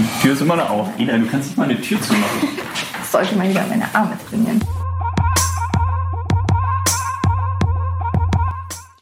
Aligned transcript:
Die 0.00 0.22
Tür 0.22 0.32
ist 0.32 0.40
immer 0.40 0.56
noch 0.56 0.70
auf. 0.70 0.98
Ina, 0.98 1.18
du 1.18 1.26
kannst 1.26 1.48
nicht 1.48 1.58
mal 1.58 1.64
eine 1.64 1.78
Tür 1.78 2.00
zumachen. 2.00 2.48
Das 2.96 3.12
sollte 3.12 3.36
mal 3.36 3.46
wieder 3.50 3.66
meine 3.66 3.94
Arme 3.94 4.16
trainieren. 4.30 4.58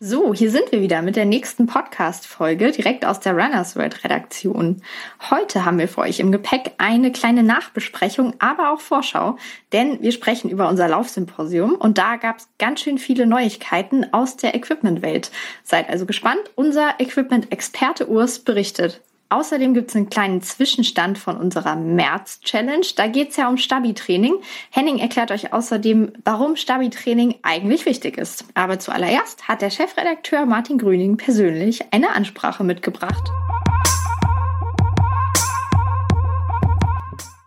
So, 0.01 0.35
hier 0.35 0.51
sind 0.51 0.73
wir 0.73 0.81
wieder 0.81 1.03
mit 1.03 1.15
der 1.15 1.25
nächsten 1.25 1.67
Podcast-Folge 1.67 2.73
direkt 2.73 3.05
aus 3.05 3.21
der 3.21 3.35
Runners 3.35 3.77
World 3.77 4.03
Redaktion. 4.03 4.83
Heute 5.31 5.65
haben 5.65 5.79
wir 5.79 5.87
für 5.87 6.01
euch 6.01 6.19
im 6.19 6.33
Gepäck 6.33 6.73
eine 6.79 7.13
kleine 7.13 7.45
Nachbesprechung, 7.45 8.35
aber 8.41 8.73
auch 8.73 8.81
Vorschau, 8.81 9.37
denn 9.73 10.03
wir 10.03 10.11
sprechen 10.11 10.51
über 10.51 10.69
unser 10.69 10.89
Laufsymposium 10.89 11.75
und 11.75 11.99
da 11.99 12.17
gab 12.17 12.39
es 12.39 12.49
ganz 12.59 12.81
schön 12.81 12.99
viele 12.99 13.27
Neuigkeiten 13.27 14.13
aus 14.13 14.37
der 14.37 14.57
Equipment-Welt. 14.57 15.31
Seid 15.63 15.91
also 15.91 16.07
gespannt, 16.07 16.41
unser 16.57 16.99
Equipment-Experte 16.99 18.09
Urs 18.09 18.41
berichtet. 18.41 19.03
Außerdem 19.31 19.75
gibt 19.75 19.91
es 19.91 19.97
einen 19.97 20.09
kleinen 20.09 20.41
Zwischenstand 20.41 21.19
von 21.19 21.37
unserer 21.37 21.77
März-Challenge. 21.77 22.87
Da 22.97 23.09
geht 23.09 23.31
es 23.31 23.37
ja 23.37 23.49
um 23.51 23.59
Stabi-Training. 23.59 24.37
Henning 24.71 24.99
erklärt 24.99 25.31
euch 25.31 25.53
außerdem, 25.53 26.13
warum 26.25 26.57
Stabi-Training 26.57 27.35
eigentlich 27.43 27.85
wichtig 27.85 28.17
ist. 28.17 28.47
Aber 28.55 28.79
zuallererst 28.79 29.47
hat 29.47 29.61
der 29.61 29.69
Chefredakteur 29.69 30.47
Martin 30.47 30.79
Grüning 30.79 31.19
persönlich 31.19 31.93
eine 31.93 32.15
Ansprache 32.15 32.65
mitgebracht. 32.65 33.31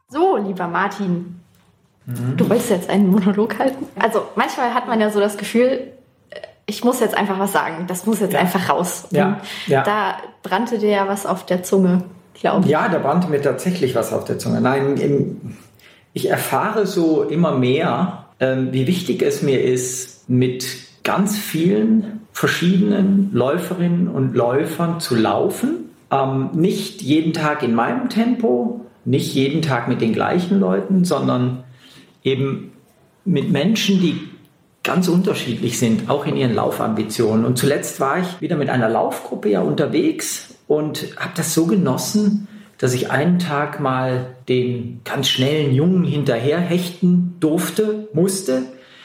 So, 0.10 0.38
lieber 0.38 0.68
Martin, 0.68 1.42
mhm. 2.06 2.38
du 2.38 2.48
wolltest 2.48 2.70
jetzt 2.70 2.90
einen 2.92 3.10
Monolog 3.10 3.58
halten? 3.58 3.88
Also 4.00 4.28
manchmal 4.36 4.76
hat 4.76 4.88
man 4.88 5.02
ja 5.02 5.10
so 5.10 5.20
das 5.20 5.36
Gefühl, 5.36 5.94
ich 6.66 6.84
muss 6.84 7.00
jetzt 7.00 7.18
einfach 7.18 7.40
was 7.40 7.52
sagen. 7.52 7.86
Das 7.88 8.06
muss 8.06 8.20
jetzt 8.20 8.34
ja. 8.34 8.40
einfach 8.40 8.70
raus. 8.70 9.08
Ja. 9.12 9.42
ja. 9.68 9.84
Da 9.84 10.16
brannte 10.44 10.80
dir 10.80 10.90
ja 10.90 11.08
was 11.08 11.26
auf 11.26 11.46
der 11.46 11.64
Zunge, 11.64 12.04
glaube 12.34 12.66
ich. 12.66 12.72
Ja, 12.72 12.88
da 12.90 13.00
brannte 13.00 13.30
mir 13.30 13.42
tatsächlich 13.42 13.96
was 13.96 14.14
auf 14.14 14.26
der 14.26 14.40
Zunge. 14.40 14.62
Nein, 14.62 15.56
ich 16.14 16.30
erfahre 16.30 16.86
so 16.86 17.24
immer 17.24 17.54
mehr, 17.58 18.26
ähm, 18.40 18.70
wie 18.72 18.88
wichtig 18.88 19.22
es 19.22 19.42
mir 19.42 19.64
ist, 19.64 20.30
mit 20.30 20.66
ganz 21.04 21.38
vielen 21.38 22.22
verschiedenen 22.32 23.32
Läuferinnen 23.34 24.08
und 24.08 24.36
Läufern 24.36 25.00
zu 25.00 25.16
laufen. 25.16 25.90
Ähm, 26.12 26.50
nicht 26.54 27.02
jeden 27.02 27.34
Tag 27.34 27.64
in 27.64 27.74
meinem 27.74 28.10
Tempo, 28.10 28.86
nicht 29.06 29.34
jeden 29.34 29.62
Tag 29.62 29.88
mit 29.88 30.02
den 30.02 30.14
gleichen 30.14 30.60
Leuten, 30.60 31.06
sondern 31.06 31.64
eben 32.24 32.74
mit 33.26 33.52
Menschen, 33.52 34.00
die 34.00 34.31
ganz 34.84 35.08
unterschiedlich 35.08 35.78
sind, 35.78 36.10
auch 36.10 36.26
in 36.26 36.36
ihren 36.36 36.56
Laufambitionen. 36.56 37.46
Und 37.46 37.58
zuletzt 37.58 38.00
war 38.00 38.20
ich 38.20 38.42
wieder 38.42 38.56
mit 38.56 38.70
einer 38.70 38.90
Laufgruppe 38.90 39.50
ja 39.50 39.62
unterwegs 39.62 40.56
und 40.68 41.16
habe 41.18 41.34
das 41.36 41.54
so 41.54 41.68
genossen, 41.68 42.48
dass 42.78 42.94
ich 42.94 43.12
einen 43.12 43.38
Tag 43.38 43.80
mal 43.80 44.36
den 44.50 45.02
ganz 45.04 45.28
schnellen 45.28 45.74
Jungen 45.74 46.04
hinterher 46.04 46.60
hechten 46.60 47.36
durfte, 47.40 48.10
musste 48.14 48.64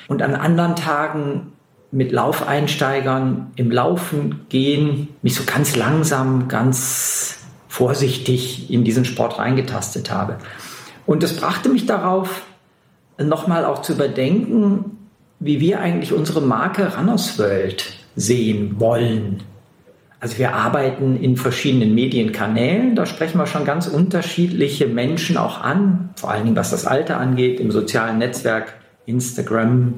und 0.09 0.23
an 0.23 0.35
anderen 0.35 0.77
Tagen 0.77 1.53
mit 1.91 2.11
Laufeinsteigern 2.11 3.53
im 3.57 3.71
Laufen 3.71 4.47
gehen, 4.49 5.09
mich 5.23 5.35
so 5.35 5.45
ganz 5.45 5.77
langsam, 5.77 6.49
ganz 6.49 7.39
vorsichtig 7.69 8.71
in 8.71 8.83
diesen 8.83 9.05
Sport 9.05 9.39
reingetastet 9.39 10.11
habe. 10.11 10.39
Und 11.05 11.23
das 11.23 11.37
brachte 11.37 11.69
mich 11.69 11.85
darauf, 11.85 12.43
nochmal 13.19 13.65
auch 13.65 13.83
zu 13.83 13.93
überdenken, 13.93 14.96
wie 15.39 15.61
wir 15.61 15.81
eigentlich 15.81 16.13
unsere 16.13 16.41
Marke 16.41 16.97
Runners 16.97 17.39
World 17.39 17.93
sehen 18.15 18.79
wollen. 18.79 19.43
Also 20.19 20.39
wir 20.39 20.55
arbeiten 20.55 21.23
in 21.23 21.37
verschiedenen 21.37 21.95
Medienkanälen, 21.95 22.97
da 22.97 23.05
sprechen 23.05 23.39
wir 23.39 23.47
schon 23.47 23.65
ganz 23.65 23.87
unterschiedliche 23.87 24.87
Menschen 24.87 25.37
auch 25.37 25.61
an, 25.61 26.11
vor 26.17 26.31
allen 26.31 26.45
Dingen 26.45 26.57
was 26.57 26.71
das 26.71 26.87
Alter 26.87 27.19
angeht, 27.19 27.61
im 27.61 27.71
sozialen 27.71 28.19
Netzwerk, 28.19 28.75
Instagram, 29.05 29.95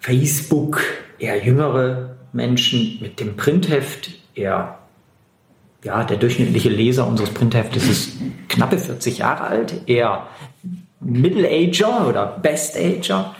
Facebook, 0.00 0.82
eher 1.18 1.42
jüngere 1.42 2.16
Menschen 2.32 2.98
mit 3.00 3.18
dem 3.18 3.36
Printheft, 3.36 4.10
eher 4.34 4.78
ja, 5.82 6.04
der 6.04 6.16
durchschnittliche 6.16 6.68
Leser 6.68 7.06
unseres 7.06 7.30
Printheftes 7.30 7.88
ist 7.88 8.12
knappe 8.48 8.76
40 8.76 9.18
Jahre 9.18 9.44
alt, 9.44 9.74
eher 9.86 10.26
Middle-Ager 11.00 12.08
oder 12.08 12.26
Best-Ager. 12.26 13.34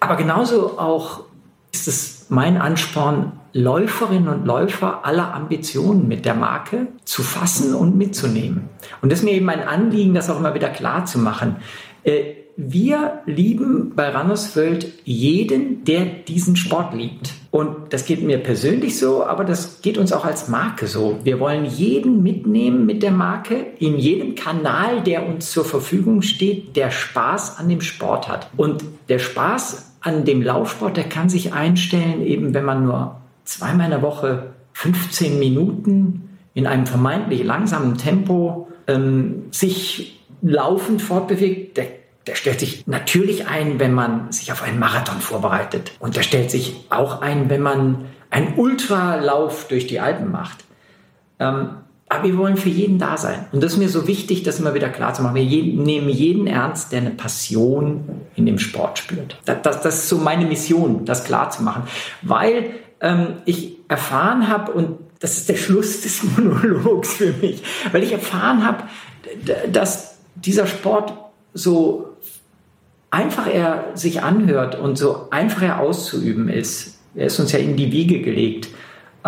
Aber 0.00 0.16
genauso 0.16 0.78
auch 0.78 1.24
ist 1.72 1.88
es 1.88 2.26
mein 2.28 2.56
Ansporn, 2.60 3.32
Läuferinnen 3.52 4.28
und 4.28 4.46
Läufer 4.46 5.04
aller 5.04 5.34
Ambitionen 5.34 6.06
mit 6.06 6.24
der 6.24 6.34
Marke 6.34 6.88
zu 7.04 7.22
fassen 7.22 7.74
und 7.74 7.96
mitzunehmen. 7.96 8.68
Und 9.00 9.10
das 9.10 9.20
ist 9.20 9.24
mir 9.24 9.32
eben 9.32 9.48
ein 9.48 9.66
Anliegen, 9.66 10.14
das 10.14 10.28
auch 10.28 10.38
immer 10.38 10.54
wieder 10.54 10.68
klar 10.68 11.06
zu 11.06 11.18
machen. 11.18 11.56
Äh, 12.04 12.34
wir 12.60 13.22
lieben 13.24 13.92
bei 13.94 14.14
Runners 14.14 14.56
World 14.56 14.92
jeden, 15.04 15.84
der 15.84 16.04
diesen 16.04 16.56
Sport 16.56 16.92
liebt. 16.92 17.30
Und 17.52 17.92
das 17.92 18.04
geht 18.04 18.20
mir 18.20 18.38
persönlich 18.38 18.98
so, 18.98 19.24
aber 19.24 19.44
das 19.44 19.80
geht 19.80 19.96
uns 19.96 20.12
auch 20.12 20.24
als 20.24 20.48
Marke 20.48 20.88
so. 20.88 21.20
Wir 21.22 21.38
wollen 21.38 21.64
jeden 21.64 22.22
mitnehmen 22.24 22.84
mit 22.84 23.04
der 23.04 23.12
Marke 23.12 23.66
in 23.78 23.96
jedem 23.96 24.34
Kanal, 24.34 25.02
der 25.04 25.26
uns 25.26 25.52
zur 25.52 25.64
Verfügung 25.64 26.20
steht, 26.22 26.74
der 26.74 26.90
Spaß 26.90 27.58
an 27.58 27.68
dem 27.68 27.80
Sport 27.80 28.28
hat. 28.28 28.50
Und 28.56 28.82
der 29.08 29.20
Spaß 29.20 29.87
an 30.00 30.24
dem 30.24 30.42
Laufsport, 30.42 30.96
der 30.96 31.04
kann 31.04 31.28
sich 31.28 31.52
einstellen, 31.52 32.24
eben 32.24 32.54
wenn 32.54 32.64
man 32.64 32.84
nur 32.84 33.16
zweimal 33.44 33.86
in 33.86 33.90
der 33.92 34.02
Woche 34.02 34.54
15 34.74 35.38
Minuten 35.38 36.38
in 36.54 36.66
einem 36.66 36.86
vermeintlich 36.86 37.44
langsamen 37.44 37.96
Tempo 37.98 38.68
ähm, 38.86 39.44
sich 39.50 40.20
laufend 40.40 41.02
fortbewegt, 41.02 41.76
der 41.76 41.86
der 42.28 42.34
stellt 42.34 42.60
sich 42.60 42.86
natürlich 42.86 43.48
ein, 43.48 43.80
wenn 43.80 43.94
man 43.94 44.30
sich 44.30 44.52
auf 44.52 44.62
einen 44.62 44.78
Marathon 44.78 45.20
vorbereitet. 45.20 45.92
Und 45.98 46.14
der 46.14 46.22
stellt 46.22 46.50
sich 46.50 46.76
auch 46.90 47.22
ein, 47.22 47.48
wenn 47.48 47.62
man 47.62 48.04
einen 48.28 48.52
Ultralauf 48.58 49.66
durch 49.68 49.86
die 49.86 49.98
Alpen 49.98 50.30
macht. 50.30 50.64
Ähm, 51.38 51.70
aber 52.08 52.24
wir 52.24 52.38
wollen 52.38 52.56
für 52.56 52.70
jeden 52.70 52.98
da 52.98 53.16
sein. 53.16 53.46
Und 53.52 53.62
das 53.62 53.74
ist 53.74 53.78
mir 53.78 53.88
so 53.88 54.06
wichtig, 54.06 54.42
das 54.42 54.58
immer 54.58 54.74
wieder 54.74 54.88
klar 54.88 55.12
zu 55.12 55.22
machen. 55.22 55.34
Wir 55.34 55.44
nehmen 55.44 56.08
jeden 56.08 56.46
ernst, 56.46 56.92
der 56.92 57.00
eine 57.00 57.10
Passion 57.10 58.22
in 58.34 58.46
dem 58.46 58.58
Sport 58.58 58.98
spürt. 58.98 59.38
Das, 59.44 59.58
das, 59.62 59.82
das 59.82 59.94
ist 59.98 60.08
so 60.08 60.16
meine 60.16 60.46
Mission, 60.46 61.04
das 61.04 61.24
klar 61.24 61.50
zu 61.50 61.62
machen. 61.62 61.82
Weil 62.22 62.70
ähm, 63.00 63.34
ich 63.44 63.76
erfahren 63.88 64.48
habe, 64.48 64.72
und 64.72 64.98
das 65.20 65.36
ist 65.36 65.48
der 65.48 65.56
Schluss 65.56 66.00
des 66.00 66.22
Monologs 66.36 67.14
für 67.14 67.32
mich, 67.32 67.62
weil 67.92 68.02
ich 68.02 68.12
erfahren 68.12 68.64
habe, 68.64 68.84
dass 69.70 70.18
dieser 70.34 70.66
Sport 70.66 71.12
so 71.52 72.16
einfach 73.10 73.46
er 73.46 73.84
sich 73.94 74.22
anhört 74.22 74.78
und 74.78 74.96
so 74.96 75.28
einfach 75.30 75.62
er 75.62 75.80
auszuüben 75.80 76.48
ist, 76.48 76.98
er 77.14 77.26
ist 77.26 77.40
uns 77.40 77.52
ja 77.52 77.58
in 77.58 77.76
die 77.76 77.90
Wiege 77.90 78.20
gelegt, 78.20 78.68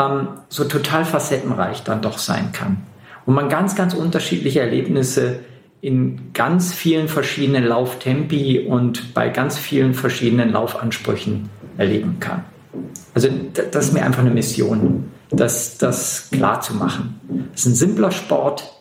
ähm, 0.00 0.28
so 0.48 0.64
total 0.64 1.04
facettenreich 1.04 1.82
dann 1.82 2.00
doch 2.02 2.18
sein 2.18 2.52
kann. 2.52 2.78
Und 3.26 3.34
man 3.34 3.48
ganz, 3.48 3.76
ganz 3.76 3.94
unterschiedliche 3.94 4.60
Erlebnisse 4.60 5.40
in 5.82 6.32
ganz 6.32 6.74
vielen 6.74 7.08
verschiedenen 7.08 7.64
Lauftempi 7.64 8.66
und 8.68 9.14
bei 9.14 9.28
ganz 9.28 9.58
vielen 9.58 9.94
verschiedenen 9.94 10.52
Laufansprüchen 10.52 11.48
erleben 11.78 12.18
kann. 12.20 12.44
Also 13.14 13.28
das 13.70 13.86
ist 13.86 13.92
mir 13.92 14.04
einfach 14.04 14.20
eine 14.20 14.30
Mission, 14.30 15.10
das, 15.30 15.78
das 15.78 16.28
klar 16.30 16.60
zu 16.60 16.74
machen. 16.74 17.48
Es 17.54 17.60
ist 17.60 17.66
ein 17.66 17.74
simpler 17.74 18.10
Sport, 18.10 18.74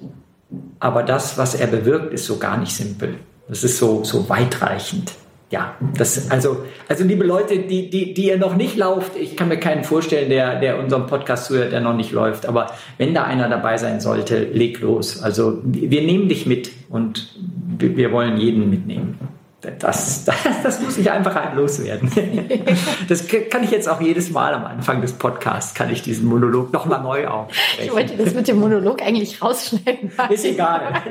aber 0.79 1.03
das, 1.03 1.37
was 1.37 1.55
er 1.55 1.67
bewirkt, 1.67 2.13
ist 2.13 2.25
so 2.25 2.37
gar 2.37 2.57
nicht 2.57 2.73
simpel. 2.73 3.15
Das 3.47 3.63
ist 3.63 3.77
so, 3.77 4.03
so 4.03 4.29
weitreichend. 4.29 5.13
Ja, 5.51 5.75
das, 5.97 6.29
also, 6.29 6.65
also 6.87 7.03
liebe 7.03 7.25
Leute, 7.25 7.57
die, 7.57 7.89
die, 7.89 8.13
die 8.13 8.27
ihr 8.27 8.37
noch 8.37 8.55
nicht 8.55 8.77
lauft, 8.77 9.15
ich 9.15 9.35
kann 9.35 9.47
mir 9.47 9.57
keinen 9.57 9.83
vorstellen, 9.83 10.29
der, 10.29 10.59
der 10.59 10.77
unserem 10.77 11.07
Podcast 11.07 11.45
zuhört, 11.45 11.71
der 11.71 11.81
noch 11.81 11.95
nicht 11.95 12.11
läuft. 12.11 12.45
Aber 12.45 12.71
wenn 12.99 13.15
da 13.15 13.23
einer 13.23 13.49
dabei 13.49 13.77
sein 13.77 13.99
sollte, 13.99 14.43
leg 14.43 14.79
los. 14.79 15.23
Also 15.23 15.59
wir 15.63 16.03
nehmen 16.03 16.29
dich 16.29 16.45
mit 16.45 16.69
und 16.89 17.33
wir 17.79 18.11
wollen 18.11 18.37
jeden 18.37 18.69
mitnehmen. 18.69 19.17
Das, 19.61 20.23
das, 20.23 20.35
das 20.63 20.81
muss 20.81 20.97
ich 20.97 21.11
einfach 21.11 21.35
halt 21.35 21.55
loswerden. 21.55 22.11
Das 23.09 23.25
kann 23.27 23.63
ich 23.63 23.71
jetzt 23.71 23.89
auch 23.89 23.99
jedes 23.99 24.29
Mal 24.29 24.53
am 24.53 24.65
Anfang 24.65 25.01
des 25.01 25.13
Podcasts, 25.13 25.73
kann 25.73 25.89
ich 25.89 26.03
diesen 26.03 26.27
Monolog 26.27 26.71
nochmal 26.71 27.01
neu 27.01 27.27
aufsprechen. 27.27 27.85
Ich 27.85 27.91
wollte 27.91 28.23
das 28.23 28.35
mit 28.35 28.47
dem 28.47 28.59
Monolog 28.59 29.01
eigentlich 29.01 29.41
rausschneiden. 29.41 30.11
Ist 30.29 30.45
egal. 30.45 30.93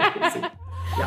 Ja. 0.98 1.06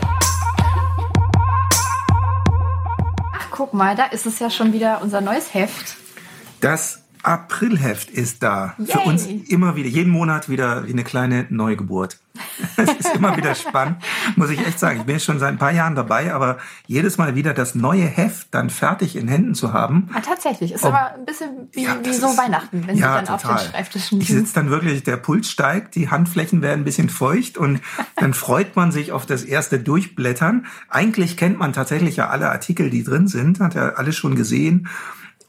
Guck 3.62 3.76
mal, 3.76 3.96
da 3.96 4.06
ist 4.06 4.26
es 4.26 4.40
ja 4.40 4.50
schon 4.50 4.74
wieder 4.74 5.04
unser 5.04 5.22
neues 5.22 5.54
Heft. 5.54 5.96
Das 6.62 7.01
Aprilheft 7.24 8.10
ist 8.10 8.42
da. 8.44 8.74
Yay. 8.78 8.88
Für 8.88 9.00
uns 9.00 9.26
immer 9.26 9.76
wieder, 9.76 9.88
jeden 9.90 10.12
Monat 10.12 10.50
wieder 10.50 10.86
wie 10.88 10.92
eine 10.94 11.04
kleine 11.04 11.46
Neugeburt. 11.50 12.18
Es 12.78 12.90
ist 12.94 13.16
immer 13.16 13.36
wieder 13.38 13.54
spannend, 13.56 13.98
muss 14.36 14.50
ich 14.50 14.66
echt 14.66 14.80
sagen. 14.80 15.00
Ich 15.00 15.06
bin 15.06 15.16
jetzt 15.16 15.26
schon 15.26 15.38
seit 15.40 15.50
ein 15.50 15.58
paar 15.58 15.72
Jahren 15.74 15.94
dabei, 15.96 16.34
aber 16.34 16.58
jedes 16.88 17.18
Mal 17.18 17.36
wieder 17.36 17.54
das 17.54 17.76
neue 17.76 18.04
Heft 18.06 18.48
dann 18.52 18.70
fertig 18.70 19.16
in 19.16 19.28
Händen 19.28 19.54
zu 19.56 19.74
haben. 19.74 20.10
Ah, 20.14 20.22
tatsächlich. 20.22 20.72
Ist 20.72 20.84
Oh. 20.84 20.88
aber 20.88 21.14
ein 21.16 21.26
bisschen 21.26 21.50
wie, 21.74 21.84
Ja, 21.84 21.98
wie 22.04 22.14
so 22.14 22.28
ist- 22.30 22.38
Weihnachten, 22.38 22.88
wenn 22.88 22.98
ja, 22.98 23.20
sie 23.20 23.26
dann 23.26 23.38
total. 23.40 23.56
auf 23.56 23.62
den 23.64 23.72
Schreibtischen 23.72 24.22
Ich 24.22 24.30
liegen. 24.30 24.40
sitze 24.42 24.54
dann 24.56 24.70
wirklich, 24.70 25.04
der 25.04 25.18
Puls 25.18 25.50
steigt, 25.52 25.96
die 25.96 26.10
Handflächen 26.10 26.62
werden 26.62 26.82
ein 26.82 26.86
bisschen 26.86 27.10
feucht 27.10 27.58
und 27.58 27.82
dann 28.16 28.34
freut 28.34 28.76
man 28.76 28.92
sich 28.92 29.12
auf 29.12 29.26
das 29.26 29.44
erste 29.44 29.80
Durchblättern. 29.80 30.66
Eigentlich 30.90 31.38
kennt 31.38 31.60
man 31.60 31.74
tatsächlich 31.74 32.16
ja 32.16 32.30
alle 32.30 32.50
Artikel, 32.52 32.90
die 32.90 33.04
drin 33.04 33.28
sind, 33.28 33.60
hat 33.60 33.76
ja 33.76 33.90
alles 33.96 34.16
schon 34.16 34.36
gesehen, 34.36 34.88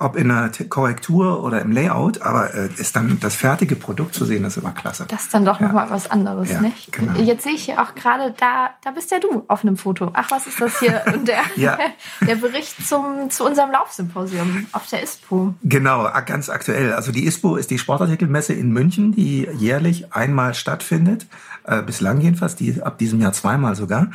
ob 0.02 0.16
in 0.16 0.28
der 0.28 0.52
Te- 0.52 0.66
Korrektur 0.69 1.43
oder 1.44 1.60
im 1.62 1.72
Layout, 1.72 2.22
aber 2.22 2.54
äh, 2.54 2.69
ist 2.76 2.96
dann 2.96 3.19
das 3.20 3.34
fertige 3.34 3.76
Produkt 3.76 4.14
zu 4.14 4.25
sehen, 4.25 4.44
ist 4.44 4.56
immer 4.56 4.72
klasse. 4.72 5.04
Das 5.08 5.22
ist 5.22 5.34
dann 5.34 5.44
doch 5.44 5.60
Ja. 5.60 5.66
nochmal 5.66 5.90
was 5.90 6.10
anderes, 6.10 6.50
Ja, 6.50 6.60
nicht? 6.60 6.93
genau. 6.93 7.12
Jetzt 7.19 7.44
sehe 7.44 7.52
ich 7.54 7.64
hier 7.64 7.81
auch 7.82 7.94
gerade, 7.94 8.34
da, 8.38 8.70
da 8.82 8.90
bist 8.90 9.10
ja 9.10 9.19
du 9.20 9.44
auf 9.49 9.62
einem 9.64 9.76
Foto. 9.76 10.10
Ach, 10.14 10.31
was 10.31 10.46
ist 10.46 10.60
das 10.60 10.78
hier? 10.81 11.02
Und 11.14 11.28
der, 11.28 11.40
Ja. 11.56 11.78
der 12.26 12.37
Bericht 12.37 12.87
zum, 12.87 13.31
zu 13.31 13.44
unserem 13.44 13.70
Laufsymposium 13.70 14.66
auf 14.72 14.87
der 14.88 15.02
ISPO. 15.02 15.54
Genau, 15.62 16.08
ganz 16.26 16.48
aktuell. 16.48 16.93
Also 16.94 17.12
die 17.12 17.26
ISPO 17.26 17.56
ist 17.56 17.70
die 17.70 17.78
Sportartikelmesse 17.78 18.52
in 18.52 18.70
München, 18.72 19.12
die 19.12 19.48
jährlich 19.56 20.12
einmal 20.12 20.55
stattfindet. 20.55 21.26
Äh, 21.64 21.82
bislang 21.82 22.20
jedenfalls, 22.20 22.56
die 22.56 22.82
ab 22.82 22.99
diesem 22.99 23.20
Jahr 23.20 23.32
zweimal 23.32 23.76
sogar. 23.76 24.09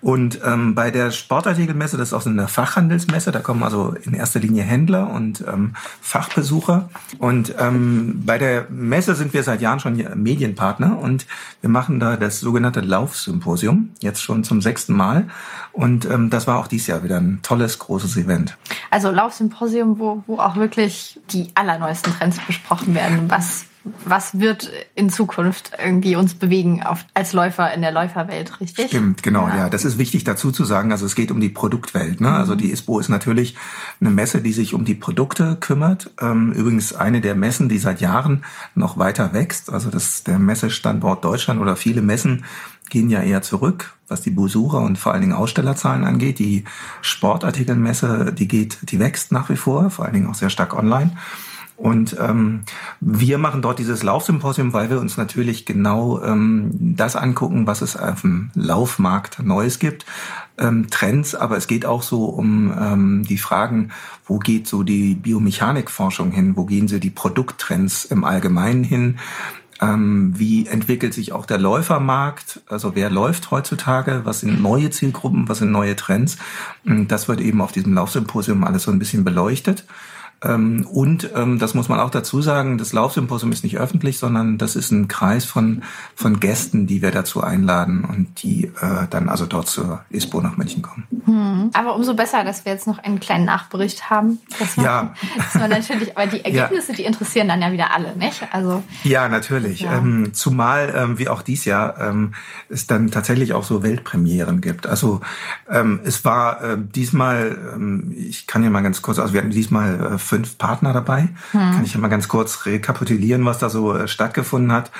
Und 0.00 0.40
ähm, 0.44 0.74
bei 0.74 0.90
der 0.90 1.10
Sportartikelmesse, 1.10 1.98
das 1.98 2.08
ist 2.08 2.14
auch 2.14 2.22
so 2.22 2.30
eine 2.30 2.48
Fachhandelsmesse, 2.48 3.32
da 3.32 3.40
kommen 3.40 3.62
also 3.62 3.94
in 4.04 4.14
erster 4.14 4.40
Linie 4.40 4.62
Händler 4.62 5.10
und 5.10 5.44
ähm, 5.46 5.74
Fachbesucher. 6.00 6.88
Und 7.18 7.54
ähm, 7.58 8.22
bei 8.24 8.38
der 8.38 8.66
Messe 8.70 9.14
sind 9.14 9.34
wir 9.34 9.42
seit 9.42 9.60
Jahren 9.60 9.78
schon 9.78 10.02
Medienpartner 10.14 10.98
und 10.98 11.26
wir 11.60 11.68
machen 11.68 12.00
da 12.00 12.16
das 12.16 12.40
sogenannte 12.40 12.80
Laufsymposium, 12.80 13.90
jetzt 14.00 14.22
schon 14.22 14.42
zum 14.42 14.62
sechsten 14.62 14.94
Mal. 14.94 15.28
Und 15.72 16.06
ähm, 16.06 16.30
das 16.30 16.46
war 16.46 16.58
auch 16.58 16.66
dieses 16.66 16.86
Jahr 16.86 17.04
wieder 17.04 17.18
ein 17.18 17.40
tolles, 17.42 17.78
großes 17.78 18.16
Event. 18.16 18.56
Also 18.90 19.10
Laufsymposium, 19.10 19.98
wo, 19.98 20.24
wo 20.26 20.38
auch 20.38 20.56
wirklich 20.56 21.20
die 21.30 21.50
allerneuesten 21.54 22.14
Trends 22.14 22.38
besprochen 22.46 22.94
werden. 22.94 23.28
Was, 23.28 23.66
was 24.04 24.38
wird 24.38 24.70
in 24.94 25.10
Zukunft 25.10 25.72
irgendwie 25.82 26.16
uns 26.16 26.34
bewegen 26.34 26.82
auf, 26.82 27.04
als 27.14 27.32
Läufer 27.32 27.72
in 27.72 27.82
der 27.82 27.92
Läuferwelt, 27.92 28.60
richtig? 28.60 28.88
Stimmt, 28.88 29.22
genau, 29.22 29.48
Ja. 29.48 29.56
ja. 29.56 29.68
Das 29.68 29.84
ist 29.84 29.98
wichtig 29.98 30.24
dazu 30.24 30.50
zu 30.52 30.64
sagen. 30.64 30.92
Also 30.92 31.06
es 31.06 31.14
geht 31.14 31.30
um 31.30 31.40
die 31.40 31.48
Produktwelt. 31.48 32.20
Ne? 32.20 32.30
Also 32.30 32.54
die 32.54 32.70
ISPO 32.70 32.98
ist 32.98 33.08
natürlich 33.08 33.56
eine 34.00 34.10
Messe, 34.10 34.40
die 34.40 34.52
sich 34.52 34.74
um 34.74 34.84
die 34.84 34.94
Produkte 34.94 35.56
kümmert. 35.56 36.10
Ähm, 36.20 36.52
übrigens 36.52 36.92
eine 36.94 37.20
der 37.20 37.34
Messen, 37.34 37.68
die 37.68 37.78
seit 37.78 38.00
Jahren 38.00 38.44
noch 38.74 38.98
weiter 38.98 39.32
wächst. 39.32 39.72
Also 39.72 39.90
das 39.90 40.24
der 40.24 40.38
Messestandort 40.38 41.24
Deutschland 41.24 41.60
oder 41.60 41.76
viele 41.76 42.02
Messen 42.02 42.44
gehen 42.88 43.10
ja 43.10 43.20
eher 43.20 43.42
zurück, 43.42 43.96
was 44.08 44.20
die 44.22 44.30
Besucher 44.30 44.78
und 44.78 44.98
vor 44.98 45.12
allen 45.12 45.22
Dingen 45.22 45.32
Ausstellerzahlen 45.32 46.04
angeht. 46.04 46.38
Die 46.38 46.64
Sportartikelmesse, 47.00 48.32
die 48.32 48.48
geht, 48.48 48.78
die 48.90 48.98
wächst 48.98 49.32
nach 49.32 49.48
wie 49.48 49.56
vor, 49.56 49.90
vor 49.90 50.04
allen 50.04 50.14
Dingen 50.14 50.28
auch 50.28 50.34
sehr 50.34 50.50
stark 50.50 50.74
online. 50.74 51.10
Und 51.76 52.16
ähm, 52.18 52.62
wir 53.00 53.36
machen 53.38 53.60
dort 53.60 53.78
dieses 53.78 54.02
Laufsymposium, 54.02 54.72
weil 54.72 54.88
wir 54.88 54.98
uns 54.98 55.16
natürlich 55.18 55.66
genau 55.66 56.22
ähm, 56.22 56.70
das 56.72 57.16
angucken, 57.16 57.66
was 57.66 57.82
es 57.82 57.96
auf 57.96 58.22
dem 58.22 58.50
Laufmarkt 58.54 59.42
Neues 59.42 59.78
gibt. 59.78 60.06
Ähm, 60.58 60.88
Trends, 60.90 61.34
aber 61.34 61.58
es 61.58 61.66
geht 61.66 61.84
auch 61.84 62.02
so 62.02 62.24
um 62.24 62.72
ähm, 62.80 63.24
die 63.24 63.36
Fragen, 63.36 63.90
wo 64.24 64.38
geht 64.38 64.66
so 64.66 64.84
die 64.84 65.14
Biomechanikforschung 65.14 66.30
hin, 66.30 66.56
wo 66.56 66.64
gehen 66.64 66.88
so 66.88 66.98
die 66.98 67.10
Produkttrends 67.10 68.06
im 68.06 68.24
Allgemeinen 68.24 68.82
hin, 68.82 69.18
ähm, 69.80 70.32
wie 70.34 70.66
entwickelt 70.66 71.12
sich 71.12 71.32
auch 71.32 71.44
der 71.44 71.58
Läufermarkt? 71.58 72.62
Also 72.66 72.94
wer 72.94 73.10
läuft 73.10 73.50
heutzutage? 73.50 74.22
Was 74.24 74.40
sind 74.40 74.62
neue 74.62 74.90
Zielgruppen? 74.90 75.48
Was 75.48 75.58
sind 75.58 75.70
neue 75.70 75.96
Trends? 75.96 76.38
Das 76.84 77.28
wird 77.28 77.40
eben 77.40 77.60
auf 77.60 77.72
diesem 77.72 77.92
Laufsymposium 77.92 78.64
alles 78.64 78.84
so 78.84 78.90
ein 78.90 78.98
bisschen 78.98 79.24
beleuchtet. 79.24 79.84
Ähm, 80.42 80.86
Und 80.90 81.30
ähm, 81.34 81.58
das 81.58 81.74
muss 81.74 81.88
man 81.88 81.98
auch 81.98 82.10
dazu 82.10 82.42
sagen, 82.42 82.78
das 82.78 82.92
Laufsymposium 82.92 83.52
ist 83.52 83.64
nicht 83.64 83.78
öffentlich, 83.78 84.18
sondern 84.18 84.58
das 84.58 84.76
ist 84.76 84.90
ein 84.90 85.08
Kreis 85.08 85.44
von, 85.44 85.82
von 86.14 86.40
Gästen, 86.40 86.86
die 86.86 87.00
wir 87.00 87.10
dazu 87.10 87.42
einladen 87.42 88.04
und 88.04 88.42
die 88.42 88.66
äh, 88.80 89.06
dann 89.08 89.28
also 89.28 89.46
dort 89.46 89.68
zur 89.68 90.04
ISPO 90.10 90.40
nach 90.42 90.56
München 90.56 90.82
kommen. 90.82 91.70
Aber 91.72 91.96
umso 91.96 92.14
besser, 92.14 92.44
dass 92.44 92.64
wir 92.64 92.72
jetzt 92.72 92.86
noch 92.86 92.98
einen 92.98 93.18
kleinen 93.20 93.46
Nachbericht 93.46 94.10
haben. 94.10 94.38
Das 94.58 94.76
war, 94.76 94.84
Ja. 94.84 95.14
Das 95.36 95.60
war 95.60 95.68
natürlich, 95.68 96.16
aber 96.16 96.26
die 96.26 96.40
Ergebnisse, 96.44 96.92
die 96.92 97.04
interessieren 97.04 97.48
dann 97.48 97.62
ja 97.62 97.72
wieder 97.72 97.94
alle, 97.94 98.14
nicht? 98.16 98.46
Also 98.52 98.82
Ja, 99.04 99.28
natürlich. 99.28 99.80
Ja. 99.80 99.96
Ähm, 99.96 100.34
zumal, 100.34 100.92
ähm, 100.94 101.18
wie 101.18 101.28
auch 101.28 101.42
dies 101.42 101.64
Jahr, 101.64 101.98
ähm, 102.00 102.34
es 102.68 102.86
dann 102.86 103.10
tatsächlich 103.10 103.54
auch 103.54 103.64
so 103.64 103.82
Weltpremieren 103.82 104.60
gibt. 104.60 104.86
Also 104.86 105.20
ähm, 105.70 106.00
es 106.04 106.24
war 106.24 106.62
äh, 106.62 106.76
diesmal, 106.78 107.56
ähm, 107.74 108.14
ich 108.16 108.46
kann 108.46 108.62
ja 108.62 108.70
mal 108.70 108.82
ganz 108.82 109.02
kurz, 109.02 109.18
also 109.18 109.32
wir 109.32 109.40
hatten 109.40 109.50
diesmal 109.50 110.14
äh, 110.14 110.18
fünf 110.26 110.58
Partner 110.58 110.92
dabei. 110.92 111.28
Kann 111.52 111.84
ich 111.84 111.94
ja 111.94 112.00
mal 112.00 112.08
ganz 112.08 112.28
kurz 112.28 112.66
rekapitulieren, 112.66 113.44
was 113.44 113.58
da 113.58 113.70
so 113.70 113.94
äh, 113.94 114.08
stattgefunden 114.08 114.72
hat. 114.72 114.90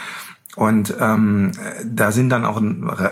Und 0.56 0.94
ähm, 0.98 1.52
äh, 1.62 1.84
da 1.84 2.10
sind 2.10 2.30
dann 2.30 2.46
auch 2.46 2.60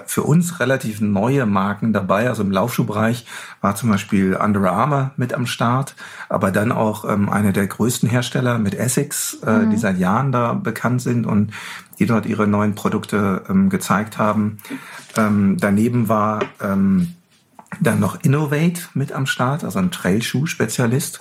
für 0.06 0.22
uns 0.22 0.60
relativ 0.60 1.02
neue 1.02 1.44
Marken 1.44 1.92
dabei. 1.92 2.28
Also 2.28 2.42
im 2.42 2.50
Laufschuhbereich 2.50 3.26
war 3.60 3.76
zum 3.76 3.90
Beispiel 3.90 4.34
Under 4.34 4.72
Armour 4.72 5.10
mit 5.18 5.34
am 5.34 5.46
Start, 5.46 5.94
aber 6.30 6.50
dann 6.50 6.72
auch 6.72 7.04
ähm, 7.04 7.28
einer 7.28 7.52
der 7.52 7.66
größten 7.66 8.08
Hersteller 8.08 8.58
mit 8.58 8.74
Essex, 8.74 9.34
äh, 9.42 9.66
die 9.66 9.76
seit 9.76 9.98
Jahren 9.98 10.32
da 10.32 10.54
bekannt 10.54 11.02
sind 11.02 11.26
und 11.26 11.52
die 11.98 12.06
dort 12.06 12.24
ihre 12.24 12.46
neuen 12.46 12.74
Produkte 12.74 13.42
ähm, 13.50 13.68
gezeigt 13.68 14.16
haben. 14.16 14.58
Ähm, 15.18 15.58
daneben 15.60 16.08
war 16.08 16.40
ähm, 16.62 17.14
dann 17.80 18.00
noch 18.00 18.22
Innovate 18.22 18.82
mit 18.94 19.12
am 19.12 19.26
Start, 19.26 19.64
also 19.64 19.78
ein 19.78 19.90
Trailschuh-Spezialist. 19.90 21.20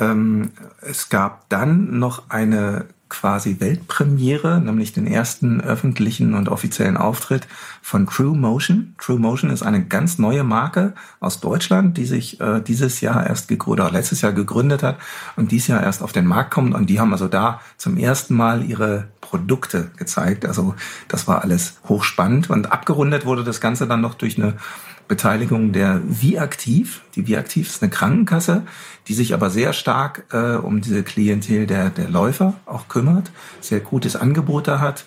Ähm, 0.00 0.50
es 0.80 1.08
gab 1.08 1.48
dann 1.48 1.98
noch 1.98 2.30
eine 2.30 2.86
quasi 3.08 3.60
Weltpremiere, 3.60 4.60
nämlich 4.60 4.92
den 4.92 5.06
ersten 5.06 5.60
öffentlichen 5.60 6.34
und 6.34 6.48
offiziellen 6.48 6.96
Auftritt 6.96 7.46
von 7.80 8.06
True 8.06 8.36
Motion. 8.36 8.94
True 8.98 9.18
Motion 9.18 9.50
ist 9.50 9.62
eine 9.62 9.84
ganz 9.84 10.18
neue 10.18 10.42
Marke 10.42 10.92
aus 11.20 11.40
Deutschland, 11.40 11.96
die 11.96 12.04
sich 12.04 12.40
äh, 12.40 12.60
dieses 12.60 13.00
Jahr 13.00 13.24
erst 13.26 13.46
gegründet, 13.46 13.86
oder 13.86 13.92
letztes 13.92 14.22
Jahr 14.22 14.32
gegründet 14.32 14.82
hat 14.82 14.98
und 15.36 15.52
dieses 15.52 15.68
Jahr 15.68 15.82
erst 15.82 16.02
auf 16.02 16.12
den 16.12 16.26
Markt 16.26 16.50
kommt. 16.50 16.74
Und 16.74 16.90
die 16.90 16.98
haben 16.98 17.12
also 17.12 17.28
da 17.28 17.60
zum 17.76 17.96
ersten 17.96 18.34
Mal 18.34 18.64
ihre 18.64 19.08
Produkte 19.20 19.90
gezeigt. 19.96 20.44
Also 20.44 20.74
das 21.06 21.28
war 21.28 21.42
alles 21.42 21.78
hochspannend. 21.88 22.50
Und 22.50 22.72
abgerundet 22.72 23.24
wurde 23.24 23.44
das 23.44 23.60
Ganze 23.60 23.86
dann 23.86 24.00
noch 24.00 24.14
durch 24.14 24.36
eine 24.36 24.54
Beteiligung 25.08 25.72
der 25.72 26.00
Viaktiv. 26.04 27.02
Die 27.14 27.26
Viaktiv 27.26 27.68
ist 27.68 27.82
eine 27.82 27.90
Krankenkasse, 27.90 28.62
die 29.08 29.14
sich 29.14 29.34
aber 29.34 29.50
sehr 29.50 29.72
stark 29.72 30.24
äh, 30.32 30.56
um 30.56 30.80
diese 30.80 31.02
Klientel 31.02 31.66
der, 31.66 31.90
der 31.90 32.08
Läufer 32.08 32.54
auch 32.66 32.88
kümmert, 32.88 33.30
sehr 33.60 33.80
gutes 33.80 34.16
Angebot 34.16 34.68
da 34.68 34.80
hat 34.80 35.04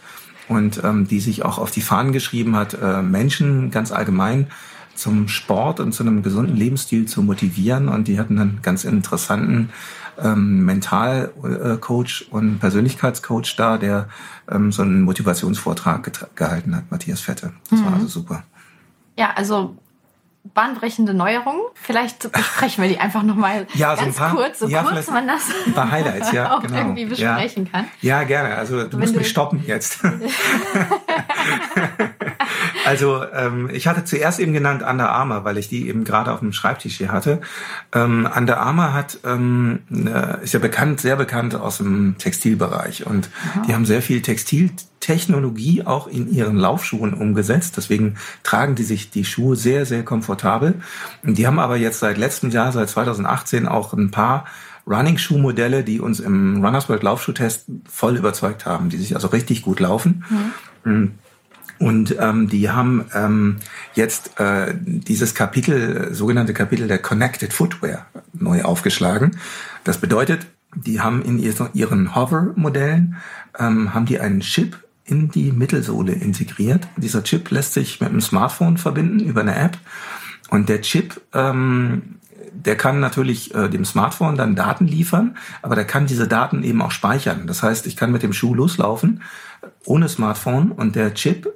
und 0.47 0.81
ähm, 0.83 1.07
die 1.07 1.19
sich 1.19 1.43
auch 1.43 1.57
auf 1.57 1.71
die 1.71 1.81
Fahnen 1.81 2.11
geschrieben 2.11 2.55
hat, 2.55 2.77
äh, 2.81 3.01
Menschen 3.01 3.71
ganz 3.71 3.91
allgemein 3.91 4.47
zum 4.95 5.27
Sport 5.27 5.79
und 5.79 5.93
zu 5.93 6.03
einem 6.03 6.23
gesunden 6.23 6.55
Lebensstil 6.55 7.05
zu 7.05 7.21
motivieren. 7.21 7.87
Und 7.87 8.07
die 8.07 8.19
hatten 8.19 8.37
einen 8.37 8.59
ganz 8.61 8.83
interessanten 8.83 9.69
ähm, 10.21 10.65
Mentalcoach 10.65 12.27
und 12.31 12.59
Persönlichkeitscoach 12.59 13.55
da, 13.55 13.77
der 13.77 14.09
ähm, 14.49 14.71
so 14.71 14.81
einen 14.81 15.03
Motivationsvortrag 15.03 16.35
gehalten 16.35 16.75
hat, 16.75 16.91
Matthias 16.91 17.21
Fette. 17.21 17.53
Das 17.69 17.83
war 17.83 17.93
also 17.93 18.07
super. 18.07 18.43
ja, 19.17 19.31
also 19.35 19.77
bahnbrechende 20.53 21.13
Neuerungen. 21.13 21.61
Vielleicht 21.73 22.31
besprechen 22.31 22.83
wir 22.83 22.89
die 22.89 22.99
einfach 22.99 23.23
nochmal 23.23 23.67
Ja, 23.73 23.95
so 23.95 24.03
ganz 24.03 24.15
ein 24.15 24.19
paar- 24.19 24.35
kurz, 24.35 24.59
so 24.59 24.67
ja, 24.67 24.83
kurz 24.83 25.09
man 25.09 25.27
das 25.27 25.43
Ein 25.65 25.73
paar 25.73 25.91
Highlights, 25.91 26.31
ja, 26.31 26.51
auch 26.57 26.61
genau. 26.61 26.77
irgendwie 26.77 27.05
besprechen 27.05 27.65
ja. 27.65 27.71
kann. 27.71 27.87
Ja, 28.01 28.23
gerne. 28.23 28.55
Also 28.55 28.87
du 28.87 28.97
musst 28.97 29.13
du- 29.13 29.19
mich 29.19 29.29
stoppen 29.29 29.63
jetzt. 29.65 29.99
also 32.89 33.23
ähm, 33.35 33.69
ich 33.71 33.85
hatte 33.85 34.03
zuerst 34.03 34.39
eben 34.39 34.51
genannt 34.51 34.81
Under 34.81 35.11
Armour, 35.11 35.45
weil 35.45 35.59
ich 35.59 35.69
die 35.69 35.87
eben 35.87 36.05
gerade 36.05 36.31
auf 36.31 36.39
dem 36.39 36.53
Schreibtisch 36.53 36.97
hier 36.97 37.11
hatte. 37.11 37.39
Ähm, 37.93 38.27
Under 38.35 38.59
Armour 38.59 38.93
hat 38.93 39.19
ähm, 39.23 39.81
ne- 39.89 40.39
ist 40.41 40.55
ja 40.55 40.59
bekannt, 40.59 40.99
sehr 40.99 41.15
bekannt 41.15 41.53
aus 41.53 41.77
dem 41.77 42.17
Textilbereich 42.17 43.05
und 43.05 43.29
die 43.67 43.75
haben 43.75 43.85
sehr 43.85 44.01
viel 44.01 44.23
Textiltechnologie 44.23 45.83
auch 45.85 46.07
in 46.07 46.33
ihren 46.33 46.55
Laufschuhen 46.55 47.13
umgesetzt. 47.13 47.77
Deswegen 47.77 48.15
tragen 48.41 48.73
die 48.73 48.83
sich 48.83 49.11
die 49.11 49.23
Schuhe 49.23 49.55
sehr, 49.55 49.85
sehr 49.85 50.03
komfortabel. 50.03 50.81
Und 51.21 51.37
die 51.37 51.45
haben 51.45 51.59
aber 51.59 51.77
jetzt 51.77 51.99
seit 51.99 52.17
letztem 52.17 52.49
Jahr, 52.49 52.71
seit 52.71 52.89
2018 52.89 53.67
auch 53.67 53.93
ein 53.93 54.09
paar 54.09 54.45
Running-Schuh-Modelle, 54.87 55.83
die 55.83 55.99
uns 55.99 56.19
im 56.19 56.65
Runners 56.65 56.89
World 56.89 57.03
Laufschuhtest 57.03 57.67
voll 57.87 58.17
überzeugt 58.17 58.65
haben, 58.65 58.89
die 58.89 58.97
sich 58.97 59.13
also 59.13 59.27
richtig 59.27 59.61
gut 59.61 59.79
laufen. 59.79 60.25
Und 61.79 62.15
ähm, 62.19 62.49
die 62.49 62.69
haben 62.69 63.05
ähm, 63.13 63.57
jetzt 63.93 64.37
äh, 64.39 64.75
dieses 64.75 65.33
Kapitel, 65.33 66.13
sogenannte 66.13 66.53
Kapitel 66.53 66.87
der 66.87 66.99
Connected 66.99 67.53
Footwear 67.53 68.05
neu 68.33 68.63
aufgeschlagen. 68.63 69.37
Das 69.85 69.97
bedeutet, 69.97 70.45
die 70.75 70.99
haben 70.99 71.23
in 71.23 71.39
ihren 71.39 72.15
Hover-Modellen 72.15 73.15
ähm, 73.57 73.93
haben 73.93 74.05
die 74.05 74.19
einen 74.19 74.41
Chip 74.41 74.77
in 75.05 75.31
die 75.31 75.51
Mittelsohle 75.51 76.13
integriert. 76.13 76.87
Dieser 76.97 77.23
Chip 77.23 77.49
lässt 77.49 77.73
sich 77.73 77.99
mit 77.99 78.09
einem 78.09 78.21
Smartphone 78.21 78.77
verbinden 78.77 79.19
über 79.19 79.41
eine 79.41 79.55
App. 79.55 79.77
Und 80.49 80.69
der 80.69 80.81
Chip, 80.81 81.21
ähm, 81.33 82.19
der 82.53 82.75
kann 82.75 82.99
natürlich 82.99 83.55
äh, 83.55 83.69
dem 83.69 83.85
Smartphone 83.85 84.35
dann 84.35 84.55
Daten 84.55 84.87
liefern, 84.87 85.37
aber 85.61 85.75
der 85.75 85.85
kann 85.85 86.07
diese 86.07 86.27
Daten 86.27 86.63
eben 86.63 86.81
auch 86.81 86.91
speichern. 86.91 87.47
Das 87.47 87.63
heißt, 87.63 87.87
ich 87.87 87.95
kann 87.95 88.11
mit 88.11 88.21
dem 88.21 88.33
Schuh 88.33 88.53
loslaufen 88.53 89.21
ohne 89.85 90.09
Smartphone 90.09 90.71
und 90.71 90.95
der 90.95 91.13
Chip 91.13 91.51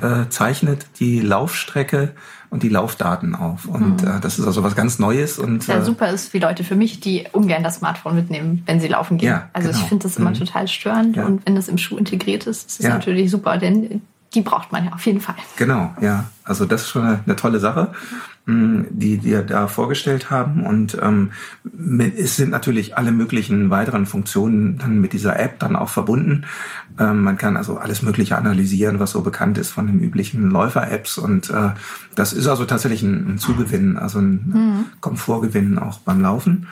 äh, 0.00 0.28
zeichnet 0.28 0.86
die 0.98 1.20
Laufstrecke 1.20 2.12
und 2.50 2.62
die 2.64 2.68
Laufdaten 2.68 3.34
auf. 3.34 3.66
Und 3.66 4.02
mhm. 4.02 4.08
äh, 4.08 4.20
das 4.20 4.38
ist 4.38 4.46
also 4.46 4.64
was 4.64 4.74
ganz 4.74 4.98
Neues. 4.98 5.38
Und, 5.38 5.66
ja, 5.66 5.78
äh, 5.78 5.84
super 5.84 6.10
ist 6.10 6.30
für 6.30 6.38
Leute, 6.38 6.64
für 6.64 6.74
mich, 6.74 7.00
die 7.00 7.26
ungern 7.32 7.62
das 7.62 7.76
Smartphone 7.76 8.16
mitnehmen, 8.16 8.62
wenn 8.66 8.80
sie 8.80 8.88
laufen 8.88 9.18
gehen. 9.18 9.28
Ja, 9.28 9.50
also 9.52 9.68
genau. 9.68 9.80
ich 9.80 9.88
finde 9.88 10.02
das 10.02 10.16
immer 10.16 10.30
mhm. 10.30 10.34
total 10.34 10.66
störend. 10.66 11.16
Ja. 11.16 11.26
Und 11.26 11.46
wenn 11.46 11.54
das 11.54 11.68
im 11.68 11.78
Schuh 11.78 11.96
integriert 11.96 12.46
ist, 12.46 12.68
ist 12.68 12.80
das 12.80 12.86
ja. 12.86 12.94
natürlich 12.94 13.30
super, 13.30 13.56
denn 13.58 14.02
die 14.34 14.42
braucht 14.42 14.70
man 14.70 14.84
ja 14.84 14.92
auf 14.92 15.04
jeden 15.06 15.20
Fall. 15.20 15.34
Genau, 15.56 15.94
ja. 16.00 16.26
Also 16.44 16.64
das 16.64 16.82
ist 16.82 16.90
schon 16.90 17.02
eine, 17.02 17.20
eine 17.24 17.36
tolle 17.36 17.58
Sache, 17.58 17.92
mm, 18.46 18.82
die 18.90 19.24
wir 19.24 19.42
da 19.42 19.66
vorgestellt 19.66 20.30
haben. 20.30 20.64
Und 20.64 20.96
ähm, 21.00 21.32
es 22.16 22.36
sind 22.36 22.50
natürlich 22.50 22.96
alle 22.96 23.10
möglichen 23.10 23.70
weiteren 23.70 24.06
Funktionen 24.06 24.78
dann 24.78 25.00
mit 25.00 25.12
dieser 25.12 25.38
App 25.38 25.58
dann 25.58 25.74
auch 25.74 25.88
verbunden. 25.88 26.44
Ähm, 26.98 27.22
man 27.22 27.38
kann 27.38 27.56
also 27.56 27.78
alles 27.78 28.02
Mögliche 28.02 28.36
analysieren, 28.36 29.00
was 29.00 29.10
so 29.12 29.22
bekannt 29.22 29.58
ist 29.58 29.70
von 29.70 29.86
den 29.86 30.00
üblichen 30.00 30.50
Läufer-Apps. 30.50 31.18
Und 31.18 31.50
äh, 31.50 31.70
das 32.14 32.32
ist 32.32 32.46
also 32.46 32.64
tatsächlich 32.64 33.02
ein, 33.02 33.34
ein 33.34 33.38
Zugewinn, 33.38 33.96
also 33.96 34.20
ein 34.20 34.50
mhm. 34.52 34.84
Komfortgewinn 35.00 35.78
auch 35.78 35.98
beim 35.98 36.20
Laufen. 36.20 36.68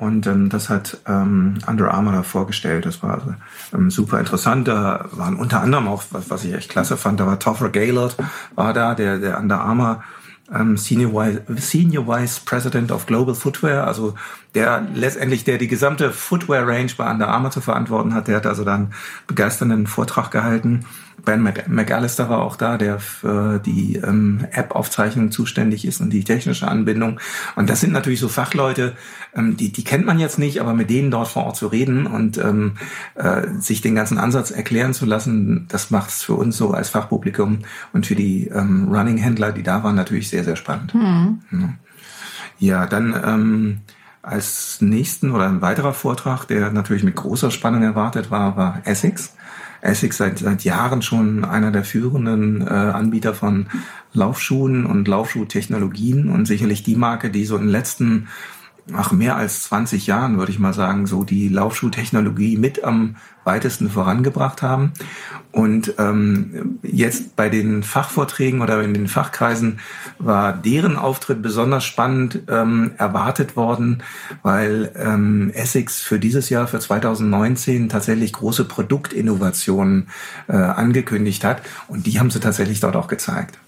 Und 0.00 0.26
ähm, 0.26 0.48
das 0.48 0.70
hat 0.70 0.96
ähm, 1.06 1.58
Under 1.66 1.92
Armour 1.92 2.14
da 2.14 2.22
vorgestellt. 2.22 2.86
Das 2.86 3.02
war 3.02 3.14
also, 3.14 3.34
ähm, 3.74 3.90
super 3.90 4.18
interessant. 4.18 4.66
Da 4.66 5.04
waren 5.12 5.36
unter 5.36 5.60
anderem 5.60 5.88
auch, 5.88 6.02
was, 6.10 6.30
was 6.30 6.44
ich 6.44 6.54
echt 6.54 6.70
klasse 6.70 6.96
fand, 6.96 7.20
da 7.20 7.26
war 7.26 7.38
Topher 7.38 7.68
Gaylord, 7.68 8.16
war 8.54 8.72
da, 8.72 8.94
der, 8.94 9.18
der 9.18 9.38
Under 9.38 9.60
Armour 9.60 10.02
ähm, 10.54 10.76
Senior, 10.76 11.12
Vice, 11.12 11.40
Senior 11.56 12.06
Vice 12.06 12.40
President 12.40 12.92
of 12.92 13.06
Global 13.06 13.34
Footwear, 13.34 13.86
also 13.86 14.14
der 14.54 14.86
letztendlich, 14.94 15.44
der 15.44 15.58
die 15.58 15.68
gesamte 15.68 16.10
Footwear 16.10 16.66
Range 16.66 16.90
bei 16.96 17.08
Under 17.10 17.28
Armour 17.28 17.50
zu 17.50 17.60
verantworten 17.60 18.14
hat, 18.14 18.28
der 18.28 18.36
hat 18.36 18.46
also 18.46 18.64
dann 18.64 18.92
begeisternden 19.26 19.86
Vortrag 19.86 20.30
gehalten. 20.30 20.84
Ben 21.24 21.42
McAllister 21.42 22.28
war 22.28 22.40
auch 22.40 22.56
da, 22.56 22.78
der 22.78 22.98
für 22.98 23.58
die 23.58 23.96
ähm, 23.96 24.46
App-Aufzeichnung 24.52 25.30
zuständig 25.30 25.84
ist 25.84 26.00
und 26.00 26.10
die 26.10 26.24
technische 26.24 26.66
Anbindung. 26.68 27.20
Und 27.56 27.68
das 27.68 27.80
sind 27.80 27.92
natürlich 27.92 28.20
so 28.20 28.28
Fachleute, 28.28 28.94
ähm, 29.34 29.56
die, 29.56 29.70
die 29.70 29.84
kennt 29.84 30.06
man 30.06 30.18
jetzt 30.18 30.38
nicht, 30.38 30.60
aber 30.60 30.72
mit 30.72 30.90
denen 30.90 31.10
dort 31.10 31.28
vor 31.28 31.44
Ort 31.44 31.56
zu 31.56 31.66
reden 31.66 32.06
und 32.06 32.38
ähm, 32.38 32.76
äh, 33.14 33.42
sich 33.58 33.80
den 33.80 33.94
ganzen 33.94 34.18
Ansatz 34.18 34.50
erklären 34.50 34.94
zu 34.94 35.06
lassen, 35.06 35.66
das 35.68 35.90
macht 35.90 36.10
es 36.10 36.22
für 36.22 36.34
uns 36.34 36.56
so 36.56 36.70
als 36.70 36.88
Fachpublikum 36.88 37.60
und 37.92 38.06
für 38.06 38.14
die 38.14 38.48
ähm, 38.48 38.88
Running-Händler, 38.90 39.52
die 39.52 39.62
da 39.62 39.84
waren, 39.84 39.96
natürlich 39.96 40.28
sehr, 40.28 40.39
sehr 40.44 40.56
spannend. 40.56 40.94
Mhm. 40.94 41.40
Ja, 42.58 42.86
dann 42.86 43.14
ähm, 43.24 43.80
als 44.22 44.80
nächsten 44.80 45.30
oder 45.30 45.48
ein 45.48 45.62
weiterer 45.62 45.94
Vortrag, 45.94 46.44
der 46.44 46.70
natürlich 46.70 47.02
mit 47.02 47.16
großer 47.16 47.50
Spannung 47.50 47.82
erwartet 47.82 48.30
war, 48.30 48.56
war 48.56 48.82
Essex. 48.84 49.34
Essex 49.80 50.18
seit, 50.18 50.38
seit 50.38 50.62
Jahren 50.62 51.00
schon 51.00 51.44
einer 51.44 51.70
der 51.70 51.84
führenden 51.84 52.60
äh, 52.60 52.70
Anbieter 52.70 53.32
von 53.32 53.66
Laufschuhen 54.12 54.84
und 54.84 55.08
Laufschuhtechnologien 55.08 56.28
und 56.28 56.44
sicherlich 56.44 56.82
die 56.82 56.96
Marke, 56.96 57.30
die 57.30 57.46
so 57.46 57.56
in 57.56 57.62
den 57.62 57.70
letzten 57.70 58.28
ach, 58.96 59.12
mehr 59.12 59.36
als 59.36 59.64
20 59.64 60.06
Jahren, 60.06 60.38
würde 60.38 60.52
ich 60.52 60.58
mal 60.58 60.72
sagen, 60.72 61.06
so 61.06 61.24
die 61.24 61.48
Laufschuhtechnologie 61.48 62.56
mit 62.56 62.84
am 62.84 63.16
weitesten 63.44 63.90
vorangebracht 63.90 64.62
haben. 64.62 64.92
Und 65.52 65.94
ähm, 65.98 66.78
jetzt 66.82 67.36
bei 67.36 67.48
den 67.48 67.82
Fachvorträgen 67.82 68.60
oder 68.60 68.82
in 68.82 68.94
den 68.94 69.08
Fachkreisen 69.08 69.80
war 70.18 70.52
deren 70.52 70.96
Auftritt 70.96 71.42
besonders 71.42 71.84
spannend 71.84 72.40
ähm, 72.48 72.92
erwartet 72.98 73.56
worden, 73.56 74.02
weil 74.42 74.92
ähm, 74.96 75.50
Essex 75.54 76.00
für 76.00 76.18
dieses 76.18 76.50
Jahr, 76.50 76.66
für 76.66 76.78
2019 76.78 77.88
tatsächlich 77.88 78.32
große 78.32 78.64
Produktinnovationen 78.64 80.08
äh, 80.48 80.56
angekündigt 80.56 81.44
hat. 81.44 81.62
Und 81.88 82.06
die 82.06 82.20
haben 82.20 82.30
sie 82.30 82.40
tatsächlich 82.40 82.80
dort 82.80 82.96
auch 82.96 83.08
gezeigt. 83.08 83.58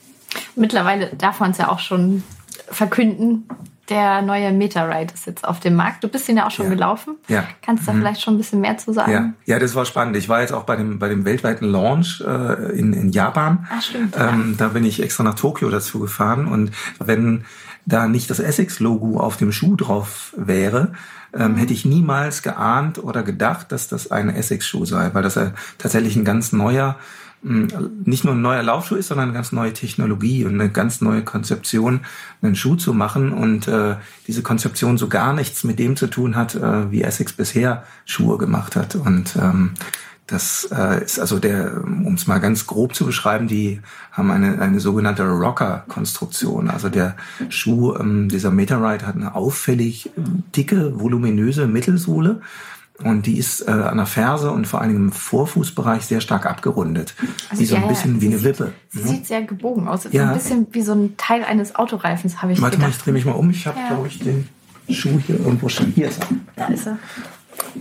Mittlerweile 0.55 1.15
darf 1.17 1.41
man 1.41 1.51
es 1.51 1.59
ja 1.59 1.69
auch 1.69 1.81
schon 1.81 2.23
verkünden, 2.71 3.49
der 3.89 4.23
neue 4.23 4.53
Meta-Ride 4.53 5.13
ist 5.13 5.27
jetzt 5.27 5.45
auf 5.45 5.61
dem 5.61 5.75
Markt. 5.75 6.05
Du 6.05 6.09
bist 6.09 6.29
ihn 6.29 6.37
ja 6.37 6.47
auch 6.47 6.51
schon 6.51 6.67
ja. 6.67 6.75
gelaufen. 6.75 7.17
Ja. 7.29 7.45
Kannst 7.63 7.83
du 7.83 7.87
da 7.87 7.93
mhm. 7.93 7.99
vielleicht 8.01 8.23
schon 8.23 8.35
ein 8.35 8.39
bisschen 8.39 8.61
mehr 8.61 8.79
zu 8.79 8.93
sagen? 8.93 9.13
Ja. 9.13 9.55
ja, 9.55 9.59
das 9.59 9.75
war 9.75 9.85
spannend. 9.85 10.17
Ich 10.17 10.29
war 10.29 10.41
jetzt 10.41 10.53
auch 10.53 10.63
bei 10.63 10.77
dem, 10.77 10.99
bei 10.99 11.09
dem 11.09 11.25
weltweiten 11.25 11.67
Launch 11.67 12.23
äh, 12.27 12.79
in, 12.79 12.93
in 12.93 13.11
Japan. 13.11 13.67
Ach, 13.71 13.83
stimmt. 13.83 14.17
Ähm, 14.17 14.55
da 14.57 14.69
bin 14.69 14.85
ich 14.85 15.03
extra 15.03 15.25
nach 15.25 15.35
Tokio 15.35 15.69
dazu 15.69 15.99
gefahren. 15.99 16.47
Und 16.47 16.71
wenn 17.01 17.45
da 17.85 18.07
nicht 18.07 18.31
das 18.31 18.39
Essex-Logo 18.39 19.19
auf 19.19 19.37
dem 19.37 19.51
Schuh 19.53 19.75
drauf 19.75 20.33
wäre, 20.37 20.93
ähm, 21.35 21.57
hätte 21.57 21.73
ich 21.73 21.85
niemals 21.85 22.43
geahnt 22.43 23.03
oder 23.03 23.23
gedacht, 23.23 23.73
dass 23.73 23.89
das 23.89 24.11
ein 24.11 24.29
Essex-Schuh 24.29 24.85
sei, 24.85 25.11
weil 25.13 25.23
das 25.23 25.35
ja 25.35 25.53
tatsächlich 25.79 26.17
ein 26.17 26.25
ganz 26.25 26.53
neuer 26.53 26.97
nicht 27.43 28.25
nur 28.25 28.35
ein 28.35 28.43
neuer 28.43 28.63
Laufschuh 28.63 28.95
ist, 28.95 29.09
sondern 29.09 29.29
eine 29.29 29.35
ganz 29.35 29.51
neue 29.51 29.73
Technologie 29.73 30.45
und 30.45 30.55
eine 30.55 30.71
ganz 30.71 31.01
neue 31.01 31.23
Konzeption, 31.23 32.01
einen 32.41 32.55
Schuh 32.55 32.77
zu 32.77 32.95
machen 32.95 33.33
und 33.33 33.67
äh, 33.67 33.97
diese 34.29 34.43
Konzeption 34.43 34.97
so 34.97 35.09
gar 35.09 35.33
nichts 35.33 35.65
mit 35.65 35.79
dem 35.79 35.97
zu 35.97 36.07
tun 36.07 36.37
hat, 36.37 36.55
äh, 36.55 36.91
wie 36.93 37.03
Essex 37.03 37.33
bisher 37.33 37.83
Schuhe 38.05 38.39
gemacht 38.39 38.77
hat. 38.77 38.95
Und 38.95 39.35
ähm, 39.37 39.73
das 40.29 40.69
äh, 40.71 41.03
ist 41.05 41.19
also 41.19 41.41
der, 41.41 41.83
um 41.85 42.15
es 42.15 42.29
mal 42.29 42.39
ganz 42.39 42.67
grob 42.67 42.95
zu 42.95 43.05
beschreiben, 43.05 43.49
die 43.49 43.81
haben 44.13 44.31
eine, 44.31 44.61
eine 44.61 44.79
sogenannte 44.79 45.29
Rocker-Konstruktion. 45.29 46.71
Also 46.71 46.89
der 46.89 47.17
Schuh, 47.49 47.97
ähm, 47.97 48.29
dieser 48.29 48.53
Meteorite 48.53 49.07
hat 49.07 49.17
eine 49.17 49.35
auffällig 49.35 50.11
dicke, 50.55 51.01
voluminöse 51.01 51.67
Mittelsohle 51.67 52.41
und 53.05 53.27
die 53.27 53.39
ist 53.39 53.67
äh, 53.67 53.71
an 53.71 53.97
der 53.97 54.07
Ferse 54.07 54.51
und 54.51 54.67
vor 54.67 54.81
allem 54.81 54.97
im 54.97 55.13
Vorfußbereich 55.13 56.03
sehr 56.03 56.21
stark 56.21 56.47
abgerundet. 56.47 57.15
Also 57.51 57.63
wie 57.63 57.67
so 57.67 57.77
ein 57.77 57.89
bisschen 57.89 58.21
wie 58.21 58.27
eine 58.27 58.39
sieht, 58.39 58.59
Wippe. 58.59 58.73
Sie 58.91 59.01
ja. 59.01 59.07
sieht 59.07 59.27
sehr 59.27 59.43
gebogen 59.43 59.89
aus. 59.89 60.05
Ja. 60.05 60.11
So 60.11 60.19
ein 60.19 60.35
bisschen 60.35 60.67
wie 60.73 60.83
so 60.83 60.93
ein 60.93 61.17
Teil 61.17 61.45
eines 61.45 61.75
Autoreifens, 61.75 62.43
habe 62.43 62.53
ich 62.53 62.61
Warte 62.61 62.77
gedacht. 62.77 62.91
mal, 62.91 62.97
ich 62.97 63.03
drehe 63.03 63.15
mich 63.15 63.25
mal 63.25 63.33
um. 63.33 63.51
Ich 63.51 63.67
habe, 63.67 63.79
ja. 63.79 63.89
glaube 63.89 64.09
ich, 64.09 64.19
den 64.19 64.49
Schuh 64.89 65.21
hier 65.27 65.39
irgendwo 65.39 65.69
schon. 65.69 65.87
Hier 65.87 66.09
ist 66.09 66.21
er. 66.21 66.29
Da 66.57 66.67
ist 66.67 66.87
er. 66.87 66.99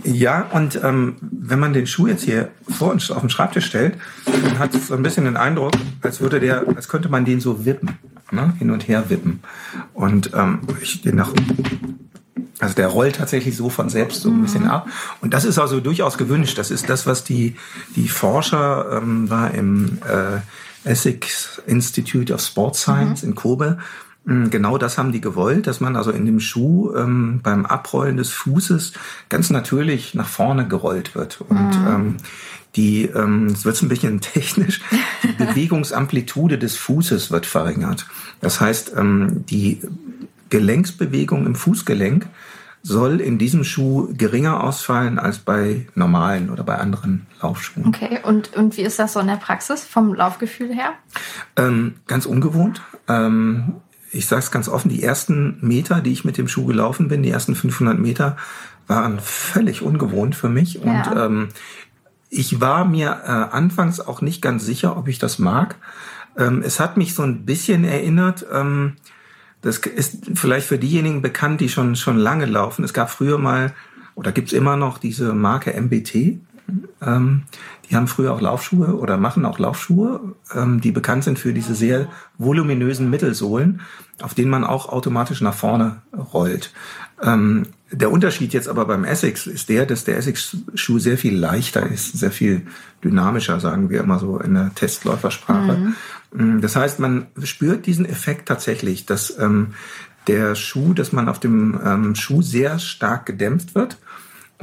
Ja, 0.04 0.46
und 0.52 0.80
ähm, 0.82 1.16
wenn 1.20 1.58
man 1.58 1.72
den 1.72 1.86
Schuh 1.86 2.06
jetzt 2.06 2.24
hier 2.24 2.50
vor 2.68 2.90
uns 2.90 3.10
auf 3.10 3.20
den 3.20 3.30
Schreibtisch 3.30 3.66
stellt, 3.66 3.96
dann 4.26 4.58
hat 4.58 4.74
es 4.74 4.88
so 4.88 4.94
ein 4.94 5.02
bisschen 5.02 5.24
den 5.24 5.36
Eindruck, 5.36 5.72
als 6.02 6.20
würde 6.20 6.40
der, 6.40 6.66
als 6.76 6.88
könnte 6.88 7.08
man 7.08 7.24
den 7.24 7.40
so 7.40 7.64
wippen, 7.64 7.98
ne? 8.30 8.52
hin 8.58 8.70
und 8.70 8.88
her 8.88 9.04
wippen. 9.08 9.40
Und 9.94 10.30
ähm, 10.34 10.60
ich 10.80 11.02
den 11.02 11.16
nach 11.16 11.32
also 12.62 12.76
der 12.76 12.86
rollt 12.86 13.16
tatsächlich 13.16 13.56
so 13.56 13.70
von 13.70 13.88
selbst 13.88 14.22
so 14.22 14.30
ein 14.30 14.40
bisschen 14.40 14.68
ab. 14.68 14.86
Und 15.20 15.34
das 15.34 15.44
ist 15.44 15.58
also 15.58 15.80
durchaus 15.80 16.16
gewünscht. 16.16 16.58
Das 16.58 16.70
ist 16.70 16.88
das, 16.88 17.08
was 17.08 17.24
die, 17.24 17.56
die 17.96 18.08
Forscher 18.08 19.00
ähm, 19.02 19.26
da 19.28 19.48
im 19.48 19.98
äh, 20.08 20.88
Essex 20.88 21.60
Institute 21.66 22.32
of 22.32 22.40
Sports 22.40 22.82
Science 22.82 23.24
mhm. 23.24 23.30
in 23.30 23.34
Kobe 23.34 23.78
hm, 24.26 24.50
Genau 24.50 24.78
das 24.78 24.96
haben 24.96 25.10
die 25.10 25.20
gewollt, 25.20 25.66
dass 25.66 25.80
man 25.80 25.96
also 25.96 26.12
in 26.12 26.24
dem 26.24 26.38
Schuh 26.38 26.94
ähm, 26.94 27.40
beim 27.42 27.66
Abrollen 27.66 28.16
des 28.16 28.30
Fußes 28.30 28.92
ganz 29.28 29.50
natürlich 29.50 30.14
nach 30.14 30.28
vorne 30.28 30.68
gerollt 30.68 31.16
wird. 31.16 31.40
Und 31.40 31.80
mhm. 31.80 31.86
ähm, 31.88 32.16
die, 32.76 33.06
ähm, 33.06 33.46
es 33.46 33.64
wird 33.64 33.82
ein 33.82 33.88
bisschen 33.88 34.20
technisch, 34.34 34.82
die 35.24 35.32
Bewegungsamplitude 35.44 36.58
des 36.58 36.76
Fußes 36.76 37.32
wird 37.32 37.44
verringert. 37.44 38.06
Das 38.40 38.60
heißt, 38.60 38.92
ähm, 38.96 39.44
die 39.46 39.80
Gelenksbewegung 40.48 41.44
im 41.44 41.56
Fußgelenk 41.56 42.28
soll 42.82 43.20
in 43.20 43.38
diesem 43.38 43.64
Schuh 43.64 44.08
geringer 44.12 44.64
ausfallen 44.64 45.18
als 45.18 45.38
bei 45.38 45.86
normalen 45.94 46.50
oder 46.50 46.64
bei 46.64 46.76
anderen 46.76 47.26
Laufschuhen. 47.40 47.86
Okay, 47.86 48.18
und, 48.24 48.54
und 48.56 48.76
wie 48.76 48.82
ist 48.82 48.98
das 48.98 49.12
so 49.12 49.20
in 49.20 49.28
der 49.28 49.36
Praxis 49.36 49.84
vom 49.84 50.14
Laufgefühl 50.14 50.74
her? 50.74 50.94
Ähm, 51.56 51.94
ganz 52.06 52.26
ungewohnt. 52.26 52.82
Ähm, 53.08 53.74
ich 54.10 54.26
sage 54.26 54.40
es 54.40 54.50
ganz 54.50 54.68
offen, 54.68 54.88
die 54.88 55.02
ersten 55.02 55.58
Meter, 55.60 56.00
die 56.00 56.12
ich 56.12 56.24
mit 56.24 56.36
dem 56.38 56.48
Schuh 56.48 56.66
gelaufen 56.66 57.08
bin, 57.08 57.22
die 57.22 57.30
ersten 57.30 57.54
500 57.54 57.98
Meter, 57.98 58.36
waren 58.86 59.20
völlig 59.20 59.82
ungewohnt 59.82 60.34
für 60.34 60.48
mich. 60.48 60.74
Ja. 60.74 60.82
Und 60.82 61.16
ähm, 61.16 61.48
ich 62.28 62.60
war 62.60 62.84
mir 62.84 63.22
äh, 63.24 63.30
anfangs 63.30 64.00
auch 64.00 64.22
nicht 64.22 64.42
ganz 64.42 64.64
sicher, 64.64 64.96
ob 64.96 65.06
ich 65.06 65.18
das 65.18 65.38
mag. 65.38 65.76
Ähm, 66.36 66.62
es 66.64 66.80
hat 66.80 66.96
mich 66.96 67.14
so 67.14 67.22
ein 67.22 67.44
bisschen 67.44 67.84
erinnert, 67.84 68.44
ähm, 68.52 68.96
das 69.62 69.78
ist 69.78 70.18
vielleicht 70.34 70.66
für 70.66 70.78
diejenigen 70.78 71.22
bekannt, 71.22 71.60
die 71.60 71.68
schon, 71.68 71.96
schon 71.96 72.18
lange 72.18 72.46
laufen. 72.46 72.84
Es 72.84 72.92
gab 72.92 73.10
früher 73.10 73.38
mal, 73.38 73.72
oder 74.14 74.32
gibt's 74.32 74.52
immer 74.52 74.76
noch 74.76 74.98
diese 74.98 75.32
Marke 75.32 75.72
MBT. 75.80 76.40
Ähm, 77.00 77.42
die 77.88 77.96
haben 77.96 78.08
früher 78.08 78.32
auch 78.32 78.40
Laufschuhe 78.40 78.96
oder 78.96 79.16
machen 79.16 79.44
auch 79.44 79.58
Laufschuhe, 79.58 80.34
ähm, 80.54 80.80
die 80.80 80.92
bekannt 80.92 81.24
sind 81.24 81.38
für 81.38 81.52
diese 81.52 81.74
sehr 81.74 82.08
voluminösen 82.38 83.10
Mittelsohlen, 83.10 83.80
auf 84.20 84.34
denen 84.34 84.50
man 84.50 84.64
auch 84.64 84.88
automatisch 84.88 85.40
nach 85.40 85.54
vorne 85.54 86.02
rollt. 86.32 86.72
Ähm, 87.22 87.66
der 87.90 88.10
Unterschied 88.10 88.52
jetzt 88.54 88.68
aber 88.68 88.86
beim 88.86 89.04
Essex 89.04 89.46
ist 89.46 89.68
der, 89.68 89.84
dass 89.84 90.04
der 90.04 90.16
Essex-Schuh 90.16 90.98
sehr 90.98 91.18
viel 91.18 91.36
leichter 91.36 91.86
ist, 91.86 92.18
sehr 92.18 92.30
viel 92.30 92.62
dynamischer, 93.04 93.60
sagen 93.60 93.90
wir 93.90 94.00
immer 94.00 94.18
so 94.18 94.38
in 94.38 94.54
der 94.54 94.74
Testläufersprache. 94.74 95.94
Mhm. 96.32 96.60
Das 96.62 96.74
heißt, 96.74 96.98
man 96.98 97.26
spürt 97.42 97.86
diesen 97.86 98.06
Effekt 98.06 98.48
tatsächlich, 98.48 99.04
dass 99.04 99.38
ähm, 99.38 99.74
der 100.26 100.54
Schuh, 100.54 100.94
dass 100.94 101.12
man 101.12 101.28
auf 101.28 101.40
dem 101.40 101.78
ähm, 101.84 102.14
Schuh 102.14 102.42
sehr 102.42 102.78
stark 102.78 103.26
gedämpft 103.26 103.74
wird 103.74 103.98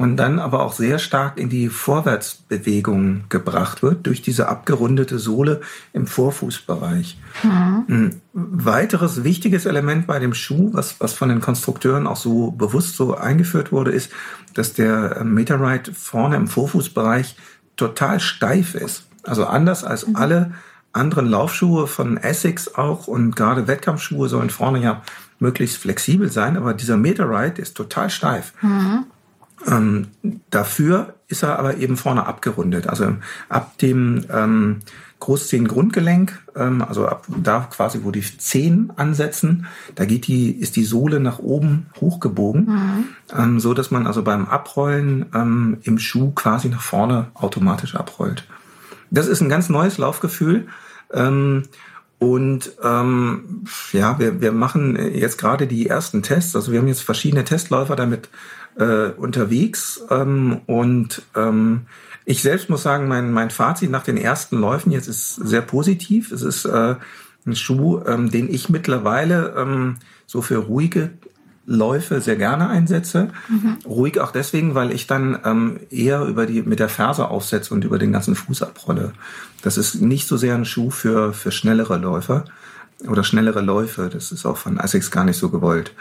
und 0.00 0.16
dann 0.16 0.38
aber 0.38 0.62
auch 0.64 0.72
sehr 0.72 0.98
stark 0.98 1.36
in 1.36 1.50
die 1.50 1.68
Vorwärtsbewegung 1.68 3.24
gebracht 3.28 3.82
wird 3.82 4.06
durch 4.06 4.22
diese 4.22 4.48
abgerundete 4.48 5.18
Sohle 5.18 5.60
im 5.92 6.06
Vorfußbereich. 6.06 7.18
Mhm. 7.42 7.84
Ein 7.86 8.20
weiteres 8.32 9.24
wichtiges 9.24 9.66
Element 9.66 10.06
bei 10.06 10.18
dem 10.18 10.32
Schuh, 10.32 10.70
was, 10.72 10.98
was 11.00 11.12
von 11.12 11.28
den 11.28 11.42
Konstrukteuren 11.42 12.06
auch 12.06 12.16
so 12.16 12.50
bewusst 12.50 12.96
so 12.96 13.14
eingeführt 13.14 13.72
wurde, 13.72 13.90
ist, 13.90 14.10
dass 14.54 14.72
der 14.72 15.18
äh, 15.18 15.24
Meterite 15.24 15.92
vorne 15.92 16.36
im 16.36 16.48
Vorfußbereich 16.48 17.36
total 17.76 18.20
steif 18.20 18.74
ist. 18.74 19.04
Also 19.24 19.44
anders 19.44 19.84
als 19.84 20.06
mhm. 20.06 20.16
alle 20.16 20.52
anderen 20.94 21.26
Laufschuhe 21.26 21.86
von 21.86 22.16
Essex 22.16 22.74
auch 22.74 23.06
und 23.06 23.36
gerade 23.36 23.66
Wettkampfschuhe 23.66 24.30
sollen 24.30 24.48
vorne 24.48 24.82
ja 24.82 25.02
möglichst 25.40 25.76
flexibel 25.76 26.32
sein, 26.32 26.56
aber 26.56 26.72
dieser 26.72 26.96
Meterite 26.96 27.60
ist 27.60 27.76
total 27.76 28.08
steif. 28.08 28.54
Mhm. 28.62 29.04
Ähm, 29.66 30.08
dafür 30.50 31.14
ist 31.28 31.42
er 31.42 31.58
aber 31.58 31.76
eben 31.76 31.96
vorne 31.96 32.26
abgerundet. 32.26 32.86
Also 32.88 33.16
ab 33.48 33.78
dem 33.78 34.24
ähm, 34.30 34.80
Großzehengrundgelenk, 35.20 36.38
ähm, 36.56 36.82
also 36.82 37.06
ab 37.06 37.26
da 37.28 37.68
quasi, 37.70 38.00
wo 38.02 38.10
die 38.10 38.22
Zehen 38.22 38.92
ansetzen, 38.96 39.66
da 39.94 40.06
geht 40.06 40.26
die, 40.26 40.50
ist 40.50 40.76
die 40.76 40.84
Sohle 40.84 41.20
nach 41.20 41.38
oben 41.38 41.86
hochgebogen, 42.00 42.66
mhm. 42.66 43.04
ähm, 43.36 43.60
so 43.60 43.74
dass 43.74 43.90
man 43.90 44.06
also 44.06 44.22
beim 44.22 44.46
Abrollen 44.46 45.26
ähm, 45.34 45.78
im 45.82 45.98
Schuh 45.98 46.32
quasi 46.32 46.68
nach 46.68 46.82
vorne 46.82 47.26
automatisch 47.34 47.94
abrollt. 47.94 48.46
Das 49.10 49.26
ist 49.26 49.40
ein 49.40 49.48
ganz 49.48 49.68
neues 49.68 49.98
Laufgefühl. 49.98 50.68
Ähm, 51.12 51.64
und 52.18 52.72
ähm, 52.82 53.64
ja, 53.92 54.18
wir, 54.18 54.42
wir 54.42 54.52
machen 54.52 54.98
jetzt 55.14 55.38
gerade 55.38 55.66
die 55.66 55.86
ersten 55.86 56.22
Tests. 56.22 56.54
Also 56.54 56.70
wir 56.70 56.78
haben 56.78 56.86
jetzt 56.86 57.02
verschiedene 57.02 57.44
Testläufer 57.44 57.96
damit 57.96 58.28
äh, 58.80 59.10
unterwegs. 59.16 60.02
Ähm, 60.10 60.62
und 60.66 61.22
ähm, 61.36 61.82
ich 62.24 62.42
selbst 62.42 62.68
muss 62.70 62.82
sagen, 62.82 63.08
mein, 63.08 63.32
mein 63.32 63.50
Fazit 63.50 63.90
nach 63.90 64.04
den 64.04 64.16
ersten 64.16 64.58
Läufen 64.58 64.90
jetzt 64.90 65.08
ist 65.08 65.36
sehr 65.36 65.62
positiv. 65.62 66.32
Es 66.32 66.42
ist 66.42 66.64
äh, 66.64 66.96
ein 67.46 67.56
Schuh, 67.56 68.00
ähm, 68.06 68.30
den 68.30 68.52
ich 68.52 68.68
mittlerweile 68.68 69.54
ähm, 69.56 69.96
so 70.26 70.42
für 70.42 70.58
ruhige 70.58 71.10
Läufe 71.66 72.20
sehr 72.20 72.36
gerne 72.36 72.68
einsetze. 72.68 73.28
Mhm. 73.48 73.78
Ruhig 73.84 74.18
auch 74.20 74.32
deswegen, 74.32 74.74
weil 74.74 74.90
ich 74.92 75.06
dann 75.06 75.38
ähm, 75.44 75.80
eher 75.90 76.22
über 76.22 76.46
die 76.46 76.62
mit 76.62 76.80
der 76.80 76.88
Ferse 76.88 77.28
aufsetze 77.28 77.72
und 77.74 77.84
über 77.84 77.98
den 77.98 78.12
ganzen 78.12 78.34
Fuß 78.34 78.62
abrolle. 78.62 79.12
Das 79.62 79.78
ist 79.78 79.96
nicht 79.96 80.26
so 80.26 80.36
sehr 80.36 80.54
ein 80.54 80.64
Schuh 80.64 80.90
für, 80.90 81.32
für 81.32 81.52
schnellere 81.52 81.98
Läufer 81.98 82.44
oder 83.06 83.24
schnellere 83.24 83.60
Läufe. 83.60 84.10
Das 84.12 84.32
ist 84.32 84.46
auch 84.46 84.56
von 84.56 84.78
Essex 84.78 85.10
gar 85.10 85.24
nicht 85.24 85.36
so 85.36 85.50
gewollt. 85.50 85.92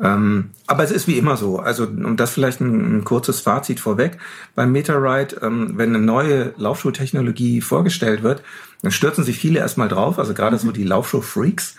Ähm, 0.00 0.50
aber 0.66 0.84
es 0.84 0.90
ist 0.90 1.06
wie 1.06 1.18
immer 1.18 1.36
so. 1.36 1.58
Also, 1.58 1.84
um 1.84 2.16
das 2.16 2.30
vielleicht 2.30 2.60
ein, 2.60 2.98
ein 2.98 3.04
kurzes 3.04 3.40
Fazit 3.40 3.80
vorweg. 3.80 4.18
Beim 4.54 4.72
MetaRide, 4.72 5.36
ähm, 5.42 5.72
wenn 5.76 5.94
eine 5.94 6.04
neue 6.04 6.54
Laufschuhtechnologie 6.56 7.60
vorgestellt 7.60 8.22
wird, 8.22 8.42
dann 8.82 8.90
stürzen 8.90 9.24
sich 9.24 9.38
viele 9.38 9.60
erstmal 9.60 9.88
drauf, 9.88 10.18
also 10.18 10.34
gerade 10.34 10.56
mhm. 10.56 10.60
so 10.60 10.72
die 10.72 10.84
Laufschuh-Freaks 10.84 11.76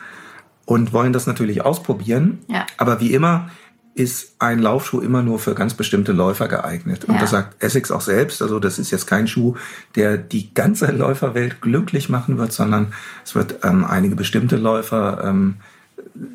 und 0.66 0.94
wollen 0.94 1.14
das 1.14 1.28
natürlich 1.28 1.64
ausprobieren. 1.64 2.40
Ja. 2.48 2.66
Aber 2.78 3.00
wie 3.02 3.14
immer, 3.14 3.50
ist 3.96 4.36
ein 4.40 4.60
Laufschuh 4.60 5.02
immer 5.02 5.22
nur 5.22 5.38
für 5.38 5.54
ganz 5.54 5.76
bestimmte 5.76 6.14
Läufer 6.14 6.48
geeignet. 6.48 7.06
Und 7.06 7.16
ja. 7.16 7.22
das 7.22 7.30
sagt 7.30 7.62
Essex 7.62 7.92
auch 7.92 8.02
selbst. 8.02 8.42
Also 8.42 8.60
das 8.60 8.80
ist 8.80 8.92
jetzt 8.92 9.06
kein 9.06 9.28
Schuh, 9.28 9.56
der 9.96 10.18
die 10.18 10.54
ganze 10.54 10.92
Läuferwelt 10.92 11.62
glücklich 11.62 12.10
machen 12.10 12.38
wird, 12.38 12.54
sondern 12.54 12.94
es 13.24 13.36
wird 13.36 13.60
ähm, 13.64 13.86
einige 13.86 14.16
bestimmte 14.16 14.58
Läufer 14.58 15.24
ähm, 15.24 15.58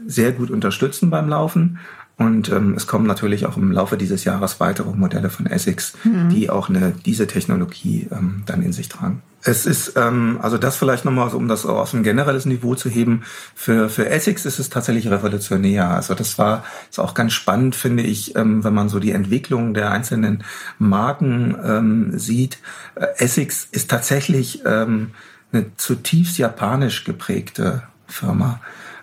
sehr 0.07 0.33
gut 0.33 0.51
unterstützen 0.51 1.11
beim 1.11 1.29
Laufen. 1.29 1.79
Und 2.19 2.51
ähm, 2.51 2.75
es 2.77 2.89
kommen 2.89 3.07
natürlich 3.07 3.47
auch 3.47 3.57
im 3.57 3.71
Laufe 3.71 3.97
dieses 3.97 4.25
Jahres 4.25 4.59
weitere 4.59 4.91
Modelle 4.91 5.31
von 5.31 5.47
Essex, 5.47 5.95
mhm. 6.03 6.31
die 6.31 6.51
auch 6.51 6.69
eine, 6.69 6.93
diese 7.07 7.29
Technologie 7.29 8.09
ähm, 8.11 8.43
dann 8.45 8.63
in 8.63 8.73
sich 8.73 8.89
tragen. 8.89 9.23
Es 9.45 9.67
ist, 9.67 9.93
ähm, 9.97 10.41
also 10.43 10.59
das 10.59 10.77
vielleicht 10.77 11.05
nochmal, 11.05 11.33
um 11.33 11.47
das 11.47 11.65
aus 11.65 11.95
einem 11.95 12.03
generelles 12.03 12.45
Niveau 12.45 12.75
zu 12.75 12.91
heben, 12.91 13.23
für, 13.55 13.89
für 13.89 14.11
Essex 14.11 14.47
ist 14.47 14.59
es 14.59 14.69
tatsächlich 14.69 15.09
revolutionär. 15.09 15.91
Also 15.91 16.15
das 16.15 16.39
war 16.39 16.65
ist 16.91 16.99
auch 16.99 17.15
ganz 17.15 17.35
spannend, 17.35 17.77
finde 17.77 18.03
ich, 18.03 18.35
ähm, 18.35 18.65
wenn 18.65 18.75
man 18.75 18.89
so 18.89 18.99
die 18.99 19.13
Entwicklung 19.13 19.73
der 19.73 19.93
einzelnen 19.93 20.43
Marken 20.81 21.57
ähm, 21.65 22.19
sieht. 22.19 22.59
Äh, 22.97 23.07
Essex 23.19 23.69
ist 23.71 23.91
tatsächlich 23.91 24.63
ähm, 24.67 25.13
eine 25.53 25.67
zutiefst 25.77 26.37
japanisch 26.37 27.05
geprägte 27.05 27.85
Firma 28.09 28.61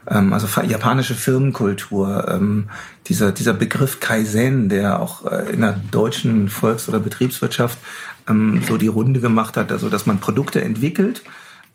ähm, 0.10 0.34
also 0.34 0.48
japanische 0.62 1.16
Firmenkultur, 1.16 2.28
ähm, 2.30 2.70
dieser, 3.08 3.32
dieser 3.32 3.54
Begriff 3.54 4.00
Kaizen, 4.00 4.70
der 4.70 5.00
auch 5.00 5.26
äh, 5.26 5.54
in 5.54 5.62
der 5.62 5.80
deutschen 5.92 6.50
Volks- 6.50 6.90
oder 6.90 7.00
Betriebswirtschaft 7.00 7.78
ähm, 8.28 8.62
so 8.68 8.78
die 8.78 8.88
Runde 8.88 9.20
gemacht 9.20 9.58
hat, 9.58 9.72
also 9.72 9.90
dass 9.90 10.06
man 10.06 10.20
Produkte 10.20 10.62
entwickelt 10.62 11.22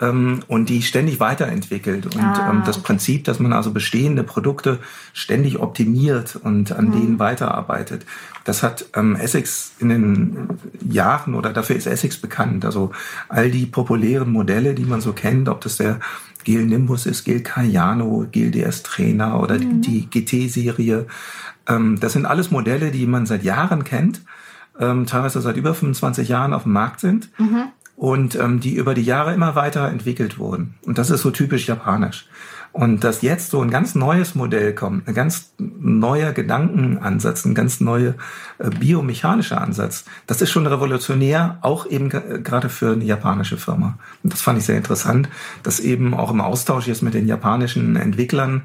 ähm, 0.01 0.41
und 0.49 0.69
die 0.69 0.83
ständig 0.83 1.21
weiterentwickelt. 1.21 2.07
Und 2.07 2.23
ah, 2.23 2.51
ähm, 2.51 2.63
das. 2.65 2.81
Prinzip, 2.81 3.25
dass 3.25 3.39
man 3.39 3.53
also 3.53 3.71
bestehende 3.73 4.25
Produkte 4.25 4.79
ständig 5.13 5.59
optimiert 5.59 6.37
und 6.43 6.73
an 6.73 6.87
mhm. 6.87 6.93
denen 6.93 7.19
weiterarbeitet, 7.19 8.07
das 8.45 8.63
hat 8.63 8.87
ähm, 8.95 9.17
Essex 9.17 9.73
in 9.79 9.91
den 9.91 10.49
Jahren 10.89 11.35
oder 11.35 11.53
dafür 11.53 11.77
ist 11.77 11.87
Essex 11.87 12.17
bekannt. 12.17 12.65
Also 12.65 12.91
all 13.29 13.51
die 13.51 13.67
populären 13.67 14.33
Modelle, 14.33 14.75
die 14.75 14.85
man 14.85 15.01
so 15.01 15.13
kennt, 15.13 15.49
ob 15.49 15.61
das 15.61 15.77
der 15.77 16.01
Gel 16.45 16.67
Nimbus 16.67 17.07
ist, 17.07 17.25
Gel 17.25 17.41
Cayano, 17.41 18.27
Gel 18.31 18.51
DS 18.51 18.83
Trainer 18.83 19.41
oder 19.41 19.59
mhm. 19.59 19.83
die 19.83 20.09
GT-Serie. 20.09 21.07
Ähm, 21.69 21.99
das 22.01 22.13
sind 22.13 22.27
alles 22.27 22.51
Modelle, 22.51 22.91
die 22.91 23.07
man 23.07 23.27
seit 23.27 23.43
Jahren 23.43 23.85
kennt, 23.85 24.23
ähm, 24.79 25.07
teilweise 25.07 25.41
seit 25.41 25.57
über 25.57 25.75
25 25.75 26.29
Jahren 26.29 26.55
auf 26.55 26.65
dem 26.65 26.73
Markt 26.73 27.01
sind 27.01 27.31
mhm. 27.39 27.65
und 27.97 28.35
ähm, 28.37 28.61
die 28.61 28.75
über 28.75 28.95
die 28.95 29.03
Jahre 29.03 29.35
immer 29.35 29.55
weiter 29.55 29.89
entwickelt 29.89 30.39
wurden. 30.39 30.75
Und 30.87 30.99
das 30.99 31.11
ist 31.11 31.23
so 31.23 31.31
typisch 31.31 31.67
japanisch. 31.67 32.27
Und 32.73 33.03
dass 33.03 33.23
jetzt 33.23 33.51
so 33.51 33.61
ein 33.63 33.71
ganz 33.71 33.95
neues 33.95 34.35
Modell 34.35 34.75
kommt, 34.75 35.09
ein 35.09 35.15
ganz 35.15 35.53
neuer 35.59 36.33
Gedankenansatz, 36.33 37.45
ein 37.45 37.55
ganz 37.55 37.81
neuer 37.81 38.15
äh, 38.59 38.71
biomechanischer 38.71 39.61
Ansatz, 39.61 40.05
das 40.27 40.41
ist 40.41 40.51
schon 40.51 40.67
revolutionär, 40.67 41.59
auch 41.63 41.87
eben 41.87 42.09
gerade 42.09 42.69
für 42.69 42.93
eine 42.93 43.05
japanische 43.05 43.57
Firma. 43.57 43.99
Und 44.23 44.33
das 44.33 44.41
fand 44.41 44.59
ich 44.59 44.67
sehr 44.67 44.77
interessant, 44.77 45.29
dass 45.65 45.81
eben 45.81 46.15
auch 46.15 46.31
im 46.31 46.41
Austausch 46.41 46.87
jetzt 46.87 47.03
mit 47.03 47.15
den 47.15 47.27
japanischen 47.27 47.97
Entwicklern 47.97 48.63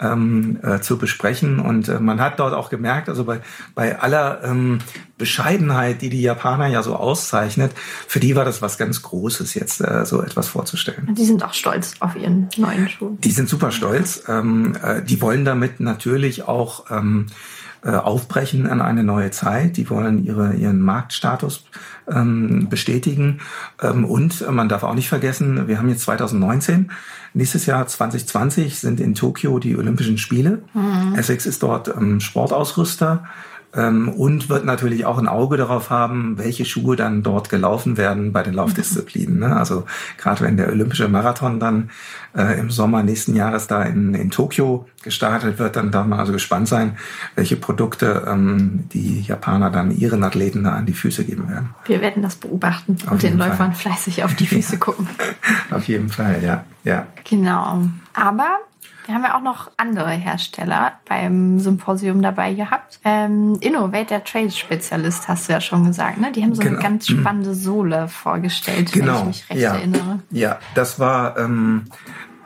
ähm, 0.00 0.58
äh, 0.62 0.80
zu 0.80 0.98
besprechen. 0.98 1.58
Und 1.58 1.88
äh, 1.88 1.98
man 1.98 2.20
hat 2.20 2.38
dort 2.38 2.54
auch 2.54 2.70
gemerkt, 2.70 3.08
also 3.08 3.24
bei, 3.24 3.40
bei 3.74 3.98
aller 3.98 4.42
ähm, 4.44 4.78
Bescheidenheit, 5.18 6.00
die 6.00 6.08
die 6.08 6.22
Japaner 6.22 6.68
ja 6.68 6.82
so 6.82 6.96
auszeichnet, 6.96 7.72
für 8.06 8.20
die 8.20 8.36
war 8.36 8.44
das 8.44 8.62
was 8.62 8.78
ganz 8.78 9.02
Großes, 9.02 9.54
jetzt 9.54 9.80
äh, 9.80 10.06
so 10.06 10.22
etwas 10.22 10.48
vorzustellen. 10.48 11.14
Die 11.14 11.24
sind 11.24 11.44
auch 11.44 11.54
stolz 11.54 11.94
auf 12.00 12.16
ihren 12.16 12.48
neuen 12.56 12.88
Schuh. 12.88 13.16
Die 13.22 13.30
sind 13.30 13.48
super 13.48 13.70
stolz. 13.72 14.22
Ähm, 14.28 14.76
äh, 14.82 15.02
die 15.02 15.20
wollen 15.20 15.44
damit 15.44 15.80
natürlich 15.80 16.44
auch 16.44 16.90
ähm, 16.90 17.26
äh, 17.82 17.90
aufbrechen 17.90 18.66
an 18.66 18.80
eine 18.80 19.04
neue 19.04 19.30
Zeit. 19.30 19.76
Die 19.76 19.90
wollen 19.90 20.24
ihre, 20.24 20.54
ihren 20.54 20.80
Marktstatus 20.80 21.64
ähm, 22.08 22.68
bestätigen. 22.68 23.40
Ähm, 23.82 24.04
und 24.04 24.48
man 24.50 24.68
darf 24.68 24.84
auch 24.84 24.94
nicht 24.94 25.08
vergessen, 25.08 25.68
wir 25.68 25.78
haben 25.78 25.88
jetzt 25.88 26.02
2019 26.02 26.90
Nächstes 27.34 27.66
Jahr 27.66 27.86
2020 27.86 28.80
sind 28.80 29.00
in 29.00 29.14
Tokio 29.14 29.58
die 29.58 29.76
Olympischen 29.76 30.18
Spiele. 30.18 30.62
Mhm. 30.74 31.14
Essex 31.14 31.46
ist 31.46 31.62
dort 31.62 31.88
ähm, 31.88 32.20
Sportausrüster 32.20 33.24
ähm, 33.74 34.08
und 34.08 34.48
wird 34.48 34.64
natürlich 34.64 35.04
auch 35.04 35.18
ein 35.18 35.28
Auge 35.28 35.56
darauf 35.56 35.90
haben, 35.90 36.38
welche 36.38 36.64
Schuhe 36.64 36.96
dann 36.96 37.22
dort 37.22 37.50
gelaufen 37.50 37.96
werden 37.96 38.32
bei 38.32 38.42
den 38.42 38.54
Laufdisziplinen. 38.54 39.38
Ne? 39.40 39.56
Also 39.56 39.84
gerade 40.16 40.40
wenn 40.42 40.56
der 40.56 40.68
Olympische 40.68 41.08
Marathon 41.08 41.60
dann 41.60 41.90
äh, 42.36 42.58
im 42.58 42.70
Sommer 42.70 43.02
nächsten 43.02 43.36
Jahres 43.36 43.66
da 43.66 43.82
in, 43.82 44.14
in 44.14 44.30
Tokio 44.30 44.86
gestartet 45.02 45.58
wird, 45.58 45.76
dann 45.76 45.90
darf 45.90 46.06
man 46.06 46.18
also 46.18 46.32
gespannt 46.32 46.68
sein, 46.68 46.96
welche 47.34 47.56
Produkte 47.56 48.24
ähm, 48.26 48.88
die 48.92 49.20
Japaner 49.20 49.70
dann 49.70 49.90
ihren 49.90 50.24
Athleten 50.24 50.64
da 50.64 50.72
an 50.72 50.86
die 50.86 50.94
Füße 50.94 51.24
geben 51.24 51.48
werden. 51.48 51.74
Wir 51.84 52.00
werden 52.00 52.22
das 52.22 52.36
beobachten 52.36 52.96
auf 53.06 53.12
und 53.12 53.22
den 53.22 53.36
Läufern 53.36 53.74
fleißig 53.74 54.24
auf 54.24 54.34
die 54.34 54.46
Füße 54.48 54.78
gucken. 54.78 55.08
auf 55.70 55.84
jeden 55.88 56.08
Fall, 56.08 56.42
ja. 56.42 56.64
ja. 56.84 57.06
Genau. 57.24 57.82
Aber 58.14 58.58
Wir 59.08 59.14
haben 59.14 59.24
ja 59.24 59.38
auch 59.38 59.42
noch 59.42 59.70
andere 59.78 60.10
Hersteller 60.10 60.92
beim 61.08 61.60
Symposium 61.60 62.20
dabei 62.20 62.52
gehabt. 62.52 63.00
Ähm, 63.06 63.56
Innovate, 63.62 64.04
der 64.04 64.24
Trail-Spezialist, 64.24 65.28
hast 65.28 65.48
du 65.48 65.54
ja 65.54 65.62
schon 65.62 65.86
gesagt. 65.86 66.20
Ne? 66.20 66.30
Die 66.30 66.42
haben 66.42 66.54
so 66.54 66.60
genau. 66.60 66.74
eine 66.74 66.82
ganz 66.82 67.08
spannende 67.08 67.54
Sohle 67.54 68.08
vorgestellt, 68.08 68.92
genau. 68.92 69.14
wenn 69.14 69.20
ich 69.20 69.26
mich 69.26 69.50
recht 69.50 69.60
ja. 69.62 69.76
erinnere. 69.76 70.18
Ja, 70.30 70.58
das 70.74 71.00
war 71.00 71.38
ähm, 71.38 71.84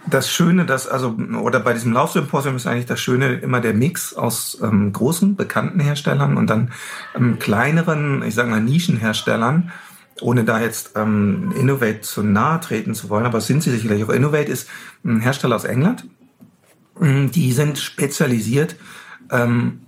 das 0.06 0.30
Schöne, 0.30 0.64
dass 0.64 0.86
also 0.86 1.16
oder 1.42 1.58
bei 1.58 1.72
diesem 1.72 1.92
Laufsymposium 1.94 2.54
ist 2.54 2.68
eigentlich 2.68 2.86
das 2.86 3.00
Schöne 3.00 3.32
immer 3.32 3.60
der 3.60 3.74
Mix 3.74 4.14
aus 4.14 4.56
ähm, 4.62 4.92
großen 4.92 5.34
bekannten 5.34 5.80
Herstellern 5.80 6.36
und 6.36 6.48
dann 6.48 6.70
ähm, 7.16 7.40
kleineren, 7.40 8.22
ich 8.22 8.36
sage 8.36 8.50
mal 8.50 8.60
Nischenherstellern 8.60 9.72
ohne 10.20 10.44
da 10.44 10.60
jetzt 10.60 10.92
ähm, 10.94 11.52
Innovate 11.58 12.02
zu 12.02 12.22
nahe 12.22 12.60
treten 12.60 12.94
zu 12.94 13.08
wollen, 13.08 13.26
aber 13.26 13.40
sind 13.40 13.64
sie 13.64 13.72
sicherlich 13.72 14.04
auch. 14.04 14.10
Innovate 14.10 14.52
ist 14.52 14.68
ein 15.04 15.18
Hersteller 15.18 15.56
aus 15.56 15.64
England. 15.64 16.04
Mm, 16.98 17.28
die 17.28 17.52
sind 17.52 17.78
spezialisiert, 17.78 18.76
ähm, 19.30 19.80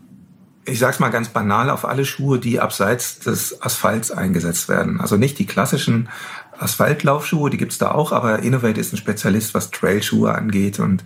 ich 0.67 0.79
sag's 0.79 0.99
mal 0.99 1.11
ganz 1.11 1.29
banal, 1.29 1.69
auf 1.69 1.85
alle 1.85 2.05
Schuhe, 2.05 2.39
die 2.39 2.59
abseits 2.59 3.19
des 3.19 3.61
Asphalts 3.61 4.11
eingesetzt 4.11 4.69
werden. 4.69 5.01
Also 5.01 5.17
nicht 5.17 5.39
die 5.39 5.47
klassischen 5.47 6.09
Asphaltlaufschuhe, 6.59 7.51
die 7.51 7.59
gibt's 7.59 7.79
da 7.79 7.91
auch, 7.91 8.13
aber 8.13 8.39
Innovate 8.41 8.81
ist 8.81 8.93
ein 8.93 8.97
Spezialist, 8.97 9.55
was 9.55 9.71
Trailschuhe 9.71 10.35
angeht 10.35 10.79
und 10.79 11.05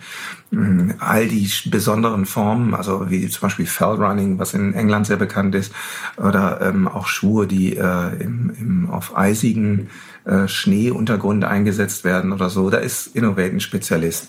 all 0.98 1.28
die 1.28 1.50
besonderen 1.66 2.24
Formen, 2.24 2.74
also 2.74 3.10
wie 3.10 3.28
zum 3.28 3.42
Beispiel 3.42 3.66
Fell 3.66 3.96
Running, 3.96 4.38
was 4.38 4.54
in 4.54 4.72
England 4.72 5.06
sehr 5.06 5.18
bekannt 5.18 5.54
ist, 5.54 5.74
oder 6.16 6.60
ähm, 6.62 6.88
auch 6.88 7.06
Schuhe, 7.06 7.46
die 7.46 7.76
äh, 7.76 8.22
im, 8.22 8.52
im, 8.58 8.90
auf 8.90 9.14
eisigen 9.16 9.88
äh, 10.24 10.48
Schneeuntergrund 10.48 11.44
eingesetzt 11.44 12.04
werden 12.04 12.32
oder 12.32 12.48
so. 12.48 12.70
Da 12.70 12.78
ist 12.78 13.08
Innovate 13.08 13.52
ein 13.52 13.60
Spezialist. 13.60 14.28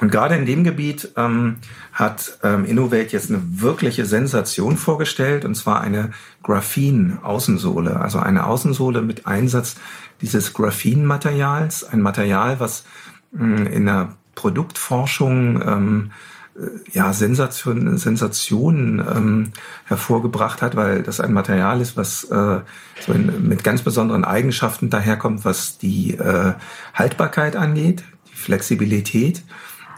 Und 0.00 0.10
gerade 0.10 0.36
in 0.36 0.46
dem 0.46 0.64
Gebiet 0.64 1.10
ähm, 1.16 1.56
hat 1.92 2.38
ähm, 2.42 2.64
Innovate 2.64 3.12
jetzt 3.12 3.30
eine 3.30 3.42
wirkliche 3.42 4.06
Sensation 4.06 4.78
vorgestellt, 4.78 5.44
und 5.44 5.54
zwar 5.54 5.82
eine 5.82 6.12
Graphen-Außensohle, 6.44 8.00
also 8.00 8.20
eine 8.20 8.46
Außensohle 8.46 9.02
mit 9.02 9.26
Einsatz 9.26 9.76
dieses 10.22 10.54
Graphenmaterials, 10.54 11.84
ein 11.84 12.00
Material, 12.00 12.58
was 12.58 12.84
mh, 13.32 13.64
in 13.70 13.84
der 13.84 14.14
Produktforschung 14.38 15.60
ähm, 15.66 16.10
äh, 16.54 16.68
ja, 16.92 17.12
Sensation, 17.12 17.98
Sensationen 17.98 19.00
ähm, 19.00 19.52
hervorgebracht 19.84 20.62
hat, 20.62 20.76
weil 20.76 21.02
das 21.02 21.20
ein 21.20 21.32
Material 21.32 21.80
ist, 21.80 21.96
was 21.96 22.22
äh, 22.24 22.60
so 23.00 23.12
in, 23.12 23.48
mit 23.48 23.64
ganz 23.64 23.82
besonderen 23.82 24.24
Eigenschaften 24.24 24.90
daherkommt, 24.90 25.44
was 25.44 25.76
die 25.76 26.14
äh, 26.14 26.54
Haltbarkeit 26.94 27.56
angeht, 27.56 28.04
die 28.30 28.36
Flexibilität 28.36 29.42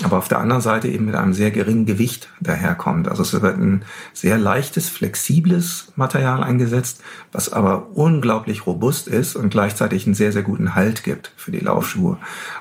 aber 0.05 0.19
auf 0.19 0.29
der 0.29 0.39
anderen 0.39 0.63
Seite 0.63 0.89
eben 0.89 1.07
mit 1.07 1.15
einem 1.15 1.35
sehr 1.35 1.51
geringen 1.51 1.87
Gewicht 1.87 2.31
daherkommt. 2.41 3.09
Also 3.09 3.23
es 3.23 3.33
wird 3.33 3.59
ein 3.59 3.85
sehr 4.13 4.39
leichtes, 4.39 4.89
flexibles 4.89 5.93
Material 5.97 6.43
eingesetzt, 6.43 7.03
was 7.33 7.53
aber 7.53 7.91
unglaublich 7.95 8.67
robust 8.67 9.09
ist 9.09 9.37
und 9.37 9.51
gleichzeitig 9.51 10.07
einen 10.07 10.15
sehr, 10.15 10.33
sehr 10.33 10.43
guten 10.43 10.75
Halt 10.75 11.05
gibt 11.05 11.33
für 11.37 11.51
die 11.51 11.61
Laufschuhe. 11.61 12.19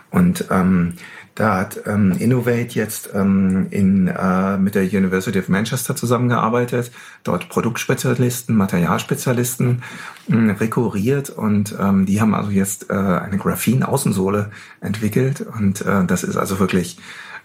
Und 0.09 0.45
ähm, 0.51 0.93
da 1.39 1.55
hat 1.55 1.79
ähm, 1.85 2.11
Innovate 2.19 2.75
jetzt 2.75 3.11
ähm, 3.15 3.67
in, 3.69 4.07
äh, 4.07 4.57
mit 4.57 4.75
der 4.75 4.83
University 4.83 5.39
of 5.39 5.47
Manchester 5.47 5.95
zusammengearbeitet, 5.95 6.91
dort 7.23 7.47
Produktspezialisten, 7.47 8.57
Materialspezialisten 8.57 9.81
äh, 10.27 10.35
rekurriert 10.35 11.29
und 11.29 11.73
ähm, 11.79 12.05
die 12.05 12.19
haben 12.19 12.35
also 12.35 12.51
jetzt 12.51 12.89
äh, 12.89 12.93
eine 12.93 13.37
Graphen-Außensohle 13.37 14.51
entwickelt 14.81 15.39
und 15.39 15.79
äh, 15.79 16.03
das 16.05 16.23
ist 16.23 16.35
also 16.35 16.59
wirklich 16.59 16.97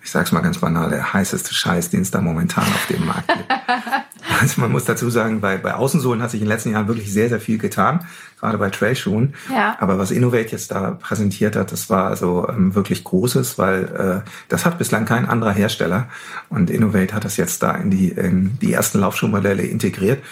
ich 0.05 0.11
sag's 0.11 0.33
mal 0.33 0.41
ganz 0.41 0.59
banal, 0.59 0.91
der 0.91 1.15
heißeste 1.15 1.55
Scheiß, 1.55 1.89
den 1.89 2.03
es 2.03 2.11
da 2.11 2.21
momentan 2.21 2.65
auf 2.65 2.87
dem 2.89 3.07
Markt 3.07 3.27
gibt. 3.27 3.51
also 4.41 4.61
man 4.61 4.71
muss 4.71 4.85
dazu 4.85 5.09
sagen, 5.09 5.41
bei, 5.41 5.57
bei 5.57 5.75
Außensohlen 5.75 6.23
hat 6.23 6.31
sich 6.31 6.43
in 6.43 6.45
den 6.45 6.53
letzten 6.53 6.73
Jahren 6.73 6.89
wirklich 6.89 7.11
sehr, 7.11 7.31
sehr 7.31 7.41
viel 7.41 7.57
getan, 7.57 8.07
gerade 8.39 8.59
bei 8.59 8.69
Trailschuhen. 8.69 9.35
Ja. 9.51 9.77
Aber 9.81 9.99
was 9.99 10.11
Innovate 10.11 10.53
jetzt 10.53 10.71
da 10.71 10.91
präsentiert 10.91 11.57
hat, 11.57 11.73
das 11.73 11.89
war 11.89 12.09
also 12.09 12.47
ähm, 12.51 12.75
wirklich 12.75 13.03
Großes, 13.03 13.59
weil 13.59 14.23
äh, 14.25 14.31
das 14.51 14.67
hat 14.67 14.77
bislang 14.77 15.07
kein 15.07 15.27
anderer 15.27 15.53
Hersteller. 15.53 16.09
Und 16.51 16.69
Innovate 16.69 17.15
hat 17.15 17.25
das 17.25 17.39
jetzt 17.39 17.63
da 17.63 17.73
in 17.73 17.91
die, 17.91 18.11
in 18.11 18.59
die 18.59 18.75
ersten 18.75 18.99
Laufschuhmodelle 18.99 19.63
integriert 19.63 20.23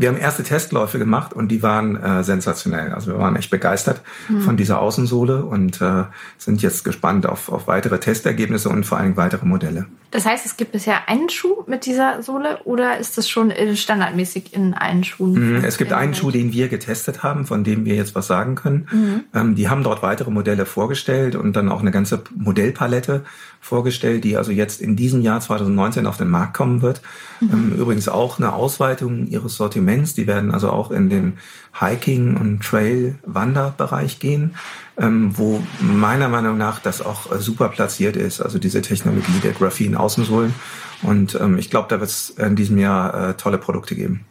wir 0.00 0.08
haben 0.08 0.16
erste 0.16 0.42
Testläufe 0.42 0.98
gemacht 0.98 1.34
und 1.34 1.48
die 1.48 1.62
waren 1.62 2.02
äh, 2.02 2.24
sensationell. 2.24 2.92
Also 2.92 3.12
wir 3.12 3.18
waren 3.18 3.36
echt 3.36 3.50
begeistert 3.50 4.00
mhm. 4.28 4.40
von 4.40 4.56
dieser 4.56 4.80
Außensohle 4.80 5.44
und 5.44 5.80
äh, 5.82 6.04
sind 6.38 6.62
jetzt 6.62 6.84
gespannt 6.84 7.26
auf, 7.26 7.52
auf 7.52 7.66
weitere 7.66 8.00
Testergebnisse 8.00 8.70
und 8.70 8.84
vor 8.84 8.98
allem 8.98 9.16
weitere 9.18 9.44
Modelle. 9.44 9.86
Das 10.10 10.26
heißt, 10.26 10.44
es 10.44 10.56
gibt 10.56 10.72
bisher 10.72 11.08
einen 11.08 11.28
Schuh 11.28 11.62
mit 11.66 11.86
dieser 11.86 12.22
Sohle 12.22 12.62
oder 12.64 12.98
ist 12.98 13.16
das 13.16 13.28
schon 13.28 13.52
standardmäßig 13.74 14.54
in 14.54 14.74
allen 14.74 15.04
Schuhen? 15.04 15.58
Mhm, 15.58 15.64
es 15.64 15.78
gibt 15.78 15.92
einen 15.92 16.14
Schuh, 16.14 16.30
den 16.30 16.52
wir 16.52 16.68
getestet 16.68 17.22
haben, 17.22 17.46
von 17.46 17.62
dem 17.62 17.84
wir 17.84 17.94
jetzt 17.94 18.14
was 18.14 18.26
sagen 18.26 18.56
können. 18.56 18.88
Mhm. 18.90 19.24
Ähm, 19.34 19.54
die 19.54 19.68
haben 19.68 19.84
dort 19.84 20.02
weitere 20.02 20.30
Modelle 20.30 20.66
vorgestellt 20.66 21.36
und 21.36 21.54
dann 21.54 21.68
auch 21.68 21.80
eine 21.80 21.92
ganze 21.92 22.22
Modellpalette 22.34 23.22
vorgestellt, 23.60 24.24
die 24.24 24.36
also 24.36 24.50
jetzt 24.50 24.80
in 24.80 24.96
diesem 24.96 25.20
Jahr 25.20 25.40
2019 25.40 26.06
auf 26.06 26.16
den 26.16 26.28
Markt 26.28 26.54
kommen 26.54 26.82
wird. 26.82 27.02
Mhm. 27.40 27.50
Ähm, 27.52 27.72
übrigens 27.78 28.08
auch 28.08 28.38
eine 28.38 28.52
Ausweitung 28.52 29.26
ihres 29.28 29.56
Sortiments. 29.56 29.89
Die 30.14 30.26
werden 30.26 30.52
also 30.52 30.70
auch 30.70 30.90
in 30.90 31.08
den 31.10 31.38
Hiking- 31.78 32.36
und 32.36 32.62
Trail-Wanderbereich 32.62 34.18
gehen, 34.18 34.56
ähm, 34.98 35.36
wo 35.36 35.62
meiner 35.80 36.28
Meinung 36.28 36.58
nach 36.58 36.78
das 36.80 37.02
auch 37.02 37.32
äh, 37.32 37.38
super 37.38 37.68
platziert 37.68 38.16
ist. 38.16 38.40
Also 38.40 38.58
diese 38.58 38.82
Technologie 38.82 39.40
der 39.42 39.52
Graphen-Außensohlen. 39.52 40.54
Und 41.02 41.38
ähm, 41.40 41.58
ich 41.58 41.70
glaube, 41.70 41.88
da 41.88 42.00
wird 42.00 42.10
es 42.10 42.30
in 42.30 42.56
diesem 42.56 42.78
Jahr 42.78 43.30
äh, 43.30 43.34
tolle 43.34 43.58
Produkte 43.58 43.94
geben. 43.94 44.24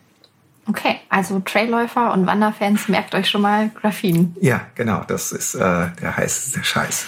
Okay, 0.69 0.99
also 1.09 1.39
Trailläufer 1.39 2.13
und 2.13 2.27
Wanderfans, 2.27 2.89
merkt 2.89 3.15
euch 3.15 3.27
schon 3.27 3.41
mal 3.41 3.71
Graphen. 3.81 4.35
Ja, 4.39 4.61
genau, 4.75 5.01
das 5.07 5.31
ist 5.31 5.55
äh, 5.55 5.87
der 5.99 6.15
heißeste 6.15 6.63
Scheiß. 6.63 7.07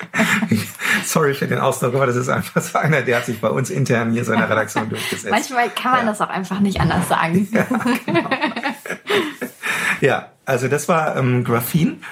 Sorry 1.04 1.34
für 1.34 1.46
den 1.46 1.58
Ausdruck, 1.58 1.94
aber 1.94 2.06
das 2.06 2.16
ist 2.16 2.30
einfach 2.30 2.62
so 2.62 2.78
einer, 2.78 3.02
der 3.02 3.18
hat 3.18 3.26
sich 3.26 3.42
bei 3.42 3.50
uns 3.50 3.68
intern 3.68 4.12
hier 4.12 4.24
so 4.24 4.32
in 4.32 4.38
der 4.38 4.48
Redaktion 4.48 4.88
durchgesetzt. 4.88 5.30
Manchmal 5.30 5.68
kann 5.68 5.92
man 5.92 6.00
ja. 6.06 6.06
das 6.06 6.22
auch 6.22 6.30
einfach 6.30 6.60
nicht 6.60 6.80
anders 6.80 7.06
sagen. 7.08 7.46
Ja, 7.58 7.66
genau. 8.06 8.30
ja 10.00 10.28
also 10.46 10.68
das 10.68 10.88
war 10.88 11.16
ähm, 11.16 11.44
Graphen 11.44 12.02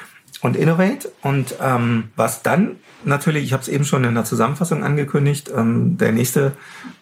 und 0.43 0.57
Innovate. 0.57 1.11
Und 1.23 1.55
ähm, 1.63 2.11
was 2.17 2.43
dann 2.43 2.77
natürlich, 3.05 3.45
ich 3.45 3.53
habe 3.55 3.63
es 3.63 3.69
eben 3.69 3.85
schon 3.85 4.05
in 4.05 4.15
der 4.15 4.25
Zusammenfassung 4.25 4.85
angekündigt, 4.85 5.51
ähm, 5.55 5.97
der 5.97 6.13
nächste 6.13 6.53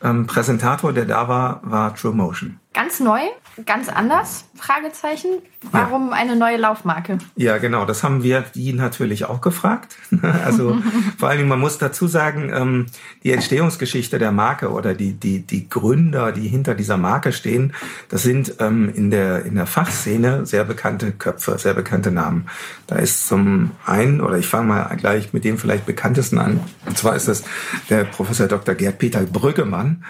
ähm, 0.03 0.27
Präsentator, 0.27 0.93
der 0.93 1.07
da 1.07 1.27
war, 1.27 1.61
war 1.65 1.95
True 1.95 2.15
Motion. 2.15 2.61
Ganz 2.75 2.99
neu, 2.99 3.21
ganz 3.67 3.89
anders? 3.89 4.47
Fragezeichen. 4.57 5.29
Warum 5.71 6.09
ja. 6.09 6.17
eine 6.17 6.35
neue 6.35 6.57
Laufmarke? 6.57 7.19
Ja, 7.37 7.59
genau. 7.59 7.85
Das 7.85 8.03
haben 8.03 8.25
wir 8.25 8.45
die 8.53 8.73
natürlich 8.73 9.27
auch 9.27 9.41
gefragt. 9.41 9.97
also 10.45 10.77
vor 11.19 11.29
allen 11.29 11.39
Dingen, 11.39 11.49
man 11.49 11.61
muss 11.61 11.79
dazu 11.79 12.09
sagen, 12.09 12.51
ähm, 12.53 12.87
die 13.23 13.31
Entstehungsgeschichte 13.31 14.19
der 14.19 14.33
Marke 14.33 14.73
oder 14.73 14.95
die, 14.95 15.13
die, 15.13 15.47
die 15.47 15.69
Gründer, 15.69 16.33
die 16.33 16.49
hinter 16.49 16.75
dieser 16.75 16.97
Marke 16.97 17.33
stehen, 17.33 17.75
das 18.09 18.25
sind 18.25 18.57
ähm, 18.59 18.93
in, 18.93 19.13
der, 19.13 19.45
in 19.45 19.55
der 19.55 19.67
Fachszene 19.67 20.45
sehr 20.45 20.65
bekannte 20.65 21.13
Köpfe, 21.13 21.57
sehr 21.59 21.75
bekannte 21.75 22.11
Namen. 22.11 22.49
Da 22.89 22.97
ist 22.97 23.29
zum 23.29 23.71
einen, 23.87 24.21
oder 24.21 24.37
ich 24.37 24.49
fange 24.49 24.67
mal 24.67 24.97
gleich 24.97 25.33
mit 25.33 25.45
dem 25.45 25.59
vielleicht 25.59 25.87
bekanntesten 25.87 26.39
an, 26.39 26.59
und 26.87 26.99
zwar 26.99 27.15
ist 27.15 27.29
das 27.29 27.45
der 27.89 28.03
Professor 28.03 28.49
Dr. 28.49 28.75
Gerd 28.75 28.99
Peter 28.99 29.21
Brüggemann 29.21 30.03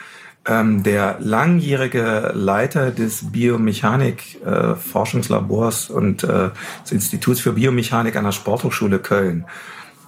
ähm, 0.47 0.83
der 0.83 1.17
langjährige 1.21 2.33
Leiter 2.35 2.91
des 2.91 3.31
Biomechanik-Forschungslabors 3.33 5.91
äh, 5.91 5.93
und 5.93 6.25
äh, 6.25 6.49
des 6.83 6.93
Instituts 6.93 7.41
für 7.41 7.53
Biomechanik 7.53 8.17
an 8.17 8.25
der 8.25 8.33
Sporthochschule 8.33 8.99
Köln, 8.99 9.45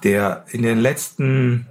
der 0.03 0.43
in 0.49 0.61
den 0.61 0.79
letzten, 0.79 1.65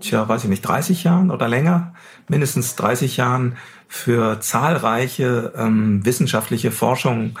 tja, 0.00 0.28
weiß 0.28 0.42
ich 0.44 0.50
nicht, 0.50 0.62
30 0.62 1.04
Jahren 1.04 1.30
oder 1.30 1.48
länger, 1.48 1.94
mindestens 2.28 2.74
30 2.76 3.16
Jahren 3.16 3.56
für 3.86 4.40
zahlreiche 4.40 5.52
ähm, 5.56 6.04
wissenschaftliche 6.04 6.72
Forschung 6.72 7.38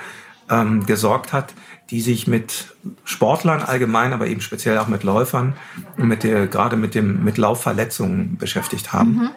ähm, 0.48 0.86
gesorgt 0.86 1.32
hat, 1.32 1.52
die 1.90 2.00
sich 2.00 2.26
mit 2.26 2.74
Sportlern 3.04 3.62
allgemein, 3.62 4.12
aber 4.12 4.28
eben 4.28 4.40
speziell 4.40 4.78
auch 4.78 4.88
mit 4.88 5.02
Läufern, 5.02 5.54
mit 5.96 6.22
der, 6.22 6.46
gerade 6.46 6.76
mit 6.76 6.94
dem, 6.94 7.24
mit 7.24 7.36
Laufverletzungen 7.36 8.38
beschäftigt 8.38 8.92
haben. 8.92 9.14
Mhm. 9.14 9.30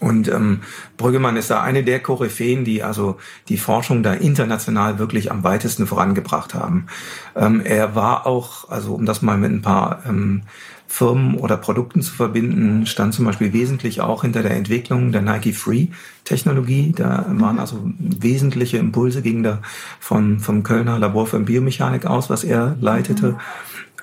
Und 0.00 0.28
ähm, 0.28 0.60
Brüggemann 0.96 1.36
ist 1.36 1.50
da 1.50 1.62
eine 1.62 1.82
der 1.82 2.00
Koryphäen, 2.00 2.64
die 2.64 2.82
also 2.82 3.16
die 3.48 3.56
Forschung 3.56 4.02
da 4.02 4.12
international 4.12 4.98
wirklich 4.98 5.30
am 5.30 5.42
weitesten 5.42 5.86
vorangebracht 5.86 6.54
haben. 6.54 6.86
Ähm, 7.34 7.60
er 7.64 7.94
war 7.94 8.26
auch, 8.26 8.68
also 8.68 8.94
um 8.94 9.06
das 9.06 9.22
mal 9.22 9.38
mit 9.38 9.52
ein 9.52 9.62
paar 9.62 10.02
ähm, 10.06 10.42
Firmen 10.88 11.34
oder 11.36 11.56
Produkten 11.56 12.00
zu 12.00 12.12
verbinden, 12.12 12.86
stand 12.86 13.12
zum 13.12 13.24
Beispiel 13.24 13.52
wesentlich 13.52 14.00
auch 14.00 14.22
hinter 14.22 14.42
der 14.42 14.52
Entwicklung 14.52 15.10
der 15.10 15.22
Nike 15.22 15.52
Free 15.52 15.88
Technologie. 16.24 16.92
Da 16.94 17.26
waren 17.28 17.58
also 17.58 17.80
wesentliche 17.98 18.78
Impulse 18.78 19.22
gegen 19.22 19.42
da 19.42 19.60
von, 19.98 20.38
vom 20.38 20.62
Kölner 20.62 20.98
Labor 20.98 21.26
für 21.26 21.40
Biomechanik 21.40 22.06
aus, 22.06 22.30
was 22.30 22.44
er 22.44 22.76
leitete. 22.80 23.36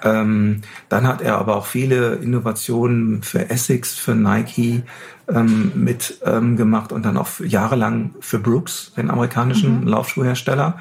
Ähm, 0.04 0.62
dann 0.90 1.08
hat 1.08 1.22
er 1.22 1.38
aber 1.38 1.56
auch 1.56 1.66
viele 1.66 2.16
Innovationen 2.16 3.24
für 3.24 3.50
Essex, 3.50 3.96
für 3.96 4.16
Nike 4.16 4.84
ähm, 5.28 5.72
mit 5.76 6.20
ähm, 6.26 6.58
gemacht 6.58 6.92
und 6.92 7.06
dann 7.06 7.18
auch 7.18 7.40
jahrelang 7.40 8.14
für 8.20 8.40
Brooks, 8.40 8.92
den 8.98 9.10
amerikanischen 9.10 9.82
mhm. 9.82 9.88
Laufschuhhersteller. 9.88 10.80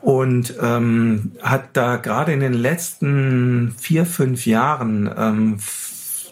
Und 0.00 0.54
ähm, 0.60 1.32
hat 1.42 1.68
da 1.74 1.96
gerade 1.96 2.32
in 2.32 2.40
den 2.40 2.52
letzten 2.52 3.74
vier, 3.78 4.04
fünf 4.04 4.44
Jahren 4.44 5.10
ähm, 5.16 5.56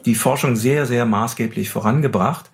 die 0.05 0.15
Forschung 0.15 0.57
sehr, 0.57 0.85
sehr 0.87 1.07
maßgeblich 1.07 1.71
vorangebracht 1.71 2.52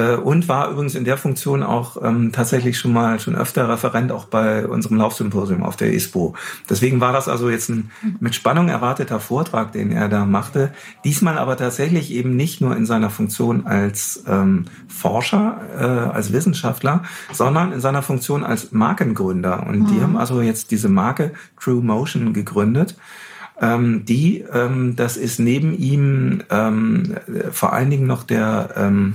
und 0.00 0.48
war 0.48 0.70
übrigens 0.70 0.94
in 0.94 1.04
der 1.04 1.16
Funktion 1.16 1.62
auch 1.62 1.96
ähm, 2.02 2.32
tatsächlich 2.32 2.78
schon 2.78 2.92
mal 2.92 3.18
schon 3.18 3.34
öfter 3.34 3.68
Referent 3.68 4.12
auch 4.12 4.26
bei 4.26 4.66
unserem 4.66 4.98
Laufsymposium 4.98 5.62
auf 5.62 5.76
der 5.76 5.92
ISPO. 5.92 6.34
Deswegen 6.68 7.00
war 7.00 7.12
das 7.12 7.28
also 7.28 7.48
jetzt 7.48 7.68
ein 7.70 7.90
mit 8.20 8.34
Spannung 8.34 8.68
erwarteter 8.68 9.20
Vortrag, 9.20 9.72
den 9.72 9.92
er 9.92 10.08
da 10.08 10.26
machte. 10.26 10.72
Diesmal 11.04 11.38
aber 11.38 11.56
tatsächlich 11.56 12.12
eben 12.12 12.36
nicht 12.36 12.60
nur 12.60 12.76
in 12.76 12.86
seiner 12.86 13.10
Funktion 13.10 13.66
als 13.66 14.24
ähm, 14.28 14.66
Forscher, 14.88 15.60
äh, 15.78 15.84
als 15.84 16.32
Wissenschaftler, 16.32 17.02
sondern 17.32 17.72
in 17.72 17.80
seiner 17.80 18.02
Funktion 18.02 18.44
als 18.44 18.72
Markengründer. 18.72 19.66
Und 19.66 19.80
mhm. 19.80 19.86
die 19.86 20.02
haben 20.02 20.16
also 20.16 20.42
jetzt 20.42 20.70
diese 20.70 20.88
Marke 20.88 21.32
True 21.58 21.82
Motion 21.82 22.32
gegründet 22.32 22.96
ähm, 23.60 24.04
die, 24.04 24.44
ähm, 24.52 24.96
das 24.96 25.16
ist 25.16 25.38
neben 25.38 25.76
ihm 25.78 26.42
ähm, 26.50 27.16
vor 27.50 27.72
allen 27.72 27.90
Dingen 27.90 28.06
noch 28.06 28.22
der 28.22 28.70
ähm, 28.76 29.14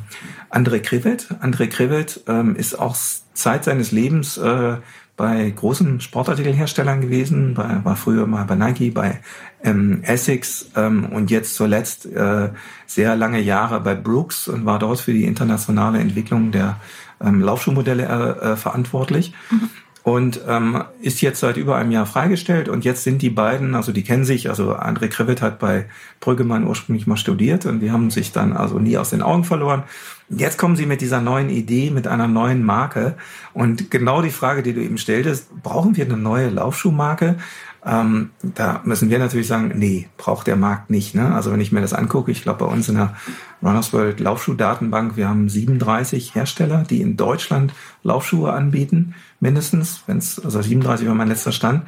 André 0.50 0.80
Krivet. 0.80 1.28
André 1.42 1.68
Krivet 1.68 2.22
ähm, 2.28 2.56
ist 2.56 2.78
auch 2.78 2.96
Zeit 3.34 3.64
seines 3.64 3.92
Lebens 3.92 4.38
äh, 4.38 4.78
bei 5.16 5.52
großen 5.52 6.02
Sportartikelherstellern 6.02 7.02
gewesen, 7.02 7.54
bei, 7.54 7.84
war 7.84 7.96
früher 7.96 8.26
mal 8.26 8.46
bei 8.46 8.56
Nike, 8.56 8.90
bei 8.92 9.22
ähm, 9.64 10.02
Essex 10.04 10.72
ähm, 10.76 11.06
und 11.12 11.30
jetzt 11.30 11.56
zuletzt 11.56 12.08
äh, 12.08 12.50
sehr 12.88 13.16
lange 13.16 13.40
Jahre 13.40 13.82
bei 13.82 13.94
Brooks 13.94 14.48
und 14.48 14.66
war 14.66 14.80
dort 14.80 15.00
für 15.00 15.14
die 15.14 15.26
internationale 15.26 16.00
Entwicklung 16.00 16.52
der 16.52 16.80
ähm, 17.24 17.42
Laufschuhmodelle 17.42 18.04
äh, 18.04 18.54
äh, 18.54 18.56
verantwortlich. 18.56 19.34
Mhm 19.52 19.70
und 20.04 20.42
ähm, 20.48 20.84
ist 21.02 21.22
jetzt 21.22 21.40
seit 21.40 21.58
über 21.58 21.76
einem 21.76 21.92
Jahr 21.92 22.06
freigestellt 22.06 22.70
und 22.70 22.84
jetzt 22.84 23.04
sind 23.04 23.22
die 23.22 23.30
beiden, 23.30 23.76
also 23.76 23.92
die 23.92 24.04
kennen 24.04 24.26
sich, 24.26 24.50
also 24.50 24.76
André 24.76 25.08
Krivit 25.08 25.42
hat 25.42 25.60
bei 25.60 25.86
Brüggemann 26.20 26.66
ursprünglich 26.66 27.06
mal 27.06 27.18
studiert 27.18 27.66
und 27.66 27.82
die 27.82 27.92
haben 27.92 28.10
sich 28.10 28.32
dann 28.32 28.54
also 28.54 28.80
nie 28.80 28.98
aus 28.98 29.12
den 29.12 29.22
Augen 29.22 29.44
verloren. 29.44 29.84
Jetzt 30.30 30.58
kommen 30.58 30.76
sie 30.76 30.86
mit 30.86 31.02
dieser 31.02 31.22
neuen 31.22 31.50
Idee, 31.50 31.92
mit 31.92 32.08
einer 32.08 32.28
neuen 32.28 32.64
Marke 32.64 33.16
und 33.54 33.92
genau 33.92 34.22
die 34.22 34.32
Frage, 34.32 34.64
die 34.64 34.74
du 34.74 34.82
eben 34.82 34.98
stelltest, 34.98 35.50
brauchen 35.62 35.96
wir 35.96 36.06
eine 36.06 36.18
neue 36.18 36.50
Laufschuhmarke? 36.50 37.36
Ähm, 37.84 38.30
da 38.42 38.82
müssen 38.84 39.10
wir 39.10 39.20
natürlich 39.20 39.48
sagen, 39.48 39.74
nee, 39.76 40.08
braucht 40.18 40.48
der 40.48 40.56
Markt 40.56 40.90
nicht. 40.90 41.16
Ne? 41.16 41.34
Also 41.34 41.52
wenn 41.52 41.62
ich 41.62 41.72
mir 41.72 41.82
das 41.82 41.94
angucke, 41.94 42.32
ich 42.32 42.44
glaube 42.44 42.66
bei 42.66 42.72
uns 42.72 42.88
in 42.90 42.96
der 42.96 43.16
Runners 43.62 43.94
World 43.94 44.20
Laufschuhdatenbank, 44.20 45.18
wir 45.18 45.30
haben 45.30 45.48
37 45.50 46.36
Hersteller, 46.36 46.84
die 46.90 47.02
in 47.02 47.18
Deutschland 47.18 47.74
Laufschuhe 48.04 48.54
anbieten, 48.54 49.16
mindestens, 49.40 50.04
wenn 50.08 50.18
es, 50.18 50.44
also 50.44 50.62
37 50.62 51.08
war 51.08 51.16
mein 51.16 51.28
letzter 51.28 51.52
Stand. 51.52 51.84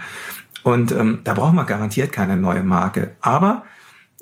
Und 0.63 0.91
ähm, 0.91 1.19
da 1.23 1.33
brauchen 1.33 1.55
wir 1.55 1.65
garantiert 1.65 2.11
keine 2.11 2.37
neue 2.37 2.63
Marke. 2.63 3.15
Aber 3.21 3.63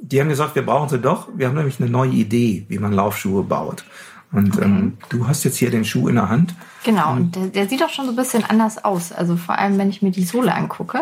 die 0.02 0.20
haben 0.20 0.30
gesagt, 0.30 0.56
wir 0.56 0.66
brauchen 0.66 0.90
sie 0.90 1.00
doch. 1.00 1.30
Wir 1.36 1.48
haben 1.48 1.56
nämlich 1.56 1.80
eine 1.80 1.90
neue 1.90 2.12
Idee, 2.12 2.66
wie 2.70 2.80
man 2.80 2.94
Laufschuhe 2.94 3.44
baut. 3.44 3.84
Und 4.32 4.56
okay. 4.56 4.66
ähm, 4.66 4.98
du 5.10 5.28
hast 5.28 5.44
jetzt 5.44 5.58
hier 5.58 5.70
den 5.70 5.86
Schuh 5.86 6.08
in 6.08 6.16
der 6.16 6.30
Hand. 6.30 6.56
Genau, 6.84 7.14
und 7.14 7.36
der, 7.36 7.48
der 7.48 7.68
sieht 7.68 7.84
auch 7.84 7.90
schon 7.90 8.06
so 8.06 8.12
ein 8.12 8.16
bisschen 8.16 8.44
anders 8.44 8.84
aus. 8.84 9.12
Also 9.12 9.36
vor 9.36 9.58
allem, 9.58 9.78
wenn 9.78 9.90
ich 9.90 10.02
mir 10.02 10.12
die 10.12 10.24
Sohle 10.24 10.56
angucke. 10.56 11.02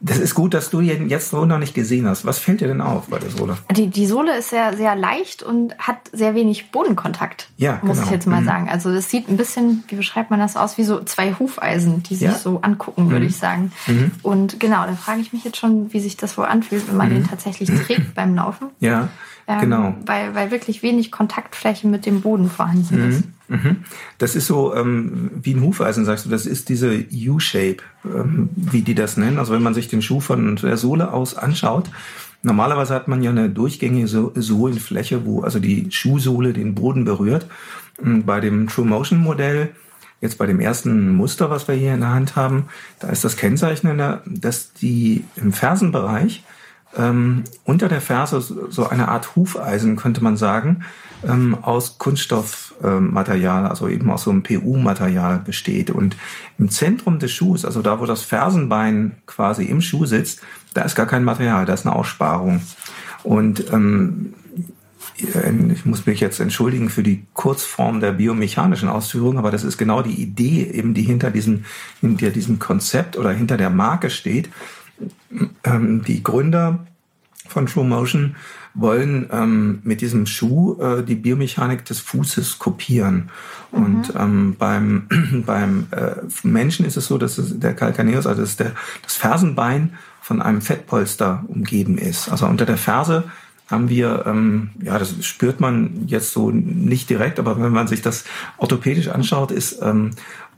Das 0.00 0.18
ist 0.18 0.34
gut, 0.34 0.54
dass 0.54 0.70
du 0.70 0.80
ihn 0.80 1.08
jetzt 1.10 1.30
so 1.30 1.44
noch 1.44 1.58
nicht 1.58 1.74
gesehen 1.74 2.08
hast. 2.08 2.24
Was 2.24 2.38
fällt 2.38 2.62
dir 2.62 2.68
denn 2.68 2.80
auf 2.80 3.08
bei 3.08 3.18
der 3.18 3.30
Sohle? 3.30 3.58
Die, 3.70 3.88
die 3.88 4.06
Sohle 4.06 4.38
ist 4.38 4.48
sehr, 4.48 4.74
sehr 4.74 4.96
leicht 4.96 5.42
und 5.42 5.76
hat 5.78 5.98
sehr 6.12 6.34
wenig 6.34 6.70
Bodenkontakt. 6.70 7.50
Ja, 7.58 7.80
muss 7.82 7.96
genau. 7.96 8.06
ich 8.06 8.12
jetzt 8.12 8.26
mal 8.26 8.40
mhm. 8.40 8.46
sagen. 8.46 8.68
Also 8.70 8.92
das 8.92 9.10
sieht 9.10 9.28
ein 9.28 9.36
bisschen, 9.36 9.84
wie 9.88 9.96
beschreibt 9.96 10.30
man 10.30 10.40
das 10.40 10.56
aus, 10.56 10.78
wie 10.78 10.84
so 10.84 11.02
zwei 11.04 11.34
Hufeisen, 11.38 12.02
die 12.02 12.14
sich 12.14 12.28
ja. 12.28 12.34
so 12.34 12.60
angucken, 12.62 13.10
würde 13.10 13.24
mhm. 13.24 13.30
ich 13.30 13.36
sagen. 13.36 13.72
Mhm. 13.86 14.12
Und 14.22 14.58
genau, 14.58 14.86
da 14.86 14.94
frage 14.94 15.20
ich 15.20 15.34
mich 15.34 15.44
jetzt 15.44 15.58
schon, 15.58 15.92
wie 15.92 16.00
sich 16.00 16.16
das 16.16 16.38
wohl 16.38 16.46
anfühlt, 16.46 16.88
wenn 16.88 16.96
man 16.96 17.10
den 17.10 17.22
mhm. 17.22 17.28
tatsächlich 17.28 17.68
trägt 17.68 18.14
beim 18.14 18.34
Laufen. 18.34 18.68
Ja. 18.80 19.08
Ähm, 19.50 19.60
genau. 19.60 19.94
Weil, 20.06 20.34
weil 20.36 20.50
wirklich 20.52 20.82
wenig 20.84 21.10
Kontaktfläche 21.10 21.88
mit 21.88 22.06
dem 22.06 22.20
Boden 22.20 22.48
vorhanden 22.48 23.08
ist. 23.08 23.24
Mhm. 23.48 23.78
Das 24.18 24.36
ist 24.36 24.46
so 24.46 24.76
ähm, 24.76 25.32
wie 25.42 25.54
ein 25.54 25.62
Hufeisen, 25.62 26.04
sagst 26.04 26.24
du. 26.24 26.30
Das 26.30 26.46
ist 26.46 26.68
diese 26.68 27.04
U-Shape, 27.12 27.78
ähm, 28.04 28.48
wie 28.54 28.82
die 28.82 28.94
das 28.94 29.16
nennen. 29.16 29.38
Also 29.38 29.52
wenn 29.52 29.62
man 29.62 29.74
sich 29.74 29.88
den 29.88 30.02
Schuh 30.02 30.20
von 30.20 30.54
der 30.54 30.76
Sohle 30.76 31.12
aus 31.12 31.34
anschaut, 31.34 31.90
normalerweise 32.42 32.94
hat 32.94 33.08
man 33.08 33.24
ja 33.24 33.30
eine 33.30 33.50
durchgängige 33.50 34.06
Sohlenfläche, 34.06 35.26
wo 35.26 35.40
also 35.42 35.58
die 35.58 35.90
Schuhsohle 35.90 36.52
den 36.52 36.76
Boden 36.76 37.04
berührt. 37.04 37.46
Und 37.98 38.24
bei 38.24 38.38
dem 38.38 38.68
True 38.68 38.86
Motion 38.86 39.18
Modell, 39.18 39.70
jetzt 40.20 40.38
bei 40.38 40.46
dem 40.46 40.60
ersten 40.60 41.16
Muster, 41.16 41.50
was 41.50 41.66
wir 41.66 41.74
hier 41.74 41.94
in 41.94 42.00
der 42.00 42.10
Hand 42.10 42.36
haben, 42.36 42.66
da 43.00 43.08
ist 43.08 43.24
das 43.24 43.36
Kennzeichnende, 43.36 44.22
dass 44.26 44.72
die 44.74 45.24
im 45.34 45.52
Fersenbereich 45.52 46.44
ähm, 46.96 47.44
unter 47.64 47.88
der 47.88 48.00
Ferse 48.00 48.40
so 48.40 48.88
eine 48.88 49.08
Art 49.08 49.36
Hufeisen, 49.36 49.96
könnte 49.96 50.22
man 50.22 50.36
sagen, 50.36 50.84
ähm, 51.26 51.56
aus 51.62 51.98
Kunststoffmaterial, 51.98 53.64
ähm, 53.64 53.70
also 53.70 53.88
eben 53.88 54.10
aus 54.10 54.24
so 54.24 54.30
einem 54.30 54.42
PU-Material 54.42 55.38
besteht. 55.38 55.90
Und 55.90 56.16
im 56.58 56.68
Zentrum 56.70 57.18
des 57.18 57.32
Schuhs, 57.32 57.64
also 57.64 57.82
da, 57.82 58.00
wo 58.00 58.06
das 58.06 58.22
Fersenbein 58.22 59.16
quasi 59.26 59.64
im 59.64 59.80
Schuh 59.80 60.06
sitzt, 60.06 60.40
da 60.74 60.82
ist 60.82 60.94
gar 60.94 61.06
kein 61.06 61.24
Material, 61.24 61.66
da 61.66 61.74
ist 61.74 61.86
eine 61.86 61.94
Aussparung. 61.94 62.62
Und 63.22 63.72
ähm, 63.72 64.34
ich 65.72 65.84
muss 65.84 66.06
mich 66.06 66.20
jetzt 66.20 66.40
entschuldigen 66.40 66.88
für 66.88 67.02
die 67.02 67.26
Kurzform 67.34 68.00
der 68.00 68.12
biomechanischen 68.12 68.88
Ausführung, 68.88 69.38
aber 69.38 69.50
das 69.50 69.64
ist 69.64 69.76
genau 69.76 70.02
die 70.02 70.20
Idee, 70.20 70.70
eben 70.72 70.94
die 70.94 71.02
hinter 71.02 71.30
diesem, 71.30 71.64
hinter 72.00 72.30
diesem 72.30 72.58
Konzept 72.58 73.18
oder 73.18 73.30
hinter 73.30 73.56
der 73.56 73.70
Marke 73.70 74.10
steht. 74.10 74.48
Ähm, 75.64 76.02
die 76.04 76.22
Gründer 76.22 76.86
von 77.48 77.66
True 77.66 77.84
Motion 77.84 78.36
wollen 78.74 79.28
ähm, 79.32 79.80
mit 79.82 80.00
diesem 80.00 80.26
Schuh 80.26 80.80
äh, 80.80 81.02
die 81.02 81.16
Biomechanik 81.16 81.84
des 81.84 82.00
Fußes 82.00 82.58
kopieren. 82.58 83.30
Mhm. 83.72 83.84
Und 83.84 84.12
ähm, 84.16 84.56
beim, 84.58 85.06
beim 85.46 85.86
äh, 85.90 86.16
Menschen 86.42 86.86
ist 86.86 86.96
es 86.96 87.06
so, 87.06 87.18
dass 87.18 87.38
es 87.38 87.58
der 87.58 87.74
Calcaneus, 87.74 88.26
also 88.26 88.42
das, 88.42 88.56
der, 88.56 88.72
das 89.02 89.16
Fersenbein 89.16 89.94
von 90.20 90.40
einem 90.40 90.62
Fettpolster 90.62 91.44
umgeben 91.48 91.98
ist. 91.98 92.28
Also 92.28 92.46
unter 92.46 92.66
der 92.66 92.76
Ferse 92.76 93.24
haben 93.68 93.88
wir, 93.88 94.24
ähm, 94.26 94.70
ja, 94.82 94.98
das 94.98 95.24
spürt 95.24 95.60
man 95.60 96.06
jetzt 96.06 96.32
so 96.32 96.50
nicht 96.50 97.08
direkt, 97.08 97.38
aber 97.38 97.60
wenn 97.60 97.72
man 97.72 97.86
sich 97.86 98.02
das 98.02 98.24
orthopädisch 98.58 99.08
anschaut, 99.08 99.52
ist 99.52 99.80
ähm, 99.82 100.10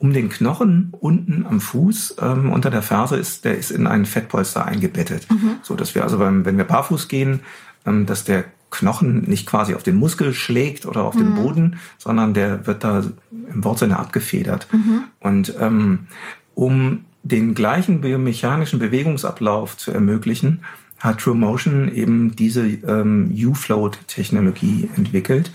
um 0.03 0.12
den 0.12 0.31
Knochen 0.31 0.93
unten 0.99 1.47
am 1.49 1.61
Fuß 1.61 2.17
ähm, 2.21 2.51
unter 2.51 2.71
der 2.71 2.83
Ferse 2.83 3.17
ist, 3.17 3.45
der 3.45 3.57
ist 3.57 3.71
in 3.71 3.87
einen 3.87 4.05
Fettpolster 4.05 4.67
eingebettet, 4.67 5.31
mhm. 5.31 5.61
so 5.62 5.77
dass 5.77 5.95
wir 5.95 6.03
also 6.03 6.19
beim, 6.19 6.45
wenn 6.45 6.59
wir 6.59 6.65
barfuß 6.65 7.07
gehen, 7.07 7.38
ähm, 7.87 8.05
dass 8.05 8.25
der 8.25 8.45
Knochen 8.73 9.23
nicht 9.29 9.47
quasi 9.47 9.77
auf 9.77 9.85
den 9.85 9.95
Muskel 9.95 10.35
schlägt 10.35 10.87
oder 10.87 11.05
auf 11.05 11.15
mhm. 11.15 11.19
den 11.19 11.35
Boden, 11.37 11.77
sondern 11.99 12.35
der 12.35 12.67
wird 12.67 12.83
da 12.83 13.05
im 13.31 13.62
Wortsinne 13.62 13.97
abgefedert. 13.97 14.67
Mhm. 14.73 15.05
Und 15.21 15.55
ähm, 15.61 16.09
um 16.57 17.05
den 17.23 17.55
gleichen 17.55 18.01
biomechanischen 18.01 18.81
Bewegungsablauf 18.81 19.77
zu 19.77 19.93
ermöglichen, 19.93 20.62
hat 20.99 21.19
True 21.21 21.37
Motion 21.37 21.95
eben 21.95 22.35
diese 22.35 22.67
ähm, 22.67 23.33
U-Float-Technologie 23.33 24.91
entwickelt, 24.97 25.53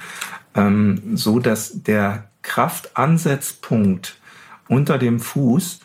ähm, 0.56 1.02
so 1.16 1.40
dass 1.40 1.84
der 1.84 2.30
Kraftansetzpunkt 2.44 4.17
unter 4.68 4.98
dem 4.98 5.20
Fuß 5.20 5.80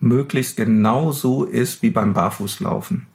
möglichst 0.00 0.56
genau 0.56 1.12
so 1.12 1.44
ist 1.44 1.82
wie 1.82 1.90
beim 1.90 2.12
Barfußlaufen. 2.12 3.06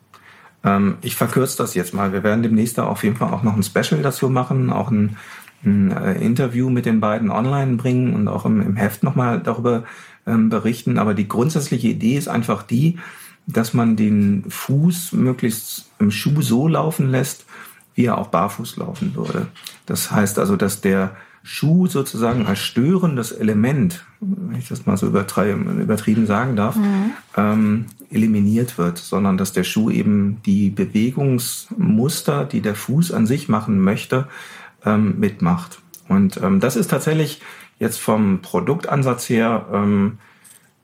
Ähm, 0.64 0.98
ich 1.02 1.16
verkürze 1.16 1.58
das 1.58 1.74
jetzt 1.74 1.94
mal. 1.94 2.14
Wir 2.14 2.24
werden 2.24 2.44
demnächst 2.44 2.80
auf 2.80 3.04
jeden 3.04 3.16
Fall 3.16 3.34
auch 3.34 3.44
noch 3.44 3.56
ein 3.56 3.64
Special 3.64 4.02
dazu 4.02 4.30
machen, 4.30 4.72
auch 4.72 4.92
ein, 4.92 5.18
ein 5.64 5.92
äh, 5.92 6.14
Interview 6.14 6.70
mit 6.70 6.86
den 6.86 7.00
beiden 7.00 7.30
online 7.30 7.78
bringen 7.78 8.16
und 8.16 8.28
auch 8.28 8.46
im, 8.46 8.62
im 8.62 8.76
Heft 8.76 9.04
nochmal 9.04 9.40
darüber 9.42 9.84
ähm, 10.26 10.50
berichten. 10.50 10.98
Aber 10.98 11.14
die 11.14 11.28
grundsätzliche 11.28 11.88
Idee 11.88 12.18
ist 12.18 12.28
einfach 12.28 12.64
die, 12.64 13.00
dass 13.48 13.74
man 13.74 13.96
den 13.96 14.46
Fuß 14.48 15.14
möglichst 15.14 15.90
im 16.00 16.12
Schuh 16.12 16.42
so 16.42 16.68
laufen 16.68 17.10
lässt, 17.10 17.46
wie 17.96 18.06
er 18.06 18.18
auch 18.18 18.28
barfuß 18.28 18.78
laufen 18.78 19.16
würde. 19.16 19.48
Das 19.86 20.12
heißt 20.12 20.40
also, 20.40 20.56
dass 20.56 20.82
der 20.82 21.16
Schuh 21.44 21.88
sozusagen 21.88 22.46
als 22.46 22.60
störendes 22.60 23.32
Element, 23.32 24.06
wenn 24.20 24.60
ich 24.60 24.68
das 24.68 24.86
mal 24.86 24.98
so 24.98 25.08
übertrieben 25.08 26.26
sagen 26.28 26.56
darf, 26.56 26.76
mhm. 26.76 27.12
ähm, 27.36 27.86
eliminiert 28.12 28.78
wird, 28.78 29.00
sondern 29.00 29.38
dass 29.38 29.52
der 29.52 29.64
Schuh 29.64 29.90
eben 29.90 30.42
die 30.46 30.70
Bewegungsmuster, 30.70 32.46
die 32.46 32.62
der 32.62 32.76
Fuß 32.76 33.12
an 33.12 33.26
sich 33.26 33.50
machen 33.50 33.80
möchte, 33.80 34.28
ähm, 34.86 35.20
mitmacht. 35.20 35.80
Und 36.08 36.40
ähm, 36.44 36.60
das 36.60 36.76
ist 36.76 36.90
tatsächlich 36.92 37.42
jetzt 37.80 38.00
vom 38.00 38.42
Produktansatz 38.42 39.28
her, 39.30 39.66
ähm, 39.74 40.20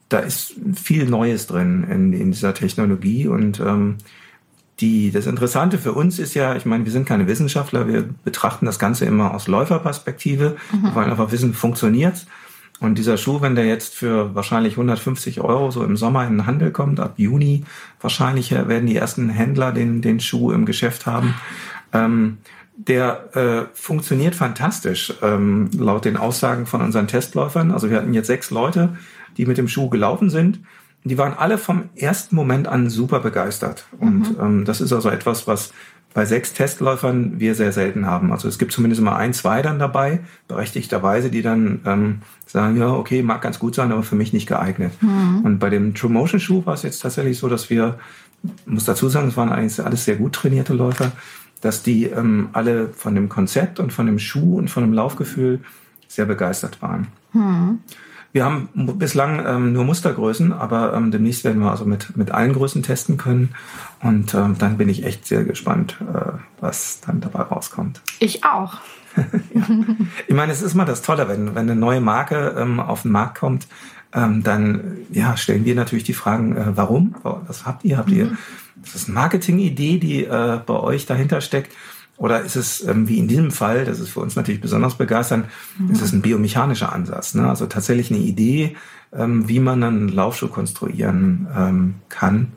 da 0.10 0.20
ist 0.20 0.56
viel 0.74 1.06
Neues 1.06 1.48
drin 1.48 1.84
in, 1.84 2.14
in 2.14 2.32
dieser 2.32 2.54
Technologie 2.54 3.28
und 3.28 3.60
ähm, 3.60 3.98
die, 4.80 5.12
das 5.12 5.26
Interessante 5.26 5.78
für 5.78 5.94
uns 5.94 6.20
ist 6.20 6.34
ja, 6.36 6.56
ich 6.56 6.66
meine, 6.66 6.86
wir 6.86 6.92
sind 6.92 7.08
keine 7.08 7.28
Wissenschaftler, 7.28 7.88
wir 7.88 8.08
betrachten 8.24 8.66
das 8.66 8.78
Ganze 8.78 9.06
immer 9.06 9.34
aus 9.34 9.48
Läuferperspektive. 9.48 10.56
Mhm. 10.72 10.84
Wir 10.84 10.96
wollen 10.96 11.10
einfach 11.10 11.32
wissen, 11.32 11.54
funktioniert's? 11.54 12.28
Und 12.80 13.00
dieser 13.00 13.18
Schuh, 13.18 13.42
wenn 13.42 13.56
der 13.56 13.66
jetzt 13.66 13.96
für 13.96 14.36
wahrscheinlich 14.36 14.74
150 14.74 15.42
Euro 15.42 15.72
so 15.72 15.84
im 15.84 15.98
Sommer 15.98 16.28
in 16.28 16.34
den 16.34 16.46
Handel 16.46 16.72
kommt, 16.72 17.00
ab 17.00 17.16
Juni 17.18 17.64
wahrscheinlich 18.00 18.52
werden 18.52 18.86
die 18.86 18.96
ersten 18.96 19.30
Händler 19.30 19.72
den, 19.72 20.04
den 20.04 20.20
Schuh 20.20 20.52
im 20.52 20.66
Geschäft 20.68 21.08
haben. 21.08 21.34
Ähm, 21.92 22.38
der 22.76 23.36
äh, 23.36 23.66
funktioniert 23.74 24.36
fantastisch, 24.36 25.12
ähm, 25.24 25.72
laut 25.76 26.06
den 26.06 26.18
Aussagen 26.18 26.68
von 26.68 26.82
unseren 26.82 27.08
Testläufern. 27.08 27.72
Also 27.72 27.90
wir 27.90 27.98
hatten 27.98 28.14
jetzt 28.14 28.28
sechs 28.28 28.52
Leute, 28.52 28.96
die 29.38 29.48
mit 29.48 29.58
dem 29.58 29.68
Schuh 29.68 29.90
gelaufen 29.90 30.30
sind. 30.30 30.60
Die 31.08 31.18
waren 31.18 31.34
alle 31.34 31.58
vom 31.58 31.90
ersten 31.96 32.36
Moment 32.36 32.68
an 32.68 32.90
super 32.90 33.20
begeistert. 33.20 33.86
Und 34.00 34.38
mhm. 34.38 34.38
ähm, 34.40 34.66
das 34.66 34.82
ist 34.82 34.94
also 34.94 35.10
etwas, 35.10 35.48
was 35.48 35.72
bei 36.14 36.26
sechs 36.26 36.54
Testläufern 36.54 37.40
wir 37.40 37.54
sehr 37.54 37.72
selten 37.72 38.08
haben. 38.08 38.32
Also 38.32 38.48
es 38.48 38.58
gibt 38.58 38.72
zumindest 38.72 39.00
immer 39.00 39.18
ein, 39.18 39.34
zwei 39.34 39.62
dann 39.62 39.78
dabei, 39.78 40.22
berechtigterweise, 40.48 41.30
die 41.30 41.44
dann 41.44 41.82
ähm, 41.86 42.22
sagen, 42.48 42.76
ja, 42.78 42.92
okay, 42.92 43.22
mag 43.22 43.42
ganz 43.42 43.60
gut 43.60 43.76
sein, 43.76 43.92
aber 43.92 44.02
für 44.02 44.16
mich 44.16 44.34
nicht 44.34 44.48
geeignet. 44.48 44.94
Mhm. 45.02 45.42
Und 45.44 45.60
bei 45.60 45.70
dem 45.70 45.94
True 45.94 46.12
Motion 46.12 46.40
Schuh 46.40 46.66
war 46.66 46.74
es 46.74 46.82
jetzt 46.82 47.04
tatsächlich 47.04 47.38
so, 47.38 47.50
dass 47.50 47.70
wir, 47.70 48.00
muss 48.66 48.86
dazu 48.86 49.10
sagen, 49.10 49.28
es 49.28 49.38
waren 49.38 49.52
eigentlich 49.52 49.80
alles 49.86 50.06
sehr 50.06 50.16
gut 50.16 50.34
trainierte 50.34 50.74
Läufer, 50.74 51.12
dass 51.62 51.84
die 51.84 52.06
ähm, 52.06 52.50
alle 52.54 52.90
von 52.90 53.14
dem 53.14 53.30
Konzept 53.30 53.80
und 53.80 53.94
von 53.94 54.08
dem 54.08 54.18
Schuh 54.18 54.58
und 54.58 54.72
von 54.72 54.84
dem 54.84 54.94
Laufgefühl 54.94 55.60
sehr 56.08 56.26
begeistert 56.26 56.82
waren. 56.82 57.08
Mhm. 57.34 57.80
Wir 58.38 58.46
haben 58.46 58.70
bislang 59.00 59.44
ähm, 59.48 59.74
nur 59.74 59.84
Mustergrößen, 59.84 60.54
aber 60.54 60.94
ähm, 60.94 61.10
demnächst 61.10 61.44
werden 61.44 61.60
wir 61.60 61.72
also 61.72 61.86
mit, 61.86 62.16
mit 62.16 62.30
allen 62.30 62.54
Größen 62.54 62.84
testen 62.84 63.18
können. 63.18 63.56
Und 64.04 64.36
ähm, 64.36 64.56
dann 64.60 64.78
bin 64.78 64.90
ich 64.90 65.04
echt 65.04 65.26
sehr 65.26 65.44
gespannt, 65.44 65.98
äh, 66.02 66.34
was 66.60 67.02
dann 67.02 67.20
dabei 67.20 67.42
rauskommt. 67.42 68.00
Ich 68.20 68.44
auch. 68.44 68.76
ja. 69.16 69.64
Ich 70.28 70.36
meine, 70.36 70.52
es 70.52 70.62
ist 70.62 70.76
mal 70.76 70.86
das 70.86 71.02
Tolle, 71.02 71.28
wenn, 71.28 71.56
wenn 71.56 71.68
eine 71.68 71.76
neue 71.76 72.00
Marke 72.00 72.54
ähm, 72.56 72.80
auf 72.80 73.02
den 73.02 73.12
Markt 73.12 73.40
kommt, 73.40 73.68
ähm, 74.14 74.44
dann 74.44 74.98
ja, 75.10 75.36
stellen 75.36 75.66
wir 75.66 75.74
natürlich 75.74 76.04
die 76.04 76.14
Fragen, 76.14 76.56
äh, 76.56 76.78
warum? 76.78 77.16
Was 77.24 77.66
habt 77.66 77.86
ihr? 77.86 77.98
Habt 77.98 78.12
ihr, 78.12 78.26
mhm. 78.26 78.38
ist 78.84 78.94
das 78.94 79.06
eine 79.06 79.16
Marketing-Idee, 79.16 79.98
die 79.98 80.26
äh, 80.26 80.60
bei 80.64 80.76
euch 80.76 81.08
dahinter 81.08 81.42
steckt? 81.42 81.72
Oder 82.18 82.42
ist 82.42 82.56
es 82.56 82.84
ähm, 82.84 83.08
wie 83.08 83.20
in 83.20 83.28
diesem 83.28 83.52
Fall, 83.52 83.86
das 83.86 84.00
ist 84.00 84.10
für 84.10 84.22
uns 84.22 84.36
natürlich 84.36 84.60
besonders 84.60 84.96
begeisternd, 84.96 85.46
mhm. 85.78 85.92
ist 85.92 86.02
es 86.02 86.14
ein 86.14 86.22
biomechanischer 86.22 86.92
Ansatz. 86.92 87.36
Ne? 87.36 87.48
Also 87.48 87.68
tatsächlich 87.68 88.12
eine 88.12 88.20
Idee, 88.20 88.76
ähm, 89.14 89.48
wie 89.48 89.60
man 89.60 89.84
einen 89.84 90.10
Laufschuh 90.10 90.48
konstruieren 90.48 91.48
ähm, 91.56 91.96
kann. 92.10 92.54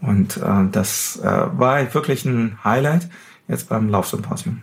Und 0.00 0.36
äh, 0.36 0.68
das 0.70 1.20
äh, 1.22 1.24
war 1.24 1.94
wirklich 1.94 2.24
ein 2.24 2.58
Highlight 2.64 3.08
jetzt 3.48 3.68
beim 3.68 3.88
Laufsymposium. 3.88 4.62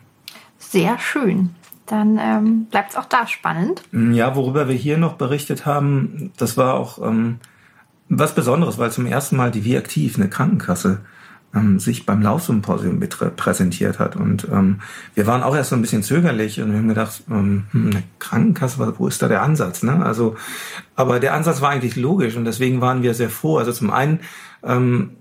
Sehr 0.59 0.99
schön. 0.99 1.51
Dann 1.85 2.17
ähm, 2.21 2.65
bleibt 2.65 2.91
es 2.91 2.97
auch 2.97 3.05
da 3.05 3.27
spannend. 3.27 3.83
Ja, 3.91 4.35
worüber 4.35 4.67
wir 4.67 4.75
hier 4.75 4.97
noch 4.97 5.13
berichtet 5.13 5.65
haben, 5.65 6.31
das 6.37 6.57
war 6.57 6.75
auch 6.75 7.05
ähm, 7.05 7.39
was 8.07 8.35
Besonderes, 8.35 8.77
weil 8.77 8.91
zum 8.91 9.05
ersten 9.05 9.35
Mal 9.35 9.51
die 9.51 9.65
Viaktiv, 9.65 10.17
eine 10.17 10.29
Krankenkasse, 10.29 11.01
ähm, 11.53 11.79
sich 11.79 12.05
beim 12.05 12.21
Laufsymposium 12.21 12.99
mit 12.99 13.17
präsentiert 13.35 13.99
hat. 13.99 14.15
Und 14.15 14.47
ähm, 14.51 14.81
wir 15.15 15.27
waren 15.27 15.43
auch 15.43 15.55
erst 15.55 15.71
so 15.71 15.75
ein 15.75 15.81
bisschen 15.81 16.03
zögerlich 16.03 16.61
und 16.61 16.71
wir 16.71 16.77
haben 16.77 16.87
gedacht, 16.87 17.23
ähm, 17.29 17.65
hm, 17.71 17.89
eine 17.91 18.03
Krankenkasse, 18.19 18.95
wo 18.97 19.07
ist 19.07 19.21
da 19.21 19.27
der 19.27 19.41
Ansatz? 19.41 19.83
Ne? 19.83 20.03
Also, 20.05 20.35
aber 20.95 21.19
der 21.19 21.33
Ansatz 21.33 21.61
war 21.61 21.69
eigentlich 21.69 21.95
logisch 21.95 22.35
und 22.35 22.45
deswegen 22.45 22.81
waren 22.81 23.03
wir 23.03 23.13
sehr 23.13 23.29
froh. 23.29 23.57
Also 23.57 23.71
zum 23.71 23.91
einen 23.91 24.19
ähm, 24.63 25.11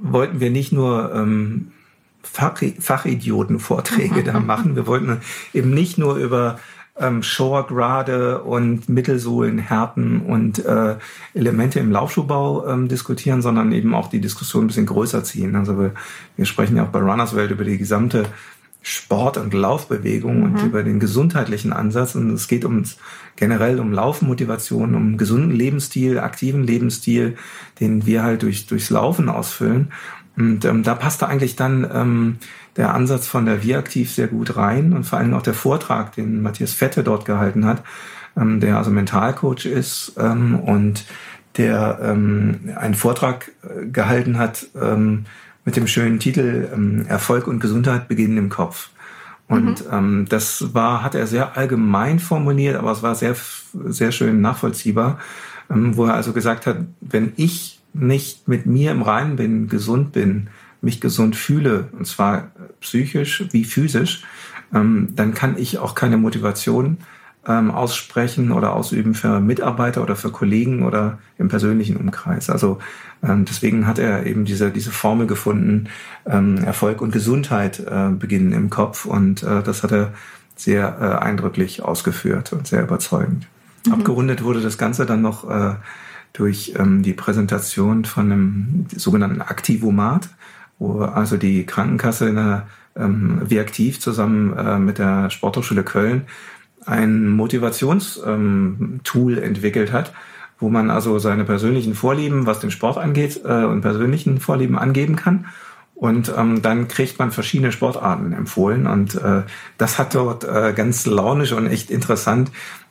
wollten 0.00 0.40
wir 0.40 0.50
nicht 0.50 0.72
nur 0.72 1.14
ähm, 1.14 1.72
Fach, 2.22 2.60
Fachidioten-Vorträge 2.78 4.24
da 4.24 4.40
machen. 4.40 4.76
Wir 4.76 4.86
wollten 4.86 5.18
eben 5.52 5.70
nicht 5.70 5.98
nur 5.98 6.16
über 6.16 6.58
ähm, 6.98 7.22
Shore-Grade 7.22 8.42
und 8.42 8.88
Mittelsohlenhärten 8.88 10.20
und 10.20 10.64
äh, 10.64 10.96
Elemente 11.34 11.80
im 11.80 11.90
Laufschuhbau 11.90 12.66
ähm, 12.68 12.88
diskutieren, 12.88 13.42
sondern 13.42 13.72
eben 13.72 13.94
auch 13.94 14.08
die 14.08 14.20
Diskussion 14.20 14.64
ein 14.64 14.66
bisschen 14.68 14.86
größer 14.86 15.24
ziehen. 15.24 15.56
Also 15.56 15.78
wir, 15.78 15.92
wir 16.36 16.46
sprechen 16.46 16.76
ja 16.76 16.84
auch 16.84 16.88
bei 16.90 17.00
Runners 17.00 17.34
Welt 17.34 17.50
über 17.50 17.64
die 17.64 17.78
gesamte 17.78 18.26
Sport- 18.86 19.38
und 19.38 19.54
Laufbewegung 19.54 20.38
mhm. 20.38 20.42
und 20.44 20.62
über 20.62 20.82
den 20.82 21.00
gesundheitlichen 21.00 21.72
Ansatz. 21.72 22.14
Und 22.14 22.30
es 22.30 22.46
geht 22.48 22.64
uns 22.64 22.98
generell 23.34 23.80
um 23.80 23.92
Laufmotivation, 23.92 24.94
um 24.94 25.16
gesunden 25.16 25.52
Lebensstil, 25.52 26.18
aktiven 26.18 26.64
Lebensstil, 26.64 27.36
den 27.80 28.06
wir 28.06 28.22
halt 28.22 28.42
durch, 28.42 28.66
durchs 28.66 28.90
Laufen 28.90 29.28
ausfüllen. 29.28 29.90
Und 30.36 30.64
ähm, 30.64 30.82
da 30.82 30.94
passte 30.94 31.28
eigentlich 31.28 31.56
dann 31.56 31.88
ähm, 31.92 32.36
der 32.76 32.94
Ansatz 32.94 33.26
von 33.26 33.46
der 33.46 33.62
Wir-Aktiv 33.62 34.12
sehr 34.12 34.28
gut 34.28 34.56
rein 34.56 34.92
und 34.92 35.04
vor 35.04 35.18
allem 35.18 35.34
auch 35.34 35.42
der 35.42 35.54
Vortrag, 35.54 36.14
den 36.14 36.42
Matthias 36.42 36.72
Fette 36.72 37.04
dort 37.04 37.24
gehalten 37.24 37.64
hat, 37.66 37.82
ähm, 38.36 38.60
der 38.60 38.78
also 38.78 38.90
Mentalcoach 38.90 39.66
ist 39.66 40.14
ähm, 40.18 40.58
und 40.58 41.04
der 41.56 42.00
ähm, 42.02 42.72
einen 42.76 42.94
Vortrag 42.94 43.52
äh, 43.62 43.86
gehalten 43.86 44.38
hat 44.38 44.66
ähm, 44.80 45.24
mit 45.64 45.76
dem 45.76 45.86
schönen 45.86 46.18
Titel 46.18 46.68
ähm, 46.72 47.06
Erfolg 47.08 47.46
und 47.46 47.60
Gesundheit 47.60 48.08
beginnen 48.08 48.36
im 48.36 48.48
Kopf. 48.48 48.90
Und 49.46 49.86
mhm. 49.86 49.92
ähm, 49.92 50.26
das 50.28 50.74
war, 50.74 51.02
hat 51.02 51.14
er 51.14 51.26
sehr 51.26 51.56
allgemein 51.56 52.18
formuliert, 52.18 52.76
aber 52.76 52.92
es 52.92 53.02
war 53.02 53.14
sehr, 53.14 53.36
sehr 53.72 54.10
schön 54.10 54.40
nachvollziehbar, 54.40 55.18
ähm, 55.70 55.96
wo 55.96 56.06
er 56.06 56.14
also 56.14 56.32
gesagt 56.32 56.66
hat, 56.66 56.78
wenn 57.00 57.32
ich 57.36 57.80
nicht 57.92 58.48
mit 58.48 58.66
mir 58.66 58.90
im 58.90 59.02
Reinen 59.02 59.36
bin, 59.36 59.68
gesund 59.68 60.12
bin, 60.12 60.48
mich 60.84 61.00
gesund 61.00 61.36
fühle, 61.36 61.88
und 61.92 62.06
zwar 62.06 62.52
psychisch 62.80 63.44
wie 63.50 63.64
physisch, 63.64 64.22
ähm, 64.72 65.08
dann 65.14 65.34
kann 65.34 65.56
ich 65.58 65.78
auch 65.78 65.94
keine 65.94 66.16
Motivation 66.16 66.98
ähm, 67.46 67.70
aussprechen 67.70 68.52
oder 68.52 68.74
ausüben 68.74 69.14
für 69.14 69.40
Mitarbeiter 69.40 70.02
oder 70.02 70.16
für 70.16 70.30
Kollegen 70.30 70.84
oder 70.84 71.18
im 71.38 71.48
persönlichen 71.48 71.96
Umkreis. 71.96 72.50
Also 72.50 72.78
ähm, 73.22 73.44
deswegen 73.44 73.86
hat 73.86 73.98
er 73.98 74.26
eben 74.26 74.44
diese, 74.44 74.70
diese 74.70 74.90
Formel 74.90 75.26
gefunden, 75.26 75.88
ähm, 76.26 76.58
Erfolg 76.58 77.00
und 77.00 77.12
Gesundheit 77.12 77.80
äh, 77.80 78.10
beginnen 78.10 78.52
im 78.52 78.70
Kopf 78.70 79.04
und 79.04 79.42
äh, 79.42 79.62
das 79.62 79.82
hat 79.82 79.92
er 79.92 80.12
sehr 80.56 80.98
äh, 81.00 81.24
eindrücklich 81.24 81.82
ausgeführt 81.82 82.52
und 82.52 82.66
sehr 82.66 82.82
überzeugend. 82.82 83.46
Mhm. 83.86 83.92
Abgerundet 83.92 84.42
wurde 84.42 84.60
das 84.60 84.78
Ganze 84.78 85.06
dann 85.06 85.22
noch 85.22 85.48
äh, 85.48 85.74
durch 86.32 86.74
ähm, 86.78 87.02
die 87.02 87.12
Präsentation 87.12 88.04
von 88.04 88.32
einem 88.32 88.86
sogenannten 88.94 89.42
Aktivomat 89.42 90.28
wo 90.78 91.00
also 91.00 91.36
die 91.36 91.66
Krankenkasse 91.66 92.28
in 92.28 92.36
der, 92.36 92.66
ähm, 92.96 93.42
wie 93.46 93.60
aktiv 93.60 94.00
zusammen 94.00 94.56
äh, 94.56 94.78
mit 94.78 94.98
der 94.98 95.30
Sporthochschule 95.30 95.82
Köln 95.82 96.22
ein 96.86 97.28
Motivationstool 97.28 98.26
ähm, 98.26 99.42
entwickelt 99.42 99.92
hat, 99.92 100.12
wo 100.58 100.68
man 100.68 100.90
also 100.90 101.18
seine 101.18 101.44
persönlichen 101.44 101.94
Vorlieben, 101.94 102.46
was 102.46 102.60
den 102.60 102.70
Sport 102.70 102.98
angeht, 102.98 103.40
äh, 103.44 103.64
und 103.64 103.80
persönlichen 103.80 104.40
Vorlieben 104.40 104.78
angeben 104.78 105.16
kann. 105.16 105.46
Und 105.94 106.32
ähm, 106.36 106.60
dann 106.60 106.88
kriegt 106.88 107.18
man 107.18 107.30
verschiedene 107.30 107.72
Sportarten 107.72 108.32
empfohlen. 108.32 108.86
Und 108.86 109.14
äh, 109.14 109.42
das 109.78 109.98
hat 109.98 110.14
dort 110.14 110.44
äh, 110.44 110.72
ganz 110.74 111.06
launisch 111.06 111.52
und 111.52 111.68
echt 111.68 111.90
interessant 111.90 112.50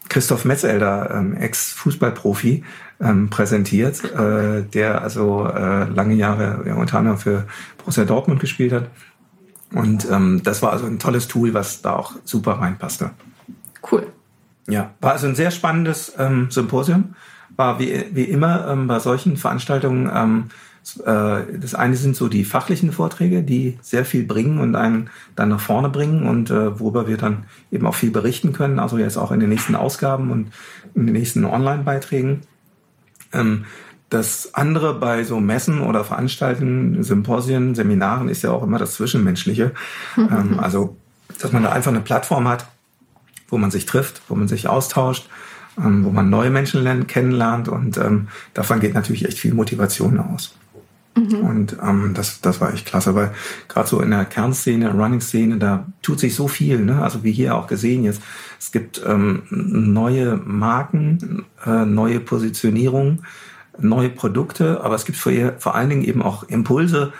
Christoph 0.09 0.45
Metzelder, 0.45 1.11
ähm, 1.13 1.35
Ex-Fußballprofi, 1.35 2.63
ähm, 3.01 3.29
präsentiert, 3.29 4.03
äh, 4.13 4.63
der 4.63 5.01
also 5.01 5.47
äh, 5.47 5.85
lange 5.85 6.15
Jahre 6.15 6.63
ja, 6.65 6.75
unter 6.75 6.99
anderem 6.99 7.17
für 7.17 7.45
Borussia 7.77 8.05
Dortmund 8.05 8.39
gespielt 8.39 8.71
hat. 8.71 8.89
Und 9.73 10.07
ähm, 10.09 10.41
das 10.43 10.61
war 10.61 10.71
also 10.71 10.85
ein 10.85 10.99
tolles 10.99 11.27
Tool, 11.27 11.53
was 11.53 11.81
da 11.81 11.95
auch 11.95 12.13
super 12.25 12.53
reinpasste. 12.53 13.11
Cool. 13.91 14.07
Ja, 14.67 14.91
war 15.01 15.13
also 15.13 15.27
ein 15.27 15.35
sehr 15.35 15.51
spannendes 15.51 16.13
ähm, 16.17 16.49
Symposium. 16.51 17.15
War 17.55 17.79
wie, 17.79 18.05
wie 18.11 18.23
immer 18.23 18.67
ähm, 18.67 18.87
bei 18.87 18.99
solchen 18.99 19.37
Veranstaltungen 19.37 20.09
ähm, 20.13 20.45
äh, 20.45 20.49
das 20.83 21.75
eine 21.75 21.95
sind 21.95 22.15
so 22.15 22.27
die 22.27 22.43
fachlichen 22.43 22.91
Vorträge, 22.91 23.41
die 23.41 23.77
sehr 23.81 24.03
viel 24.03 24.23
bringen 24.23 24.59
und 24.59 24.75
einen 24.75 25.09
dann 25.35 25.49
nach 25.49 25.61
vorne 25.61 25.89
bringen 25.89 26.27
und 26.27 26.49
äh, 26.51 26.79
worüber 26.79 27.07
wir 27.07 27.17
dann 27.17 27.45
eben 27.71 27.87
auch 27.87 27.95
viel 27.95 28.11
berichten 28.11 28.51
können, 28.51 28.79
also 28.79 28.97
jetzt 28.97 29.17
auch 29.17 29.31
in 29.31 29.39
den 29.39 29.49
nächsten 29.49 29.75
Ausgaben 29.75 30.29
und 30.29 30.51
in 30.93 31.05
den 31.05 31.13
nächsten 31.13 31.45
Online-Beiträgen. 31.45 32.41
Ähm, 33.31 33.65
das 34.09 34.53
andere 34.53 34.93
bei 34.93 35.23
so 35.23 35.39
Messen 35.39 35.81
oder 35.81 36.03
Veranstaltungen, 36.03 37.01
Symposien, 37.01 37.75
Seminaren 37.75 38.27
ist 38.27 38.43
ja 38.43 38.51
auch 38.51 38.61
immer 38.61 38.77
das 38.77 38.95
Zwischenmenschliche. 38.95 39.71
ähm, 40.17 40.59
also, 40.59 40.97
dass 41.39 41.53
man 41.53 41.63
da 41.63 41.71
einfach 41.71 41.91
eine 41.91 42.01
Plattform 42.01 42.47
hat, 42.47 42.67
wo 43.47 43.57
man 43.57 43.71
sich 43.71 43.85
trifft, 43.85 44.21
wo 44.27 44.35
man 44.35 44.49
sich 44.49 44.67
austauscht, 44.67 45.29
ähm, 45.77 46.03
wo 46.03 46.09
man 46.09 46.29
neue 46.29 46.49
Menschen 46.49 47.07
kennenlernt 47.07 47.69
und 47.69 47.99
davon 48.53 48.81
geht 48.81 48.93
natürlich 48.93 49.25
echt 49.25 49.39
viel 49.39 49.53
Motivation 49.53 50.19
aus. 50.19 50.55
Mhm. 51.15 51.35
Und 51.39 51.77
ähm, 51.81 52.13
das, 52.13 52.41
das 52.41 52.59
war 52.59 52.73
echt 52.73 52.85
klasse, 52.85 53.13
weil 53.15 53.33
gerade 53.67 53.87
so 53.87 54.01
in 54.01 54.11
der 54.11 54.25
Kernszene, 54.25 54.91
Running-Szene, 54.91 55.57
da 55.57 55.85
tut 56.01 56.19
sich 56.19 56.35
so 56.35 56.47
viel. 56.47 56.79
Ne? 56.79 57.01
Also 57.01 57.23
wie 57.23 57.31
hier 57.31 57.55
auch 57.55 57.67
gesehen 57.67 58.03
jetzt, 58.03 58.21
es 58.59 58.71
gibt 58.71 59.01
ähm, 59.05 59.43
neue 59.49 60.37
Marken, 60.37 61.45
äh, 61.65 61.85
neue 61.85 62.19
Positionierungen, 62.19 63.25
neue 63.79 64.09
Produkte, 64.09 64.81
aber 64.83 64.95
es 64.95 65.05
gibt 65.05 65.17
vor, 65.17 65.31
vor 65.59 65.75
allen 65.75 65.89
Dingen 65.89 66.03
eben 66.03 66.21
auch 66.21 66.43
Impulse 66.43 67.13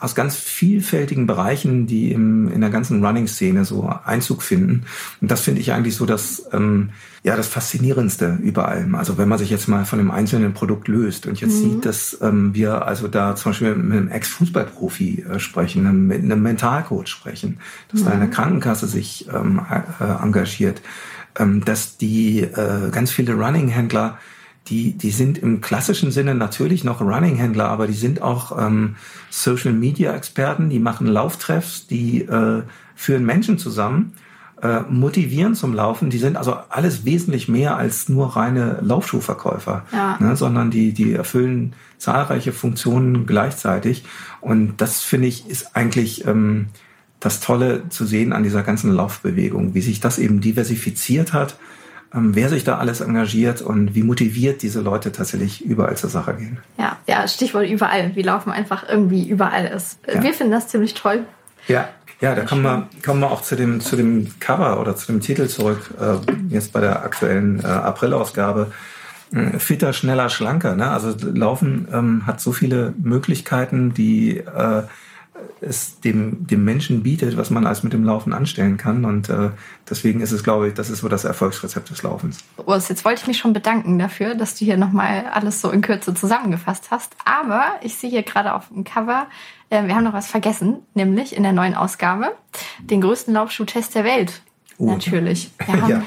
aus 0.00 0.14
ganz 0.14 0.36
vielfältigen 0.36 1.26
Bereichen, 1.26 1.86
die 1.86 2.12
im, 2.12 2.50
in 2.50 2.60
der 2.60 2.70
ganzen 2.70 3.04
Running-Szene 3.04 3.64
so 3.64 3.92
Einzug 4.04 4.42
finden. 4.42 4.84
Und 5.20 5.30
das 5.30 5.42
finde 5.42 5.60
ich 5.60 5.72
eigentlich 5.72 5.94
so 5.94 6.06
das, 6.06 6.48
ähm, 6.52 6.90
ja, 7.22 7.36
das 7.36 7.48
Faszinierendste 7.48 8.38
über 8.42 8.66
allem. 8.68 8.94
Also 8.94 9.18
wenn 9.18 9.28
man 9.28 9.38
sich 9.38 9.50
jetzt 9.50 9.68
mal 9.68 9.84
von 9.84 10.00
einem 10.00 10.10
einzelnen 10.10 10.54
Produkt 10.54 10.88
löst 10.88 11.26
und 11.26 11.40
jetzt 11.40 11.56
mhm. 11.56 11.72
sieht, 11.72 11.84
dass 11.84 12.18
ähm, 12.22 12.54
wir 12.54 12.86
also 12.86 13.08
da 13.08 13.36
zum 13.36 13.52
Beispiel 13.52 13.74
mit 13.74 13.98
einem 13.98 14.08
Ex-Fußballprofi 14.08 15.26
äh, 15.28 15.38
sprechen, 15.38 16.06
mit 16.06 16.22
einem 16.22 16.42
Mentalcoach 16.42 17.08
sprechen, 17.08 17.58
dass 17.92 18.00
mhm. 18.00 18.04
da 18.06 18.10
eine 18.12 18.30
Krankenkasse 18.30 18.86
sich 18.86 19.28
ähm, 19.32 19.60
äh, 20.00 20.04
engagiert, 20.22 20.80
ähm, 21.38 21.62
dass 21.64 21.98
die 21.98 22.40
äh, 22.40 22.90
ganz 22.90 23.10
viele 23.10 23.34
Running-Händler 23.34 24.18
die, 24.68 24.92
die 24.92 25.10
sind 25.10 25.38
im 25.38 25.60
klassischen 25.60 26.10
Sinne 26.10 26.34
natürlich 26.34 26.84
noch 26.84 27.00
Running-Händler, 27.00 27.68
aber 27.68 27.86
die 27.86 27.94
sind 27.94 28.22
auch 28.22 28.56
ähm, 28.58 28.96
Social-Media-Experten, 29.30 30.70
die 30.70 30.78
machen 30.78 31.06
Lauftreffs, 31.06 31.86
die 31.86 32.22
äh, 32.22 32.62
führen 32.94 33.24
Menschen 33.24 33.58
zusammen, 33.58 34.12
äh, 34.62 34.80
motivieren 34.88 35.54
zum 35.54 35.74
Laufen. 35.74 36.10
Die 36.10 36.18
sind 36.18 36.36
also 36.36 36.54
alles 36.68 37.04
wesentlich 37.04 37.48
mehr 37.48 37.76
als 37.76 38.08
nur 38.08 38.36
reine 38.36 38.78
Laufschuhverkäufer, 38.82 39.84
ja. 39.92 40.18
ne, 40.20 40.36
sondern 40.36 40.70
die, 40.70 40.92
die 40.92 41.14
erfüllen 41.14 41.72
zahlreiche 41.98 42.52
Funktionen 42.52 43.26
gleichzeitig. 43.26 44.04
Und 44.40 44.80
das 44.80 45.00
finde 45.00 45.28
ich 45.28 45.48
ist 45.48 45.74
eigentlich 45.74 46.26
ähm, 46.26 46.68
das 47.18 47.40
Tolle 47.40 47.88
zu 47.88 48.06
sehen 48.06 48.32
an 48.32 48.42
dieser 48.42 48.62
ganzen 48.62 48.92
Laufbewegung, 48.92 49.74
wie 49.74 49.82
sich 49.82 50.00
das 50.00 50.18
eben 50.18 50.40
diversifiziert 50.40 51.32
hat 51.32 51.56
ähm, 52.14 52.34
wer 52.34 52.48
sich 52.48 52.64
da 52.64 52.78
alles 52.78 53.00
engagiert 53.00 53.62
und 53.62 53.94
wie 53.94 54.02
motiviert 54.02 54.62
diese 54.62 54.80
Leute 54.80 55.12
tatsächlich 55.12 55.64
überall 55.64 55.96
zur 55.96 56.10
Sache 56.10 56.34
gehen. 56.34 56.58
Ja, 56.78 56.96
ja, 57.06 57.26
Stichwort 57.28 57.68
überall. 57.68 58.14
Wir 58.14 58.24
laufen 58.24 58.50
einfach 58.50 58.88
irgendwie 58.88 59.28
überall 59.28 59.66
ist. 59.66 59.98
Ja. 60.06 60.22
Wir 60.22 60.34
finden 60.34 60.52
das 60.52 60.68
ziemlich 60.68 60.94
toll. 60.94 61.24
Ja, 61.68 61.88
ja, 62.20 62.34
da 62.34 62.44
kommen 62.44 62.62
wir, 62.62 62.88
kommen 63.02 63.20
wir 63.20 63.30
auch 63.30 63.42
zu 63.42 63.56
dem, 63.56 63.80
zu 63.80 63.96
dem 63.96 64.28
Cover 64.40 64.80
oder 64.80 64.94
zu 64.94 65.06
dem 65.06 65.20
Titel 65.20 65.46
zurück, 65.48 65.90
äh, 65.98 66.16
jetzt 66.50 66.72
bei 66.72 66.80
der 66.80 67.02
aktuellen 67.02 67.60
äh, 67.60 67.66
April-Ausgabe. 67.66 68.72
Äh, 69.32 69.58
fitter, 69.58 69.92
schneller, 69.92 70.28
schlanker. 70.28 70.76
Ne? 70.76 70.90
Also 70.90 71.14
Laufen 71.32 71.88
ähm, 71.92 72.26
hat 72.26 72.40
so 72.40 72.52
viele 72.52 72.92
Möglichkeiten, 73.02 73.94
die 73.94 74.38
äh, 74.38 74.82
es 75.60 76.00
dem, 76.00 76.46
dem 76.46 76.64
Menschen 76.64 77.02
bietet, 77.02 77.36
was 77.36 77.50
man 77.50 77.66
als 77.66 77.82
mit 77.82 77.92
dem 77.92 78.04
Laufen 78.04 78.32
anstellen 78.32 78.76
kann. 78.76 79.04
Und 79.04 79.28
äh, 79.28 79.50
deswegen 79.88 80.20
ist 80.20 80.32
es, 80.32 80.42
glaube 80.42 80.68
ich, 80.68 80.74
das 80.74 80.90
ist 80.90 81.00
so 81.00 81.08
das 81.08 81.24
Erfolgsrezept 81.24 81.90
des 81.90 82.02
Laufens. 82.02 82.38
Urs, 82.64 82.88
jetzt 82.88 83.04
wollte 83.04 83.22
ich 83.22 83.26
mich 83.26 83.38
schon 83.38 83.52
bedanken 83.52 83.98
dafür, 83.98 84.34
dass 84.34 84.54
du 84.56 84.64
hier 84.64 84.76
nochmal 84.76 85.26
alles 85.32 85.60
so 85.60 85.70
in 85.70 85.80
Kürze 85.80 86.14
zusammengefasst 86.14 86.90
hast. 86.90 87.14
Aber 87.24 87.64
ich 87.82 87.96
sehe 87.96 88.10
hier 88.10 88.22
gerade 88.22 88.54
auf 88.54 88.68
dem 88.68 88.84
Cover, 88.84 89.26
äh, 89.70 89.86
wir 89.86 89.94
haben 89.94 90.04
noch 90.04 90.12
was 90.12 90.28
vergessen, 90.28 90.78
nämlich 90.94 91.34
in 91.34 91.42
der 91.42 91.52
neuen 91.52 91.74
Ausgabe 91.74 92.32
den 92.80 93.00
größten 93.00 93.32
Laufschuhtest 93.34 93.94
der 93.94 94.04
Welt. 94.04 94.42
Natürlich. 94.80 95.50
Wir 95.66 95.88
ja. 95.88 96.02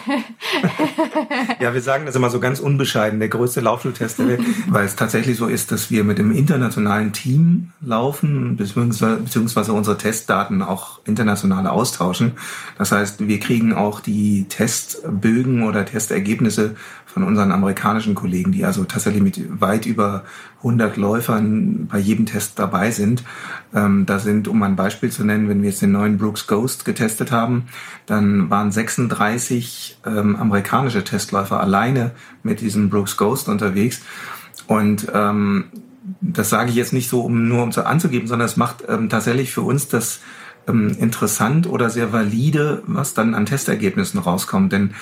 ja, 1.59 1.73
wir 1.73 1.81
sagen 1.81 2.05
das 2.05 2.15
immer 2.15 2.29
so 2.29 2.39
ganz 2.39 2.59
unbescheiden, 2.59 3.19
der 3.19 3.29
größte 3.29 3.61
Laufschultest 3.61 4.19
der 4.19 4.27
Welt, 4.27 4.41
weil 4.67 4.85
es 4.85 4.95
tatsächlich 4.95 5.37
so 5.37 5.47
ist, 5.47 5.71
dass 5.71 5.91
wir 5.91 6.03
mit 6.03 6.17
dem 6.17 6.31
internationalen 6.31 7.13
Team 7.13 7.71
laufen, 7.81 8.57
beziehungsweise, 8.57 9.17
beziehungsweise 9.17 9.73
unsere 9.73 9.97
Testdaten 9.97 10.61
auch 10.61 10.99
international 11.05 11.67
austauschen. 11.67 12.33
Das 12.77 12.91
heißt, 12.91 13.27
wir 13.27 13.39
kriegen 13.39 13.73
auch 13.73 13.99
die 13.99 14.45
Testbögen 14.49 15.63
oder 15.63 15.85
Testergebnisse 15.85 16.75
von 17.05 17.23
unseren 17.23 17.51
amerikanischen 17.51 18.15
Kollegen, 18.15 18.51
die 18.51 18.65
also 18.65 18.85
tatsächlich 18.85 19.21
mit 19.21 19.61
weit 19.61 19.85
über 19.85 20.23
100 20.63 20.97
Läufern 20.97 21.87
bei 21.87 21.99
jedem 21.99 22.25
Test 22.25 22.57
dabei 22.57 22.91
sind. 22.91 23.23
Ähm, 23.75 24.05
da 24.05 24.19
sind, 24.19 24.47
um 24.47 24.63
ein 24.63 24.75
Beispiel 24.75 25.11
zu 25.11 25.23
nennen, 25.23 25.49
wenn 25.49 25.61
wir 25.61 25.69
jetzt 25.69 25.81
den 25.81 25.91
neuen 25.91 26.17
Brooks 26.17 26.47
Ghost 26.47 26.85
getestet 26.85 27.31
haben, 27.31 27.65
dann 28.05 28.49
waren 28.49 28.71
36 28.71 29.99
ähm, 30.05 30.35
amerikanische 30.37 31.03
Testläufer 31.03 31.59
alleine 31.59 32.11
mit 32.41 32.61
diesem 32.61 32.89
Brooks 32.89 33.17
Ghost 33.17 33.49
unterwegs. 33.49 34.01
Und 34.67 35.07
ähm, 35.13 35.65
das 36.21 36.49
sage 36.49 36.69
ich 36.69 36.75
jetzt 36.75 36.93
nicht 36.93 37.09
so, 37.09 37.21
um 37.21 37.47
nur 37.47 37.63
um 37.63 37.71
zu 37.71 37.85
anzugeben, 37.85 38.27
sondern 38.27 38.45
es 38.45 38.57
macht 38.57 38.83
ähm, 38.87 39.09
tatsächlich 39.09 39.53
für 39.53 39.61
uns 39.61 39.87
das 39.87 40.21
ähm, 40.67 40.95
interessant 40.99 41.67
oder 41.67 41.89
sehr 41.89 42.13
valide, 42.13 42.83
was 42.85 43.13
dann 43.13 43.35
an 43.35 43.45
Testergebnissen 43.45 44.19
rauskommt. 44.19 44.71
Denn 44.71 44.93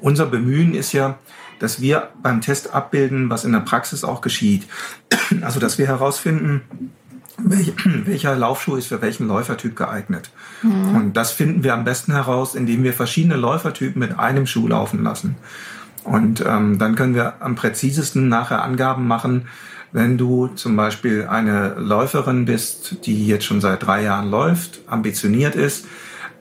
unser 0.00 0.26
Bemühen 0.26 0.74
ist 0.74 0.92
ja, 0.92 1.18
dass 1.62 1.80
wir 1.80 2.10
beim 2.22 2.40
Test 2.40 2.74
abbilden, 2.74 3.30
was 3.30 3.44
in 3.44 3.52
der 3.52 3.60
Praxis 3.60 4.04
auch 4.04 4.20
geschieht. 4.20 4.66
Also, 5.40 5.60
dass 5.60 5.78
wir 5.78 5.86
herausfinden, 5.86 6.62
welcher 7.38 8.36
Laufschuh 8.36 8.76
ist 8.76 8.88
für 8.88 9.00
welchen 9.00 9.28
Läufertyp 9.28 9.74
geeignet. 9.76 10.30
Mhm. 10.62 10.94
Und 10.94 11.16
das 11.16 11.32
finden 11.32 11.64
wir 11.64 11.74
am 11.74 11.84
besten 11.84 12.12
heraus, 12.12 12.54
indem 12.54 12.84
wir 12.84 12.92
verschiedene 12.92 13.36
Läufertypen 13.36 13.98
mit 13.98 14.18
einem 14.18 14.46
Schuh 14.46 14.68
laufen 14.68 15.02
lassen. 15.02 15.36
Und 16.04 16.44
ähm, 16.46 16.78
dann 16.78 16.96
können 16.96 17.14
wir 17.14 17.40
am 17.40 17.54
präzisesten 17.54 18.28
nachher 18.28 18.62
Angaben 18.62 19.06
machen, 19.06 19.46
wenn 19.92 20.18
du 20.18 20.48
zum 20.48 20.74
Beispiel 20.76 21.26
eine 21.28 21.74
Läuferin 21.78 22.44
bist, 22.44 23.06
die 23.06 23.26
jetzt 23.26 23.44
schon 23.44 23.60
seit 23.60 23.86
drei 23.86 24.02
Jahren 24.02 24.30
läuft, 24.30 24.80
ambitioniert 24.86 25.54
ist, 25.54 25.86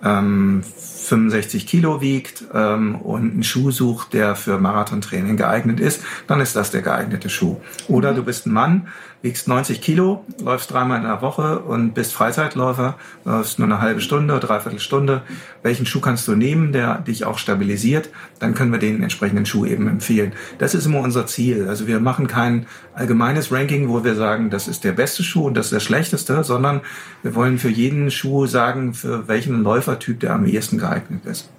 ähm, 0.03 0.63
65 1.11 1.67
Kilo 1.67 1.99
wiegt 1.99 2.45
ähm, 2.53 2.95
und 2.95 3.33
einen 3.33 3.43
Schuh 3.43 3.71
sucht, 3.71 4.13
der 4.13 4.35
für 4.35 4.59
Marathontraining 4.59 5.35
geeignet 5.35 5.81
ist, 5.81 6.03
dann 6.27 6.39
ist 6.39 6.55
das 6.55 6.71
der 6.71 6.81
geeignete 6.81 7.29
Schuh. 7.29 7.57
Oder 7.89 8.13
mhm. 8.13 8.15
du 8.15 8.23
bist 8.23 8.45
ein 8.45 8.53
Mann, 8.53 8.87
wiegst 9.21 9.47
90 9.47 9.81
Kilo, 9.81 10.25
läufst 10.41 10.71
dreimal 10.71 10.97
in 10.97 11.03
der 11.03 11.21
Woche 11.21 11.59
und 11.59 11.93
bist 11.93 12.13
Freizeitläufer, 12.13 12.95
läufst 13.23 13.59
nur 13.59 13.67
eine 13.67 13.79
halbe 13.79 14.01
Stunde, 14.01 14.39
dreiviertel 14.39 14.79
Stunde. 14.79 15.21
Welchen 15.61 15.85
Schuh 15.85 16.01
kannst 16.01 16.27
du 16.27 16.35
nehmen, 16.35 16.71
der 16.71 16.99
dich 16.99 17.25
auch 17.25 17.37
stabilisiert? 17.37 18.09
Dann 18.39 18.55
können 18.55 18.71
wir 18.71 18.79
den 18.79 19.03
entsprechenden 19.03 19.45
Schuh 19.45 19.65
eben 19.65 19.87
empfehlen. 19.87 20.33
Das 20.57 20.73
ist 20.73 20.85
immer 20.85 21.01
unser 21.01 21.27
Ziel. 21.27 21.67
Also 21.69 21.87
wir 21.87 21.99
machen 21.99 22.27
kein 22.27 22.65
allgemeines 22.93 23.51
Ranking, 23.51 23.89
wo 23.89 24.03
wir 24.03 24.15
sagen, 24.15 24.49
das 24.49 24.67
ist 24.67 24.83
der 24.83 24.93
beste 24.93 25.23
Schuh 25.23 25.45
und 25.45 25.55
das 25.55 25.67
ist 25.67 25.73
der 25.73 25.79
schlechteste, 25.81 26.43
sondern 26.43 26.81
wir 27.21 27.35
wollen 27.35 27.59
für 27.59 27.69
jeden 27.69 28.09
Schuh 28.09 28.47
sagen, 28.47 28.93
für 28.93 29.27
welchen 29.27 29.63
Läufertyp 29.63 30.19
der 30.19 30.33
am 30.33 30.45
ehesten 30.45 30.77
geeignet 30.79 31.25
ist. 31.25 31.49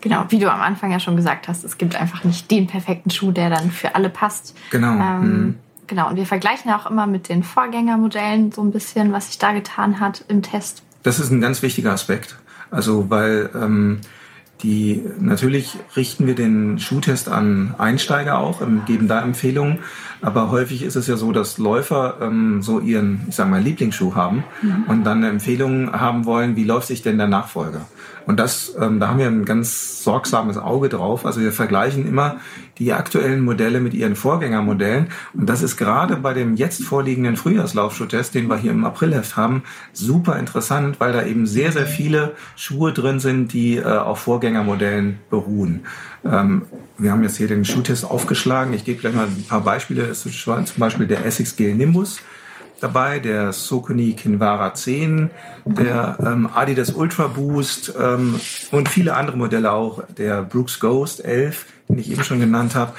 Genau, 0.00 0.26
wie 0.28 0.38
du 0.38 0.52
am 0.52 0.60
Anfang 0.60 0.92
ja 0.92 1.00
schon 1.00 1.16
gesagt 1.16 1.48
hast, 1.48 1.64
es 1.64 1.78
gibt 1.78 1.96
einfach 1.96 2.24
nicht 2.24 2.50
den 2.50 2.66
perfekten 2.66 3.10
Schuh, 3.10 3.32
der 3.32 3.50
dann 3.50 3.70
für 3.70 3.94
alle 3.94 4.10
passt. 4.10 4.54
Genau. 4.70 4.92
Ähm, 4.92 5.20
mhm. 5.22 5.58
Genau, 5.86 6.08
und 6.08 6.16
wir 6.16 6.26
vergleichen 6.26 6.70
auch 6.70 6.90
immer 6.90 7.06
mit 7.06 7.28
den 7.28 7.42
Vorgängermodellen 7.42 8.52
so 8.52 8.62
ein 8.62 8.70
bisschen, 8.70 9.12
was 9.12 9.26
sich 9.26 9.38
da 9.38 9.52
getan 9.52 10.00
hat 10.00 10.24
im 10.28 10.42
Test. 10.42 10.82
Das 11.02 11.20
ist 11.20 11.30
ein 11.30 11.40
ganz 11.40 11.62
wichtiger 11.62 11.92
Aspekt. 11.92 12.36
Also, 12.70 13.10
weil 13.10 13.50
ähm, 13.54 14.00
die 14.62 15.02
natürlich 15.20 15.76
richten 15.94 16.26
wir 16.26 16.34
den 16.34 16.78
Schuhtest 16.78 17.28
an 17.28 17.74
Einsteiger 17.76 18.38
auch, 18.38 18.62
geben 18.86 19.08
da 19.08 19.20
Empfehlungen. 19.20 19.80
Aber 20.22 20.50
häufig 20.50 20.82
ist 20.82 20.96
es 20.96 21.06
ja 21.06 21.16
so, 21.16 21.32
dass 21.32 21.58
Läufer 21.58 22.16
ähm, 22.22 22.62
so 22.62 22.80
ihren, 22.80 23.26
ich 23.28 23.36
sag 23.36 23.50
mal, 23.50 23.60
Lieblingsschuh 23.60 24.14
haben 24.14 24.44
mhm. 24.62 24.84
und 24.88 25.04
dann 25.04 25.18
eine 25.18 25.28
Empfehlung 25.28 25.92
haben 25.92 26.24
wollen, 26.24 26.56
wie 26.56 26.64
läuft 26.64 26.86
sich 26.86 27.02
denn 27.02 27.18
der 27.18 27.26
Nachfolger? 27.26 27.86
Und 28.26 28.38
das, 28.38 28.74
ähm, 28.80 29.00
da 29.00 29.08
haben 29.08 29.18
wir 29.18 29.26
ein 29.26 29.44
ganz 29.44 30.02
sorgsames 30.02 30.56
Auge 30.56 30.88
drauf. 30.88 31.26
Also 31.26 31.40
wir 31.40 31.52
vergleichen 31.52 32.06
immer 32.06 32.36
die 32.78 32.92
aktuellen 32.92 33.42
Modelle 33.42 33.80
mit 33.80 33.94
ihren 33.94 34.16
Vorgängermodellen. 34.16 35.08
Und 35.34 35.48
das 35.48 35.62
ist 35.62 35.76
gerade 35.76 36.16
bei 36.16 36.34
dem 36.34 36.56
jetzt 36.56 36.82
vorliegenden 36.82 37.36
Frühjahrslaufschuhtest, 37.36 38.34
den 38.34 38.48
wir 38.48 38.56
hier 38.56 38.72
im 38.72 38.84
Aprilheft 38.84 39.36
haben, 39.36 39.62
super 39.92 40.38
interessant, 40.38 41.00
weil 41.00 41.12
da 41.12 41.24
eben 41.24 41.46
sehr, 41.46 41.72
sehr 41.72 41.86
viele 41.86 42.34
Schuhe 42.56 42.92
drin 42.92 43.20
sind, 43.20 43.52
die 43.52 43.76
äh, 43.76 43.84
auf 43.84 44.20
Vorgängermodellen 44.20 45.18
beruhen. 45.30 45.86
Ähm, 46.24 46.62
wir 46.98 47.12
haben 47.12 47.22
jetzt 47.22 47.36
hier 47.36 47.48
den 47.48 47.64
Schuhtest 47.64 48.04
aufgeschlagen. 48.04 48.72
Ich 48.72 48.84
gebe 48.84 49.00
gleich 49.00 49.14
mal 49.14 49.26
ein 49.26 49.44
paar 49.48 49.60
Beispiele. 49.60 50.06
Das 50.06 50.24
ist 50.24 50.42
zum 50.42 50.64
Beispiel 50.78 51.06
der 51.06 51.20
Gel 51.56 51.74
Nimbus 51.74 52.20
dabei, 52.84 53.18
der 53.18 53.52
Sokuni 53.52 54.12
Kinvara 54.12 54.74
10, 54.74 55.30
der 55.64 56.18
ähm, 56.20 56.48
Adidas 56.54 56.90
Ultra 56.90 57.28
Boost 57.28 57.94
ähm, 57.98 58.38
und 58.70 58.88
viele 58.88 59.16
andere 59.16 59.36
Modelle 59.36 59.72
auch, 59.72 60.04
der 60.16 60.42
Brooks 60.42 60.78
Ghost 60.78 61.24
11, 61.24 61.66
den 61.88 61.98
ich 61.98 62.10
eben 62.10 62.22
schon 62.22 62.40
genannt 62.40 62.74
habe. 62.74 62.92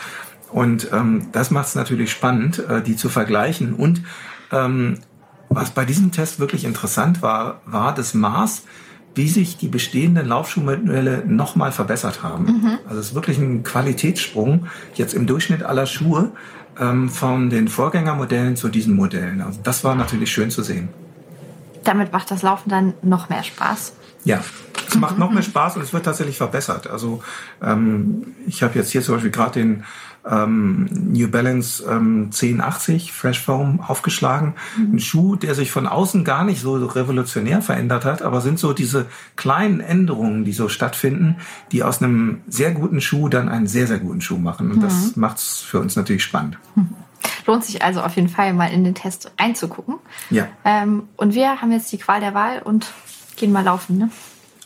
Und 0.52 0.90
ähm, 0.92 1.28
das 1.32 1.52
macht 1.52 1.68
es 1.68 1.76
natürlich 1.76 2.12
spannend, 2.12 2.60
äh, 2.68 2.82
die 2.82 2.96
zu 2.96 3.10
vergleichen. 3.10 3.74
Und 3.74 4.02
ähm, 4.52 5.00
was 5.50 5.72
bei 5.72 5.86
diesem 5.86 6.12
Test 6.12 6.40
wirklich 6.40 6.66
interessant 6.66 7.22
war, 7.22 7.62
war 7.66 7.94
das 7.94 8.14
Maß, 8.14 8.64
wie 9.14 9.30
sich 9.30 9.58
die 9.58 9.70
bestehenden 9.70 10.28
Laufschuhmodelle 10.28 11.24
nochmal 11.26 11.72
verbessert 11.72 12.24
haben. 12.24 12.46
Mhm. 12.46 12.78
Also 12.88 13.00
es 13.00 13.08
ist 13.08 13.16
wirklich 13.16 13.38
ein 13.38 13.64
Qualitätssprung 13.64 14.68
jetzt 14.96 15.14
im 15.14 15.26
Durchschnitt 15.26 15.64
aller 15.64 15.86
Schuhe 15.86 16.32
ähm, 16.80 17.10
von 17.10 17.50
den 17.50 17.68
Vorgängermodellen 17.68 18.56
zu 18.56 18.70
diesen 18.70 18.96
Modellen. 18.96 19.42
Also 19.42 19.60
das 19.64 19.84
war 19.84 19.96
natürlich 19.96 20.32
schön 20.32 20.52
zu 20.52 20.64
sehen. 20.64 20.90
Damit 21.88 22.12
macht 22.12 22.32
das 22.32 22.42
Laufen 22.42 22.70
dann 22.70 22.94
noch 23.02 23.30
mehr 23.30 23.44
Spaß. 23.44 23.94
Ja, 24.24 24.44
es 24.88 24.96
macht 24.96 25.18
noch 25.18 25.32
mehr 25.32 25.44
Spaß 25.44 25.76
und 25.76 25.84
es 25.84 25.94
wird 25.94 26.06
tatsächlich 26.06 26.38
verbessert. 26.38 26.88
Also 26.88 27.22
ähm, 27.62 28.36
ich 28.48 28.64
habe 28.64 28.78
jetzt 28.78 28.92
hier 28.92 29.02
zum 29.02 29.16
Beispiel 29.16 29.32
gerade 29.32 29.60
den 29.60 29.84
ähm, 30.30 30.88
New 30.92 31.28
Balance 31.30 31.84
ähm, 31.88 32.32
1080 32.34 33.12
Fresh 33.12 33.44
Foam 33.44 33.80
aufgeschlagen. 33.80 34.56
Mhm. 34.78 34.96
Ein 34.96 35.00
Schuh, 35.00 35.36
der 35.36 35.54
sich 35.54 35.72
von 35.72 35.88
außen 35.88 36.24
gar 36.24 36.44
nicht 36.44 36.60
so 36.60 36.76
revolutionär 36.76 37.62
verändert 37.62 38.06
hat, 38.06 38.22
aber 38.22 38.42
sind 38.42 38.60
so 38.60 38.74
diese 38.74 39.06
kleinen 39.36 39.80
Änderungen, 39.80 40.44
die 40.44 40.54
so 40.54 40.70
stattfinden, 40.70 41.38
die 41.72 41.84
aus 41.84 42.02
einem 42.02 42.42
sehr 42.48 42.72
guten 42.72 43.02
Schuh 43.02 43.30
dann 43.30 43.50
einen 43.50 43.68
sehr, 43.68 43.88
sehr 43.88 44.00
guten 44.00 44.22
Schuh 44.22 44.38
machen. 44.38 44.72
Und 44.72 44.78
mhm. 44.78 44.82
das 44.82 45.16
macht 45.16 45.38
es 45.38 45.60
für 45.60 45.80
uns 45.80 45.96
natürlich 45.96 46.24
spannend. 46.24 46.58
Mhm. 46.76 46.90
Lohnt 47.46 47.64
sich 47.64 47.84
also 47.84 48.02
auf 48.02 48.16
jeden 48.16 48.30
Fall 48.30 48.54
mal 48.54 48.68
in 48.68 48.84
den 48.84 48.96
Test 48.96 49.32
reinzugucken. 49.40 49.96
Ja. 50.30 50.48
Ähm, 50.64 51.10
und 51.18 51.34
wir 51.34 51.62
haben 51.62 51.72
jetzt 51.72 51.92
die 51.92 51.98
Qual 51.98 52.20
der 52.20 52.34
Wahl 52.34 52.62
und 52.64 52.88
gehen 53.36 53.52
mal 53.52 53.64
laufen, 53.64 53.98
ne? 53.98 54.10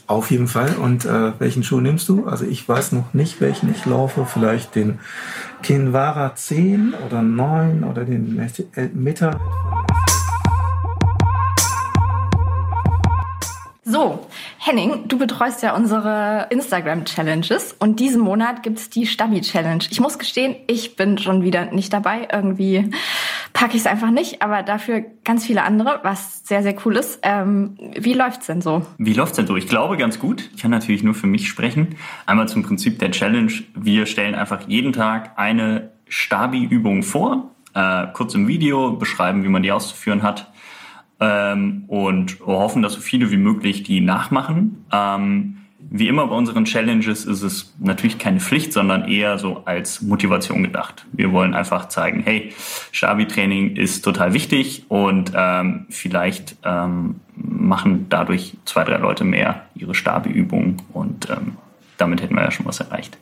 Auf 0.07 0.32
jeden 0.32 0.47
Fall. 0.47 0.76
Und 0.76 1.05
äh, 1.05 1.39
welchen 1.39 1.64
Schuh 1.64 1.82
nimmst 1.82 2.10
du? 2.10 2.26
Also 2.26 2.43
ich 2.43 2.68
weiß 2.68 2.93
noch 2.93 3.14
nicht, 3.14 3.41
welchen 3.41 3.70
ich 3.70 3.86
laufe. 3.86 4.26
Vielleicht 4.26 4.74
den 4.74 4.99
Kinvara 5.62 6.34
10 6.34 6.95
oder 7.05 7.22
9 7.22 7.84
oder 7.84 8.05
den 8.05 8.41
Meta. 8.93 9.39
So, 13.84 14.28
Henning, 14.62 15.07
du 15.07 15.18
betreust 15.18 15.64
ja 15.64 15.74
unsere 15.74 16.47
Instagram-Challenges 16.49 17.78
und 17.80 18.01
diesen 18.01 18.20
Monat 18.20 18.62
gibt's 18.62 18.89
die 18.89 19.05
Stabi-Challenge. 19.05 19.86
Ich 19.89 20.01
muss 20.01 20.20
gestehen, 20.20 20.57
ich 20.68 20.97
bin 20.97 21.18
schon 21.18 21.43
wieder 21.43 21.72
nicht 21.72 21.93
dabei. 21.93 22.28
Irgendwie 22.30 22.91
packe 23.53 23.78
ich 23.78 23.84
es 23.84 23.88
einfach 23.88 24.12
nicht, 24.12 24.41
aber 24.41 24.62
dafür 24.62 25.05
ganz 25.24 25.45
viele 25.45 25.64
andere, 25.64 26.01
was 26.03 26.45
sehr, 26.45 26.62
sehr 26.62 26.76
cool 26.86 26.97
ist. 26.97 27.20
Ähm, 27.24 27.78
wie 27.97 28.14
läuft's 28.14 28.47
denn 28.47 28.62
so? 28.62 28.86
Wie 28.97 29.14
läuft's 29.14 29.38
denn 29.38 29.47
so? 29.47 29.55
Ich 29.55 29.70
glaube 29.70 29.95
ganz 29.95 30.20
gut. 30.20 30.49
Ich 30.53 30.62
kann 30.62 30.72
natürlich 30.72 31.03
nur 31.03 31.14
für 31.14 31.28
mich 31.28 31.47
sprechen. 31.47 31.95
Einmal 32.26 32.49
zum 32.49 32.62
Prinzip 32.62 32.99
der 32.99 33.12
Challenge. 33.12 33.53
Wir 33.76 34.05
stellen 34.07 34.36
einfach 34.36 34.68
jeden 34.68 34.91
Tag 34.91 35.39
eine 35.39 35.91
Stabi-Übung 36.10 37.03
vor, 37.03 37.51
äh, 37.76 38.07
kurz 38.14 38.36
im 38.36 38.49
Video, 38.49 38.91
beschreiben, 38.91 39.45
wie 39.45 39.49
man 39.49 39.64
die 39.64 39.72
auszuführen 39.72 40.22
hat 40.22 40.51
ähm, 41.20 41.84
und 41.88 42.39
hoffen, 42.45 42.82
dass 42.82 42.93
so 42.93 43.01
viele 43.01 43.32
wie 43.32 43.38
möglich 43.38 43.84
die 43.84 44.01
nachmachen. 44.01 44.86
Ähm, 44.91 45.55
wie 45.91 46.07
immer 46.07 46.28
bei 46.28 46.36
unseren 46.36 46.65
Challenges 46.65 47.26
ist 47.26 47.41
es 47.41 47.74
natürlich 47.80 48.20
keine 48.20 48.39
Pflicht, 48.39 48.74
sondern 48.74 49.07
eher 49.07 49.39
so 49.39 49.63
als 49.65 50.01
Motivation 50.01 50.61
gedacht. 50.61 51.05
Wir 51.13 51.32
wollen 51.32 51.53
einfach 51.53 51.88
zeigen, 51.88 52.22
hey, 52.24 52.53
Stabi-Training 52.91 53.76
ist 53.76 54.03
total 54.03 54.34
wichtig 54.34 54.86
und 54.89 55.32
ähm, 55.36 55.88
vielleicht 55.89 56.57
ähm, 56.63 57.22
machen 57.36 58.07
dadurch 58.09 58.57
zwei, 58.65 58.84
drei 58.84 58.97
Leute 58.97 59.24
mehr 59.24 59.63
ihre 59.74 59.95
Stabi-Übungen 59.95 60.82
und 60.93 61.30
ähm, 61.30 61.57
damit 61.97 62.22
hätten 62.22 62.36
wir 62.36 62.43
ja 62.43 62.51
schon 62.51 62.65
was 62.65 62.80
erreicht. 62.82 63.17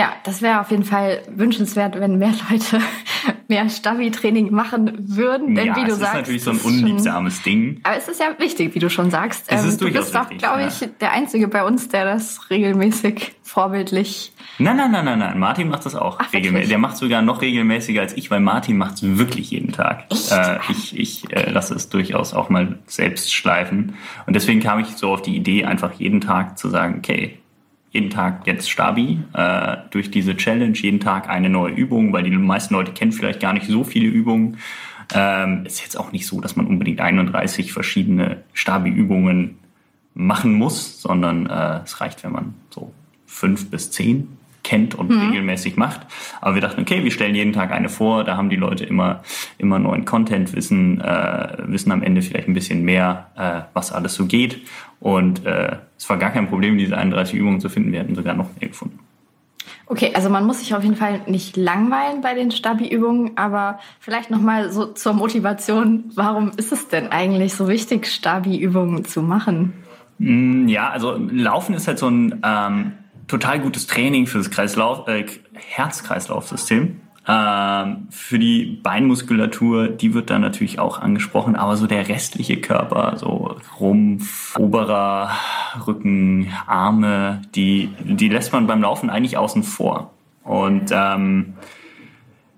Ja, 0.00 0.14
das 0.24 0.40
wäre 0.40 0.62
auf 0.62 0.70
jeden 0.70 0.84
Fall 0.84 1.20
wünschenswert, 1.28 2.00
wenn 2.00 2.16
mehr 2.16 2.32
Leute 2.48 2.80
mehr 3.48 3.68
Stabi-Training 3.68 4.50
machen 4.50 4.96
würden. 5.14 5.54
Denn 5.54 5.66
ja, 5.66 5.76
wie 5.76 5.84
du 5.84 5.94
sagst, 5.94 6.02
ist 6.02 6.14
natürlich 6.14 6.44
so 6.44 6.52
ein 6.52 6.58
unliebsames 6.58 7.34
schon, 7.34 7.44
Ding. 7.44 7.80
Aber 7.82 7.98
es 7.98 8.08
ist 8.08 8.18
ja 8.18 8.28
wichtig, 8.38 8.74
wie 8.74 8.78
du 8.78 8.88
schon 8.88 9.10
sagst. 9.10 9.44
Es 9.48 9.62
ist 9.62 9.82
ähm, 9.82 9.88
du 9.88 9.92
bist 9.92 10.14
doch, 10.14 10.30
glaube 10.30 10.64
ich, 10.66 10.80
ja. 10.80 10.86
der 11.02 11.12
Einzige 11.12 11.48
bei 11.48 11.62
uns, 11.62 11.88
der 11.88 12.06
das 12.06 12.48
regelmäßig 12.48 13.32
vorbildlich. 13.42 14.32
Nein, 14.58 14.78
nein, 14.78 14.90
nein, 14.90 15.04
nein, 15.04 15.18
nein. 15.18 15.38
Martin 15.38 15.68
macht 15.68 15.84
das 15.84 15.94
auch 15.94 16.16
Ach, 16.18 16.32
regelmäßig. 16.32 16.70
Der 16.70 16.78
macht 16.78 16.96
sogar 16.96 17.20
noch 17.20 17.42
regelmäßiger 17.42 18.00
als 18.00 18.16
ich, 18.16 18.30
weil 18.30 18.40
Martin 18.40 18.78
macht 18.78 18.94
es 18.94 19.18
wirklich 19.18 19.50
jeden 19.50 19.72
Tag. 19.72 20.06
Äh, 20.30 20.60
ich 20.70 20.98
ich 20.98 21.30
äh, 21.30 21.50
lasse 21.50 21.74
es 21.74 21.90
durchaus 21.90 22.32
auch 22.32 22.48
mal 22.48 22.78
selbst 22.86 23.34
schleifen. 23.34 23.96
Und 24.26 24.34
deswegen 24.34 24.60
kam 24.60 24.78
ich 24.78 24.96
so 24.96 25.12
auf 25.12 25.20
die 25.20 25.36
Idee, 25.36 25.66
einfach 25.66 25.92
jeden 25.92 26.22
Tag 26.22 26.58
zu 26.58 26.70
sagen, 26.70 26.96
okay, 26.98 27.39
jeden 27.90 28.10
Tag 28.10 28.46
jetzt 28.46 28.70
Stabi 28.70 29.20
äh, 29.34 29.76
durch 29.90 30.10
diese 30.10 30.36
Challenge, 30.36 30.76
jeden 30.76 31.00
Tag 31.00 31.28
eine 31.28 31.50
neue 31.50 31.72
Übung, 31.72 32.12
weil 32.12 32.22
die 32.22 32.30
meisten 32.30 32.74
Leute 32.74 32.92
kennen 32.92 33.12
vielleicht 33.12 33.40
gar 33.40 33.52
nicht 33.52 33.66
so 33.66 33.84
viele 33.84 34.06
Übungen. 34.06 34.58
Ähm, 35.12 35.66
ist 35.66 35.82
jetzt 35.82 35.98
auch 35.98 36.12
nicht 36.12 36.26
so, 36.26 36.40
dass 36.40 36.54
man 36.54 36.66
unbedingt 36.66 37.00
31 37.00 37.72
verschiedene 37.72 38.44
Stabi-Übungen 38.52 39.58
machen 40.14 40.54
muss, 40.54 41.02
sondern 41.02 41.46
äh, 41.46 41.80
es 41.84 42.00
reicht, 42.00 42.22
wenn 42.22 42.32
man 42.32 42.54
so 42.70 42.92
fünf 43.26 43.70
bis 43.70 43.90
zehn 43.90 44.28
kennt 44.70 44.94
und 44.94 45.10
mhm. 45.10 45.30
regelmäßig 45.30 45.76
macht. 45.76 46.00
Aber 46.40 46.54
wir 46.54 46.62
dachten, 46.62 46.80
okay, 46.80 47.02
wir 47.02 47.10
stellen 47.10 47.34
jeden 47.34 47.52
Tag 47.52 47.72
eine 47.72 47.88
vor, 47.88 48.22
da 48.22 48.36
haben 48.36 48.50
die 48.50 48.56
Leute 48.56 48.84
immer, 48.84 49.22
immer 49.58 49.80
neuen 49.80 50.04
Content, 50.04 50.54
wissen, 50.54 51.00
äh, 51.00 51.56
wissen 51.66 51.90
am 51.90 52.04
Ende 52.04 52.22
vielleicht 52.22 52.46
ein 52.46 52.54
bisschen 52.54 52.84
mehr, 52.84 53.26
äh, 53.36 53.62
was 53.74 53.90
alles 53.90 54.14
so 54.14 54.26
geht. 54.26 54.60
Und 55.00 55.44
äh, 55.44 55.76
es 55.98 56.08
war 56.08 56.18
gar 56.18 56.30
kein 56.30 56.48
Problem, 56.48 56.78
diese 56.78 56.96
31 56.96 57.34
Übungen 57.34 57.60
zu 57.60 57.68
finden. 57.68 57.90
Wir 57.90 57.98
hätten 57.98 58.14
sogar 58.14 58.34
noch 58.34 58.46
mehr 58.60 58.68
gefunden. 58.68 59.00
Okay, 59.86 60.12
also 60.14 60.30
man 60.30 60.46
muss 60.46 60.60
sich 60.60 60.72
auf 60.72 60.84
jeden 60.84 60.94
Fall 60.94 61.22
nicht 61.26 61.56
langweilen 61.56 62.20
bei 62.20 62.34
den 62.34 62.52
Stabi-Übungen, 62.52 63.32
aber 63.34 63.80
vielleicht 63.98 64.30
nochmal 64.30 64.70
so 64.70 64.86
zur 64.86 65.14
Motivation. 65.14 66.04
Warum 66.14 66.52
ist 66.56 66.70
es 66.70 66.86
denn 66.86 67.08
eigentlich 67.08 67.54
so 67.54 67.66
wichtig, 67.66 68.06
Stabi-Übungen 68.06 69.04
zu 69.04 69.20
machen? 69.20 69.72
Mm, 70.18 70.68
ja, 70.68 70.90
also 70.90 71.16
Laufen 71.16 71.74
ist 71.74 71.88
halt 71.88 71.98
so 71.98 72.08
ein 72.08 72.40
ähm, 72.44 72.92
total 73.30 73.60
gutes 73.60 73.86
Training 73.86 74.26
für 74.26 74.38
das 74.38 74.50
Kreislauf, 74.50 75.06
äh, 75.06 75.24
Herz-Kreislauf-System. 75.54 77.00
Ähm, 77.28 78.08
für 78.10 78.38
die 78.38 78.80
Beinmuskulatur, 78.82 79.88
die 79.88 80.14
wird 80.14 80.30
dann 80.30 80.40
natürlich 80.40 80.80
auch 80.80 80.98
angesprochen, 80.98 81.54
aber 81.54 81.76
so 81.76 81.86
der 81.86 82.08
restliche 82.08 82.60
Körper, 82.60 83.16
so 83.18 83.56
Rumpf, 83.78 84.56
oberer 84.58 85.30
Rücken, 85.86 86.52
Arme, 86.66 87.42
die, 87.54 87.90
die 88.02 88.28
lässt 88.28 88.52
man 88.52 88.66
beim 88.66 88.82
Laufen 88.82 89.10
eigentlich 89.10 89.36
außen 89.36 89.62
vor. 89.62 90.10
Und 90.42 90.90
ähm, 90.90 91.54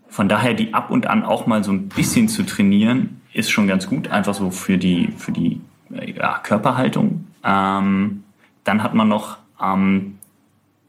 von 0.08 0.28
daher 0.28 0.54
die 0.54 0.72
ab 0.72 0.90
und 0.90 1.06
an 1.06 1.22
auch 1.22 1.46
mal 1.46 1.62
so 1.62 1.72
ein 1.72 1.88
bisschen 1.88 2.28
zu 2.28 2.44
trainieren, 2.44 3.20
ist 3.34 3.50
schon 3.50 3.66
ganz 3.66 3.88
gut, 3.88 4.08
einfach 4.08 4.34
so 4.34 4.50
für 4.50 4.78
die, 4.78 5.12
für 5.18 5.32
die 5.32 5.60
ja, 5.90 6.38
Körperhaltung. 6.38 7.26
Ähm, 7.44 8.22
dann 8.64 8.82
hat 8.82 8.94
man 8.94 9.08
noch 9.08 9.38
ähm, 9.60 10.18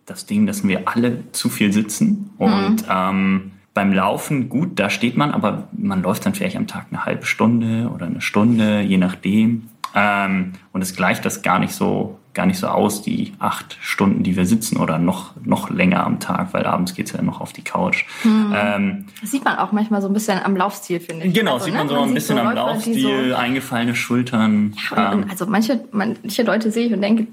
das 0.05 0.25
Ding, 0.25 0.45
dass 0.45 0.67
wir 0.67 0.87
alle 0.87 1.31
zu 1.31 1.49
viel 1.49 1.71
sitzen 1.71 2.31
und 2.37 2.83
mhm. 2.83 2.89
ähm, 2.89 3.51
beim 3.73 3.91
Laufen, 3.91 4.49
gut, 4.49 4.79
da 4.79 4.89
steht 4.89 5.17
man, 5.17 5.31
aber 5.31 5.67
man 5.71 6.03
läuft 6.03 6.25
dann 6.25 6.35
vielleicht 6.35 6.57
am 6.57 6.67
Tag 6.67 6.87
eine 6.91 7.05
halbe 7.05 7.25
Stunde 7.25 7.89
oder 7.93 8.05
eine 8.05 8.21
Stunde, 8.21 8.81
je 8.81 8.97
nachdem. 8.97 9.69
Ähm, 9.95 10.53
und 10.71 10.81
es 10.81 10.95
gleicht 10.95 11.25
das 11.25 11.41
gar 11.41 11.59
nicht 11.59 11.73
so 11.73 12.19
gar 12.33 12.45
nicht 12.45 12.57
so 12.57 12.67
aus, 12.67 13.01
die 13.01 13.33
acht 13.39 13.77
Stunden, 13.81 14.23
die 14.23 14.35
wir 14.35 14.45
sitzen 14.45 14.77
oder 14.77 14.97
noch, 14.97 15.33
noch 15.43 15.69
länger 15.69 16.05
am 16.05 16.19
Tag, 16.19 16.53
weil 16.53 16.65
abends 16.65 16.95
geht's 16.95 17.11
ja 17.11 17.21
noch 17.21 17.41
auf 17.41 17.53
die 17.53 17.63
Couch. 17.63 18.05
Hm. 18.23 18.53
Ähm, 18.55 19.05
das 19.21 19.31
sieht 19.31 19.45
man 19.45 19.57
auch 19.57 19.71
manchmal 19.71 20.01
so 20.01 20.07
ein 20.07 20.13
bisschen 20.13 20.39
am 20.43 20.55
Laufstil, 20.55 20.99
finde 20.99 21.27
ich. 21.27 21.33
Genau, 21.33 21.53
also, 21.53 21.65
sieht 21.65 21.75
man 21.75 21.87
ne? 21.87 21.93
so 21.93 21.99
man 21.99 22.09
ein 22.09 22.13
bisschen 22.15 22.37
so 22.37 22.43
am 22.43 22.55
Laufstil, 22.55 23.29
so 23.29 23.35
eingefallene 23.35 23.95
Schultern. 23.95 24.73
Ja, 24.91 25.13
ähm, 25.13 25.25
also 25.29 25.45
manche, 25.45 25.85
manche 25.91 26.43
Leute 26.43 26.71
sehe 26.71 26.87
ich 26.87 26.93
und 26.93 27.01
denke, 27.01 27.27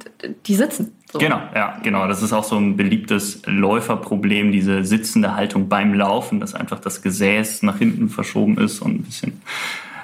die 0.46 0.55
sitzen. 0.55 0.92
So. 1.11 1.18
Genau, 1.18 1.40
ja, 1.55 1.78
genau. 1.82 2.07
Das 2.07 2.22
ist 2.22 2.32
auch 2.32 2.44
so 2.44 2.57
ein 2.57 2.76
beliebtes 2.76 3.42
Läuferproblem, 3.46 4.53
diese 4.53 4.84
sitzende 4.84 5.34
Haltung 5.34 5.68
beim 5.68 5.94
Laufen, 5.94 6.40
dass 6.40 6.55
einfach 6.55 6.78
das 6.78 7.03
Gesäß 7.03 7.62
nach 7.62 7.78
hinten 7.78 8.09
verschoben 8.09 8.59
ist 8.59 8.80
und 8.80 9.01
ein 9.01 9.03
bisschen 9.03 9.40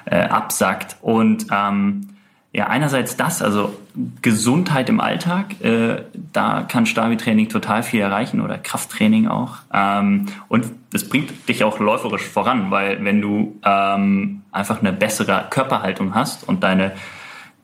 äh, 0.05 0.21
absackt. 0.21 0.97
Und 1.01 1.47
ähm, 1.51 2.09
ja, 2.53 2.67
einerseits 2.67 3.17
das, 3.17 3.41
also 3.41 3.75
Gesundheit 4.21 4.89
im 4.89 4.99
Alltag, 4.99 5.61
äh, 5.61 6.03
da 6.33 6.63
kann 6.63 6.85
Stabi-Training 6.85 7.49
total 7.49 7.83
viel 7.83 8.01
erreichen 8.01 8.41
oder 8.41 8.57
Krafttraining 8.57 9.27
auch. 9.27 9.57
Ähm, 9.73 10.27
und 10.47 10.65
das 10.91 11.07
bringt 11.07 11.49
dich 11.49 11.63
auch 11.63 11.79
läuferisch 11.79 12.23
voran, 12.23 12.71
weil 12.71 13.03
wenn 13.03 13.21
du 13.21 13.59
ähm, 13.63 14.43
einfach 14.51 14.79
eine 14.79 14.93
bessere 14.93 15.45
Körperhaltung 15.49 16.15
hast 16.15 16.47
und 16.47 16.63
deine 16.63 16.93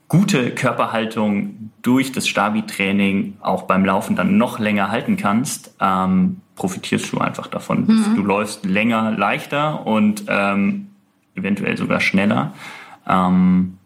gute 0.09 0.51
Körperhaltung 0.51 1.71
durch 1.81 2.11
das 2.11 2.27
Stabi-Training 2.27 3.37
auch 3.41 3.63
beim 3.63 3.85
Laufen 3.85 4.15
dann 4.15 4.37
noch 4.37 4.59
länger 4.59 4.91
halten 4.91 5.17
kannst, 5.17 5.73
ähm, 5.79 6.41
profitierst 6.55 7.11
du 7.11 7.19
einfach 7.19 7.47
davon. 7.47 7.87
Mhm. 7.87 8.15
Du 8.15 8.21
läufst 8.21 8.65
länger, 8.65 9.11
leichter 9.11 9.87
und 9.87 10.25
ähm, 10.27 10.89
eventuell 11.35 11.77
sogar 11.77 11.99
schneller. 11.99 12.53
Ähm, 13.07 13.77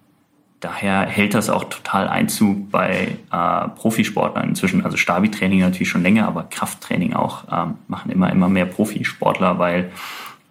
daher 0.60 1.06
hält 1.06 1.34
das 1.34 1.50
auch 1.50 1.66
total 1.66 2.08
Einzug 2.08 2.72
bei 2.72 3.18
äh, 3.32 3.68
Profisportlern 3.76 4.50
inzwischen. 4.50 4.84
Also 4.84 4.98
Stabi-Training 4.98 5.60
natürlich 5.60 5.90
schon 5.90 6.04
länger, 6.04 6.28
aber 6.28 6.44
Krafttraining 6.44 7.14
auch 7.14 7.44
ähm, 7.52 7.76
machen 7.88 8.12
immer, 8.12 8.32
immer 8.32 8.50
mehr 8.50 8.66
Profisportler, 8.66 9.60
weil 9.60 9.92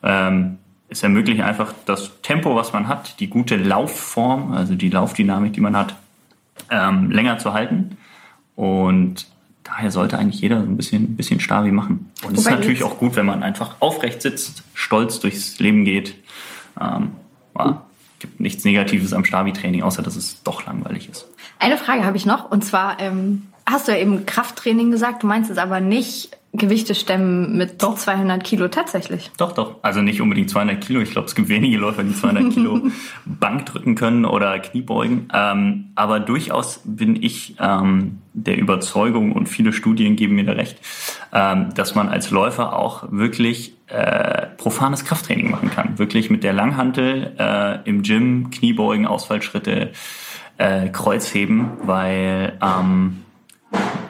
ähm, 0.03 0.59
es 0.89 1.03
ermöglicht 1.03 1.43
einfach 1.43 1.73
das 1.85 2.23
Tempo, 2.23 2.55
was 2.55 2.73
man 2.73 2.87
hat, 2.87 3.19
die 3.19 3.29
gute 3.29 3.57
Laufform, 3.57 4.53
also 4.53 4.77
die 4.77 4.89
Laufdynamik, 4.89 5.53
die 5.53 5.61
man 5.61 5.77
hat, 5.77 5.97
ähm, 6.71 7.11
länger 7.11 7.39
zu 7.39 7.53
halten. 7.53 7.99
Und 8.55 9.27
daher 9.65 9.91
sollte 9.91 10.19
eigentlich 10.19 10.41
jeder 10.41 10.61
so 10.61 10.67
ein 10.67 10.77
bisschen, 10.77 11.03
ein 11.03 11.17
bisschen 11.17 11.41
Stabi 11.41 11.73
machen. 11.73 12.13
Und 12.25 12.35
es 12.35 12.41
ist 12.41 12.51
natürlich 12.51 12.85
auch 12.85 12.99
gut, 12.99 13.17
wenn 13.17 13.27
man 13.27 13.43
einfach 13.43 13.77
aufrecht 13.81 14.23
sitzt, 14.23 14.63
stolz 14.75 15.19
durchs 15.19 15.59
Leben 15.59 15.85
geht. 15.85 16.15
Ähm, 16.81 17.13
ja. 17.59 17.83
Gibt 18.19 18.41
nichts 18.41 18.65
Negatives 18.65 19.13
am 19.13 19.25
Stabi-Training, 19.25 19.83
außer 19.83 20.03
dass 20.03 20.17
es 20.17 20.43
doch 20.43 20.67
langweilig 20.67 21.09
ist. 21.09 21.29
Eine 21.59 21.77
Frage 21.77 22.05
habe 22.05 22.17
ich 22.17 22.27
noch 22.27 22.51
und 22.51 22.65
zwar 22.65 23.01
ähm, 23.01 23.43
hast 23.67 23.89
du 23.89 23.93
ja 23.93 23.99
eben 23.99 24.27
Krafttraining 24.27 24.91
gesagt, 24.91 25.23
du 25.23 25.27
meinst 25.27 25.51
es 25.51 25.59
aber 25.59 25.81
nicht 25.81 26.37
Gewichte 26.57 26.95
stemmen 26.95 27.57
mit 27.57 27.83
doch. 27.83 27.97
200 27.97 28.43
Kilo 28.43 28.69
tatsächlich. 28.69 29.31
Doch, 29.37 29.53
doch. 29.53 29.77
Also 29.83 30.01
nicht 30.01 30.21
unbedingt 30.21 30.51
200 30.51 30.85
Kilo. 30.85 31.01
Ich 31.01 31.11
glaube, 31.11 31.29
es 31.29 31.35
gibt 31.35 31.49
wenige 31.49 31.77
Läufer, 31.77 32.03
die 32.03 32.15
200 32.15 32.53
Kilo 32.53 32.81
Bank 33.27 33.67
drücken 33.67 33.95
können 33.95 34.25
oder 34.25 34.59
Kniebeugen. 34.59 35.29
Ähm, 35.33 35.91
aber 35.95 36.21
durchaus 36.21 36.81
bin 36.85 37.23
ich 37.23 37.57
ähm, 37.61 38.19
der 38.33 38.59
Überzeugung 38.59 39.33
und 39.33 39.49
viele 39.49 39.73
Studien 39.73 40.17
geben 40.17 40.35
mir 40.35 40.45
da 40.45 40.53
recht, 40.53 40.79
ähm, 41.33 41.75
dass 41.75 41.95
man 41.95 42.09
als 42.09 42.31
Läufer 42.31 42.77
auch 42.77 43.05
wirklich 43.11 43.76
äh, 43.89 44.47
profanes 44.57 45.05
Krafttraining 45.05 45.51
machen 45.51 45.71
kann. 45.71 45.99
Wirklich 45.99 46.31
mit 46.31 46.43
der 46.45 46.53
Langhantel 46.53 47.35
äh, 47.39 47.89
im 47.89 48.03
Gym, 48.03 48.51
Kniebeugen, 48.51 49.07
Ausfallschritte, 49.07 49.93
äh, 50.59 50.89
Kreuzheben, 50.89 51.73
weil 51.83 52.59
ähm, 52.63 53.23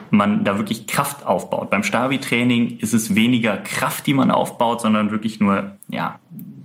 man 0.09 0.43
da 0.43 0.57
wirklich 0.57 0.87
Kraft 0.87 1.25
aufbaut. 1.25 1.69
Beim 1.69 1.83
Stabi-Training 1.83 2.77
ist 2.79 2.93
es 2.93 3.15
weniger 3.15 3.57
Kraft, 3.57 4.07
die 4.07 4.13
man 4.13 4.31
aufbaut, 4.31 4.81
sondern 4.81 5.11
wirklich 5.11 5.39
nur 5.39 5.73
ja, 5.89 6.19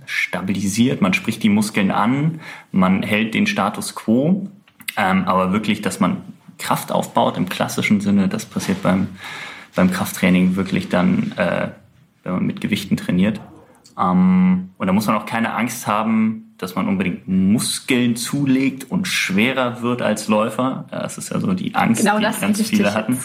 stabilisiert. 0.05 1.01
Man 1.01 1.13
spricht 1.13 1.43
die 1.43 1.49
Muskeln 1.49 1.91
an, 1.91 2.39
man 2.71 3.03
hält 3.03 3.33
den 3.33 3.47
Status 3.47 3.95
quo. 3.95 4.47
Ähm, 4.95 5.25
aber 5.25 5.51
wirklich, 5.51 5.81
dass 5.81 5.99
man 5.99 6.17
Kraft 6.57 6.91
aufbaut 6.91 7.37
im 7.37 7.49
klassischen 7.49 7.99
Sinne, 7.99 8.27
das 8.27 8.45
passiert 8.45 8.83
beim, 8.83 9.07
beim 9.75 9.91
Krafttraining 9.91 10.55
wirklich 10.55 10.89
dann, 10.89 11.33
äh, 11.35 11.69
wenn 12.23 12.33
man 12.33 12.45
mit 12.45 12.61
Gewichten 12.61 12.97
trainiert. 12.97 13.39
Ähm, 13.99 14.69
und 14.77 14.87
da 14.87 14.93
muss 14.93 15.05
man 15.05 15.15
auch 15.15 15.25
keine 15.25 15.53
Angst 15.53 15.87
haben, 15.87 16.53
dass 16.57 16.75
man 16.75 16.87
unbedingt 16.87 17.27
Muskeln 17.27 18.15
zulegt 18.15 18.89
und 18.89 19.07
schwerer 19.07 19.81
wird 19.81 20.01
als 20.01 20.27
Läufer. 20.27 20.85
Das 20.89 21.17
ist 21.17 21.29
ja 21.31 21.39
so 21.39 21.53
die 21.53 21.75
Angst, 21.75 22.01
genau 22.01 22.17
die 22.17 22.23
das 22.23 22.39
ganz 22.39 22.61
viele 22.61 22.93
hatten. 22.93 23.19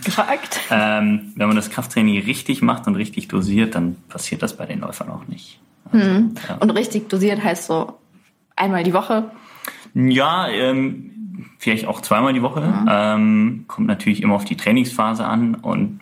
Ähm, 0.70 1.32
wenn 1.36 1.46
man 1.46 1.57
das 1.57 1.70
Krafttraining 1.70 2.22
richtig 2.24 2.62
macht 2.62 2.86
und 2.86 2.96
richtig 2.96 3.28
dosiert, 3.28 3.74
dann 3.74 3.96
passiert 4.09 4.42
das 4.42 4.57
bei 4.57 4.66
den 4.66 4.80
Läufern 4.80 5.09
auch 5.11 5.26
nicht. 5.28 5.61
Also, 5.92 6.05
hm. 6.05 6.34
ja. 6.49 6.57
Und 6.57 6.70
richtig 6.70 7.09
dosiert 7.09 7.42
heißt 7.42 7.66
so 7.66 7.99
einmal 8.57 8.82
die 8.82 8.92
Woche? 8.92 9.30
Ja, 9.94 10.49
ähm, 10.49 11.46
vielleicht 11.59 11.86
auch 11.86 12.01
zweimal 12.01 12.32
die 12.32 12.42
Woche. 12.42 12.61
Mhm. 12.61 12.88
Ähm, 12.88 13.64
kommt 13.68 13.86
natürlich 13.86 14.22
immer 14.22 14.34
auf 14.34 14.44
die 14.44 14.57
Trainingsphase 14.57 15.24
an 15.24 15.55
und 15.55 16.01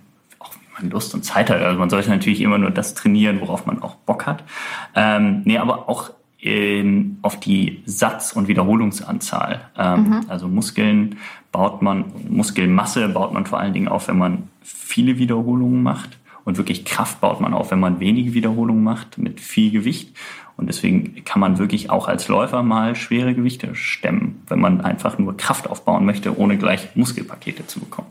man 0.78 0.90
Lust 0.90 1.14
und 1.14 1.24
Zeit 1.24 1.50
hat. 1.50 1.60
Also 1.60 1.78
man 1.78 1.90
sollte 1.90 2.10
natürlich 2.10 2.40
immer 2.40 2.58
nur 2.58 2.70
das 2.70 2.94
trainieren, 2.94 3.40
worauf 3.40 3.66
man 3.66 3.82
auch 3.82 3.94
Bock 3.96 4.26
hat. 4.26 4.44
Ähm, 4.94 5.42
nee, 5.44 5.58
aber 5.58 5.88
auch 5.88 6.10
in, 6.38 7.18
auf 7.22 7.40
die 7.40 7.82
Satz- 7.86 8.32
und 8.32 8.48
Wiederholungsanzahl. 8.48 9.62
Ähm, 9.76 10.02
mhm. 10.02 10.20
Also 10.28 10.48
Muskeln 10.48 11.16
baut 11.50 11.82
man, 11.82 12.04
Muskelmasse 12.28 13.08
baut 13.08 13.32
man 13.32 13.46
vor 13.46 13.58
allen 13.58 13.72
Dingen 13.72 13.88
auf, 13.88 14.08
wenn 14.08 14.18
man 14.18 14.48
viele 14.62 15.18
Wiederholungen 15.18 15.82
macht. 15.82 16.18
Und 16.44 16.58
wirklich 16.58 16.84
Kraft 16.84 17.20
baut 17.20 17.40
man 17.40 17.54
auf, 17.54 17.72
wenn 17.72 17.80
man 17.80 17.98
wenige 17.98 18.32
Wiederholungen 18.32 18.84
macht 18.84 19.18
mit 19.18 19.40
viel 19.40 19.72
Gewicht. 19.72 20.16
Und 20.56 20.68
deswegen 20.68 21.22
kann 21.24 21.40
man 21.40 21.58
wirklich 21.58 21.90
auch 21.90 22.08
als 22.08 22.28
Läufer 22.28 22.62
mal 22.62 22.96
schwere 22.96 23.34
Gewichte 23.34 23.74
stemmen, 23.74 24.42
wenn 24.48 24.58
man 24.58 24.80
einfach 24.80 25.18
nur 25.18 25.36
Kraft 25.36 25.68
aufbauen 25.68 26.06
möchte, 26.06 26.38
ohne 26.38 26.56
gleich 26.56 26.88
Muskelpakete 26.94 27.66
zu 27.66 27.80
bekommen. 27.80 28.08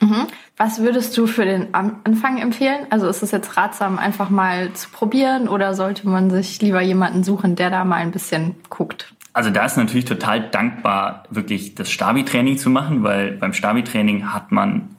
Mhm. 0.00 0.26
Was 0.56 0.80
würdest 0.80 1.16
du 1.16 1.26
für 1.26 1.44
den 1.44 1.74
Anfang 1.74 2.38
empfehlen? 2.38 2.86
Also 2.90 3.08
ist 3.08 3.22
es 3.22 3.30
jetzt 3.30 3.56
ratsam, 3.56 3.98
einfach 3.98 4.30
mal 4.30 4.72
zu 4.74 4.90
probieren 4.90 5.48
oder 5.48 5.74
sollte 5.74 6.08
man 6.08 6.30
sich 6.30 6.60
lieber 6.62 6.80
jemanden 6.80 7.24
suchen, 7.24 7.56
der 7.56 7.70
da 7.70 7.84
mal 7.84 7.96
ein 7.96 8.12
bisschen 8.12 8.54
guckt? 8.68 9.14
Also 9.32 9.50
da 9.50 9.64
ist 9.66 9.76
natürlich 9.76 10.04
total 10.04 10.50
dankbar, 10.50 11.24
wirklich 11.30 11.74
das 11.74 11.90
Stabi-Training 11.90 12.58
zu 12.58 12.70
machen, 12.70 13.04
weil 13.04 13.32
beim 13.32 13.52
Stabi-Training 13.52 14.32
hat 14.32 14.50
man 14.50 14.96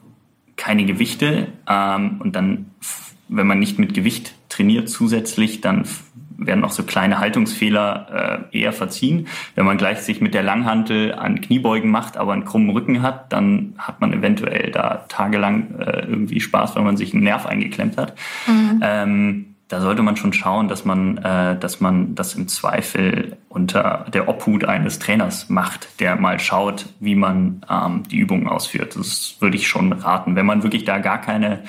keine 0.56 0.84
Gewichte 0.84 1.48
ähm, 1.68 2.20
und 2.20 2.36
dann, 2.36 2.70
wenn 3.28 3.46
man 3.46 3.58
nicht 3.58 3.78
mit 3.78 3.92
Gewicht 3.92 4.34
trainiert 4.48 4.88
zusätzlich, 4.88 5.60
dann 5.60 5.84
werden 6.40 6.64
auch 6.64 6.70
so 6.70 6.82
kleine 6.82 7.18
Haltungsfehler 7.18 8.48
äh, 8.52 8.58
eher 8.58 8.72
verziehen. 8.72 9.28
Wenn 9.54 9.66
man 9.66 9.76
gleich 9.76 10.00
sich 10.00 10.20
mit 10.20 10.34
der 10.34 10.42
Langhantel 10.42 11.14
an 11.14 11.40
Kniebeugen 11.40 11.90
macht, 11.90 12.16
aber 12.16 12.32
einen 12.32 12.44
krummen 12.44 12.70
Rücken 12.70 13.02
hat, 13.02 13.32
dann 13.32 13.74
hat 13.78 14.00
man 14.00 14.12
eventuell 14.12 14.70
da 14.70 15.04
tagelang 15.08 15.78
äh, 15.78 16.00
irgendwie 16.00 16.40
Spaß, 16.40 16.74
wenn 16.76 16.84
man 16.84 16.96
sich 16.96 17.12
einen 17.12 17.22
Nerv 17.22 17.46
eingeklemmt 17.46 17.96
hat. 17.96 18.14
Mhm. 18.46 18.80
Ähm, 18.82 19.46
da 19.70 19.80
sollte 19.80 20.02
man 20.02 20.16
schon 20.16 20.32
schauen, 20.32 20.66
dass 20.66 20.84
man, 20.84 21.18
äh, 21.18 21.56
dass 21.56 21.80
man 21.80 22.16
das 22.16 22.34
im 22.34 22.48
Zweifel 22.48 23.36
unter 23.48 24.04
der 24.12 24.28
Obhut 24.28 24.64
eines 24.64 24.98
Trainers 24.98 25.48
macht, 25.48 26.00
der 26.00 26.16
mal 26.16 26.40
schaut, 26.40 26.86
wie 26.98 27.14
man 27.14 27.64
ähm, 27.70 28.02
die 28.10 28.18
Übungen 28.18 28.48
ausführt. 28.48 28.96
Das 28.96 29.36
würde 29.38 29.56
ich 29.56 29.68
schon 29.68 29.92
raten. 29.92 30.34
Wenn 30.34 30.44
man 30.44 30.64
wirklich 30.64 30.84
da 30.84 30.98
gar 30.98 31.20
keine, 31.20 31.60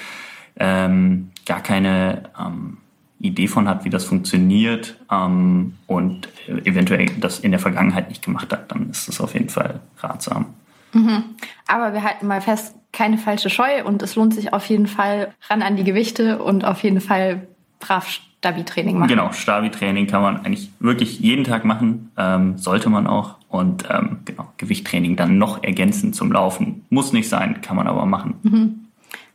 ähm, 0.57 1.30
gar 1.45 1.61
keine 1.61 2.24
ähm, 2.39 2.78
Idee 3.22 3.47
von 3.47 3.67
hat, 3.67 3.86
wie 3.86 3.89
das 3.89 4.05
funktioniert 4.05 4.97
ähm, 5.11 5.76
und 5.88 6.30
eventuell 6.65 7.07
das 7.19 7.39
in 7.39 7.51
der 7.51 7.59
Vergangenheit 7.59 8.09
nicht 8.09 8.24
gemacht 8.24 8.51
hat, 8.51 8.72
dann 8.72 8.89
ist 8.89 9.07
das 9.07 9.22
auf 9.22 9.34
jeden 9.34 9.49
Fall 9.49 9.80
ratsam. 9.99 10.47
Mhm. 10.93 11.24
Aber 11.67 11.93
wir 11.93 12.03
halten 12.03 12.28
mal 12.28 12.41
fest, 12.41 12.76
keine 12.91 13.17
falsche 13.17 13.49
Scheu 13.49 13.84
und 13.86 14.01
es 14.03 14.15
lohnt 14.15 14.34
sich 14.34 14.53
auf 14.53 14.65
jeden 14.65 14.88
Fall 14.88 15.34
ran 15.49 15.61
an 15.61 15.78
die 15.78 15.84
Gewichte 15.84 16.43
und 16.43 16.65
auf 16.65 16.84
jeden 16.84 16.99
Fall 16.99 17.47
brav 17.80 18.07
Stabi-Training 18.41 18.97
machen. 18.97 19.07
Genau, 19.07 19.32
Stabi-Training 19.32 20.07
kann 20.07 20.24
man 20.24 20.38
eigentlich 20.43 20.72
wirklich 20.80 21.19
jeden 21.19 21.43
Tag 21.43 21.63
machen, 21.63 22.11
ähm, 22.17 22.57
sollte 22.57 22.89
man 22.89 23.05
auch. 23.05 23.36
Und 23.49 23.86
ähm, 23.89 24.19
genau, 24.26 24.47
Gewichttraining 24.57 25.15
dann 25.15 25.38
noch 25.38 25.63
ergänzend 25.63 26.15
zum 26.15 26.32
Laufen. 26.32 26.86
Muss 26.89 27.13
nicht 27.13 27.30
sein, 27.30 27.61
kann 27.61 27.76
man 27.76 27.88
aber 27.88 28.05
machen. 28.05 28.36
Mhm. 28.41 28.80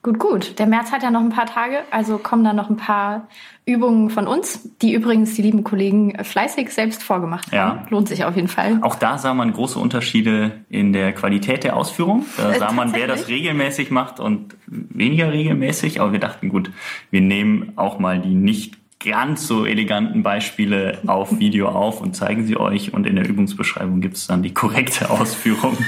Gut, 0.07 0.21
gut. 0.21 0.59
Der 0.61 0.69
März 0.69 0.93
hat 0.93 1.03
ja 1.03 1.11
noch 1.11 1.21
ein 1.21 1.31
paar 1.31 1.47
Tage, 1.47 1.79
also 1.91 2.19
kommen 2.19 2.45
da 2.45 2.53
noch 2.53 2.71
ein 2.71 2.77
paar 2.77 3.27
Übungen 3.65 4.09
von 4.09 4.29
uns, 4.29 4.71
die 4.81 4.93
übrigens 4.93 5.35
die 5.35 5.43
lieben 5.43 5.65
Kollegen 5.65 6.17
fleißig 6.23 6.71
selbst 6.71 7.03
vorgemacht 7.03 7.47
haben. 7.47 7.79
Ja. 7.81 7.87
Lohnt 7.91 8.07
sich 8.07 8.25
auf 8.25 8.37
jeden 8.37 8.47
Fall. 8.47 8.79
Auch 8.83 8.95
da 8.95 9.19
sah 9.19 9.35
man 9.35 9.53
große 9.53 9.77
Unterschiede 9.77 10.53
in 10.69 10.93
der 10.93 11.13
Qualität 11.13 11.65
der 11.65 11.75
Ausführung. 11.75 12.25
Da 12.37 12.55
sah 12.61 12.71
man, 12.71 12.93
wer 12.95 13.09
das 13.09 13.27
regelmäßig 13.27 13.91
macht 13.91 14.21
und 14.21 14.57
weniger 14.69 15.33
regelmäßig. 15.33 16.01
Aber 16.01 16.13
wir 16.13 16.21
dachten, 16.21 16.51
gut, 16.51 16.71
wir 17.11 17.21
nehmen 17.21 17.73
auch 17.75 17.99
mal 17.99 18.21
die 18.21 18.37
nicht 18.37 18.79
ganz 19.05 19.49
so 19.49 19.67
eleganten 19.67 20.23
Beispiele 20.23 21.01
auf 21.09 21.41
Video 21.41 21.69
auf 21.69 22.01
und 22.01 22.15
zeigen 22.15 22.47
sie 22.47 22.57
euch. 22.57 22.95
Und 22.95 23.09
in 23.09 23.17
der 23.17 23.29
Übungsbeschreibung 23.29 24.01
gibt 24.01 24.19
es 24.19 24.29
dann 24.29 24.45
die 24.45 24.55
korrekte 24.55 25.11
Ausführung. 25.11 25.77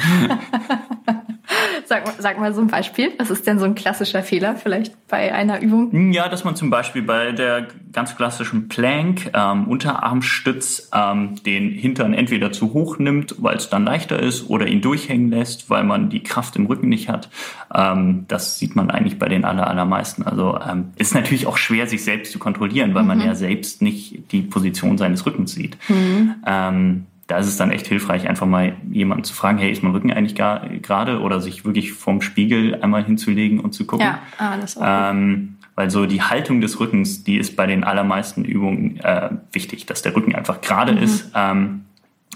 Sag, 1.89 2.05
sag 2.19 2.39
mal 2.39 2.53
so 2.53 2.61
ein 2.61 2.67
Beispiel. 2.67 3.13
Was 3.17 3.31
ist 3.31 3.47
denn 3.47 3.59
so 3.59 3.65
ein 3.65 3.75
klassischer 3.75 4.23
Fehler 4.23 4.57
vielleicht 4.57 5.09
bei 5.09 5.33
einer 5.33 5.63
Übung? 5.63 6.13
Ja, 6.13 6.29
dass 6.29 6.45
man 6.45 6.55
zum 6.55 6.69
Beispiel 6.69 7.01
bei 7.01 7.33
der 7.33 7.69
ganz 7.93 8.15
klassischen 8.15 8.69
Plank, 8.69 9.31
ähm, 9.33 9.67
Unterarmstütz, 9.67 10.91
ähm, 10.95 11.37
den 11.47 11.71
Hintern 11.71 12.13
entweder 12.13 12.53
zu 12.53 12.75
hoch 12.75 12.99
nimmt, 12.99 13.37
weil 13.39 13.57
es 13.57 13.71
dann 13.71 13.87
leichter 13.87 14.21
ist, 14.21 14.51
oder 14.51 14.67
ihn 14.67 14.83
durchhängen 14.83 15.31
lässt, 15.31 15.71
weil 15.71 15.83
man 15.83 16.11
die 16.11 16.23
Kraft 16.23 16.57
im 16.57 16.67
Rücken 16.67 16.91
nicht 16.91 17.09
hat. 17.09 17.31
Ähm, 17.75 18.27
das 18.29 18.59
sieht 18.59 18.77
man 18.77 18.91
eigentlich 18.91 19.19
bei 19.19 19.31
den 19.31 19.47
aller, 19.47 19.67
allermeisten. 19.67 20.25
Also 20.25 20.59
ähm, 20.61 20.91
ist 20.97 21.15
natürlich 21.15 21.47
auch 21.47 21.57
schwer, 21.57 21.87
sich 21.87 22.05
selbst 22.05 22.33
zu 22.33 22.39
kontrollieren, 22.39 22.93
weil 22.93 23.03
mhm. 23.03 23.09
man 23.09 23.21
ja 23.23 23.35
selbst 23.35 23.81
nicht 23.81 24.31
die 24.33 24.43
Position 24.43 24.99
seines 24.99 25.25
Rückens 25.25 25.53
sieht. 25.53 25.79
Mhm. 25.89 26.35
Ähm, 26.47 27.07
da 27.29 27.39
ist 27.39 27.47
es 27.47 27.57
dann 27.59 27.71
echt 27.71 27.87
hilfreich, 27.87 28.29
einfach 28.29 28.47
mal 28.47 28.75
jemanden 28.91 29.23
zu 29.23 29.35
fragen, 29.35 29.59
hey, 29.59 29.71
ist 29.71 29.83
mein 29.83 29.93
Rücken 29.93 30.11
eigentlich 30.11 30.35
gerade 30.35 31.21
oder 31.21 31.41
sich 31.41 31.65
wirklich 31.65 31.93
vorm 31.93 32.23
Spiegel 32.23 32.81
einmal 32.83 33.05
hinzulegen 33.05 33.61
und 33.61 33.73
zu 33.73 33.87
gucken. 33.87 34.07
Ja, 34.07 34.19
ah, 34.39 34.57
das 34.57 34.77
auch 34.77 35.13
ähm, 35.13 35.59
weil 35.79 35.91
so 35.91 36.07
die 36.07 36.23
Haltung 36.23 36.61
des 36.61 36.81
Rückens, 36.81 37.23
die 37.23 37.37
ist 37.37 37.55
bei 37.55 37.67
den 37.67 37.85
allermeisten 37.85 38.45
Übungen 38.45 38.99
äh, 38.99 39.31
wichtig, 39.53 39.87
dass 39.87 40.03
der 40.03 40.17
Rücken 40.17 40.35
einfach 40.35 40.61
gerade 40.61 40.91
mhm. 40.91 40.99
ist 40.99 41.31
ähm, 41.37 41.85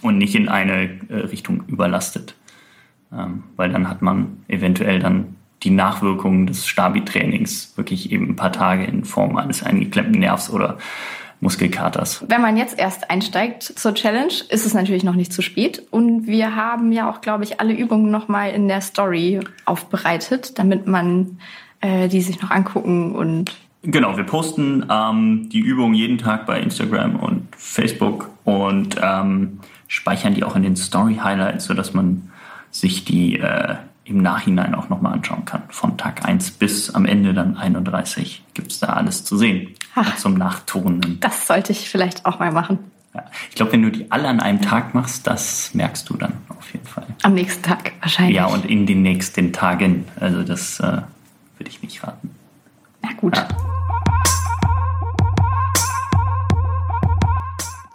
und 0.01 0.18
nicht 0.18 0.36
in 0.36 0.49
eine 0.49 1.01
äh, 1.09 1.16
Richtung 1.16 1.64
überlastet. 1.66 2.36
Ähm, 3.12 3.43
weil 3.57 3.70
dann 3.70 3.88
hat 3.88 4.01
man 4.01 4.45
eventuell 4.47 5.01
dann 5.01 5.34
die 5.64 5.70
Nachwirkungen 5.70 6.47
des 6.47 6.68
Stabi-Trainings 6.68 7.72
wirklich 7.76 8.12
eben 8.12 8.28
ein 8.28 8.36
paar 8.36 8.53
Tage 8.53 8.84
in 8.84 9.05
Form 9.05 9.36
eines 9.36 9.64
eingeklemmten 9.64 10.20
Nervs 10.20 10.49
oder 10.49 10.78
Muskelkaters. 11.43 12.24
Wenn 12.28 12.40
man 12.40 12.57
jetzt 12.57 12.78
erst 12.78 13.11
einsteigt 13.11 13.64
zur 13.64 13.95
Challenge, 13.95 14.32
ist 14.49 14.64
es 14.64 14.74
natürlich 14.74 15.03
noch 15.03 15.16
nicht 15.16 15.32
zu 15.32 15.43
spät. 15.43 15.82
Und 15.90 16.28
wir 16.28 16.55
haben 16.55 16.93
ja 16.93 17.11
auch, 17.11 17.20
glaube 17.20 17.43
ich, 17.43 17.61
alle 17.61 17.74
Übungen 17.74 18.12
nochmal 18.12 18.53
in 18.53 18.68
der 18.68 18.80
Story 18.80 19.40
aufbereitet, 19.64 20.59
damit 20.61 20.86
man 20.86 21.38
äh, 21.80 22.09
die 22.09 22.22
sich 22.22 22.40
noch 22.40 22.51
angucken 22.51 23.14
und 23.14 23.57
Genau, 23.84 24.16
wir 24.16 24.22
posten 24.22 24.86
ähm, 24.88 25.49
die 25.51 25.59
Übungen 25.59 25.95
jeden 25.95 26.16
Tag 26.16 26.47
bei 26.47 26.61
Instagram 26.61 27.16
und 27.16 27.49
Facebook 27.57 28.30
und 28.45 28.95
ähm, 29.03 29.59
speichern 29.88 30.34
die 30.34 30.45
auch 30.45 30.55
in 30.55 30.62
den 30.62 30.76
Story 30.76 31.16
Highlights, 31.16 31.64
sodass 31.64 31.93
man 31.93 32.30
sich 32.70 33.05
die 33.05 33.40
äh, 33.40 33.74
im 34.05 34.18
Nachhinein 34.18 34.74
auch 34.74 34.88
nochmal 34.88 35.12
anschauen 35.12 35.44
kann. 35.44 35.62
Von 35.68 35.96
Tag 35.96 36.24
1 36.24 36.53
bis 36.53 36.90
am 36.94 37.07
Ende 37.07 37.34
dann 37.34 37.57
31 37.57 38.42
gibt 38.55 38.72
es 38.72 38.80
da 38.80 38.88
alles 38.88 39.24
zu 39.24 39.36
sehen. 39.36 39.74
Ach, 39.94 40.16
zum 40.16 40.34
Nachturnen. 40.34 41.18
Das 41.20 41.46
sollte 41.46 41.72
ich 41.72 41.88
vielleicht 41.88 42.26
auch 42.26 42.38
mal 42.38 42.53
machen. 42.53 42.78
Ja. 43.14 43.24
Ich 43.50 43.57
glaube, 43.57 43.72
wenn 43.72 43.82
du 43.82 43.90
die 43.90 44.11
alle 44.11 44.28
an 44.28 44.40
einem 44.40 44.62
Tag 44.62 44.94
machst, 44.94 45.26
das 45.26 45.74
merkst 45.74 46.09
du 46.09 46.16
dann 46.16 46.32
auf 46.48 46.72
jeden 46.72 46.86
Fall. 46.86 47.07
Am 47.22 47.34
nächsten 47.34 47.62
Tag 47.62 47.92
wahrscheinlich. 48.00 48.36
Ja, 48.36 48.46
und 48.46 48.64
in 48.64 48.86
den 48.86 49.03
nächsten 49.03 49.53
Tagen. 49.53 50.07
Also 50.18 50.42
das 50.42 50.80
äh, 50.80 51.03
würde 51.59 51.68
ich 51.68 51.82
nicht 51.82 52.03
raten. 52.03 52.30
Na 53.03 53.11
gut. 53.12 53.36
Ja. 53.36 53.48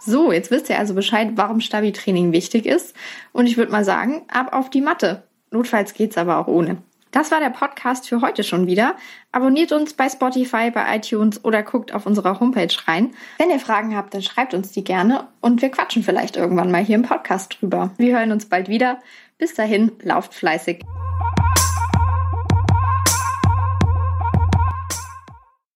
So, 0.08 0.32
jetzt 0.32 0.50
wisst 0.50 0.70
ihr 0.70 0.78
also 0.78 0.94
Bescheid, 0.94 1.32
warum 1.34 1.60
Stabi-Training 1.60 2.32
wichtig 2.32 2.64
ist. 2.64 2.94
Und 3.32 3.46
ich 3.46 3.58
würde 3.58 3.70
mal 3.72 3.84
sagen, 3.84 4.22
ab 4.28 4.54
auf 4.54 4.70
die 4.70 4.80
Matte. 4.80 5.24
Notfalls 5.50 5.94
geht's 5.94 6.18
aber 6.18 6.38
auch 6.38 6.46
ohne. 6.46 6.78
Das 7.10 7.30
war 7.30 7.40
der 7.40 7.50
Podcast 7.50 8.08
für 8.08 8.20
heute 8.20 8.44
schon 8.44 8.66
wieder. 8.66 8.94
Abonniert 9.32 9.72
uns 9.72 9.94
bei 9.94 10.08
Spotify, 10.08 10.70
bei 10.70 10.96
iTunes 10.96 11.42
oder 11.44 11.62
guckt 11.62 11.94
auf 11.94 12.04
unserer 12.04 12.38
Homepage 12.38 12.68
rein. 12.86 13.14
Wenn 13.38 13.50
ihr 13.50 13.60
Fragen 13.60 13.96
habt, 13.96 14.12
dann 14.12 14.22
schreibt 14.22 14.52
uns 14.52 14.72
die 14.72 14.84
gerne 14.84 15.26
und 15.40 15.62
wir 15.62 15.70
quatschen 15.70 16.02
vielleicht 16.02 16.36
irgendwann 16.36 16.70
mal 16.70 16.84
hier 16.84 16.96
im 16.96 17.02
Podcast 17.02 17.56
drüber. 17.60 17.90
Wir 17.96 18.18
hören 18.18 18.32
uns 18.32 18.46
bald 18.46 18.68
wieder. 18.68 18.98
Bis 19.38 19.54
dahin, 19.54 19.92
lauft 20.02 20.34
fleißig. 20.34 20.84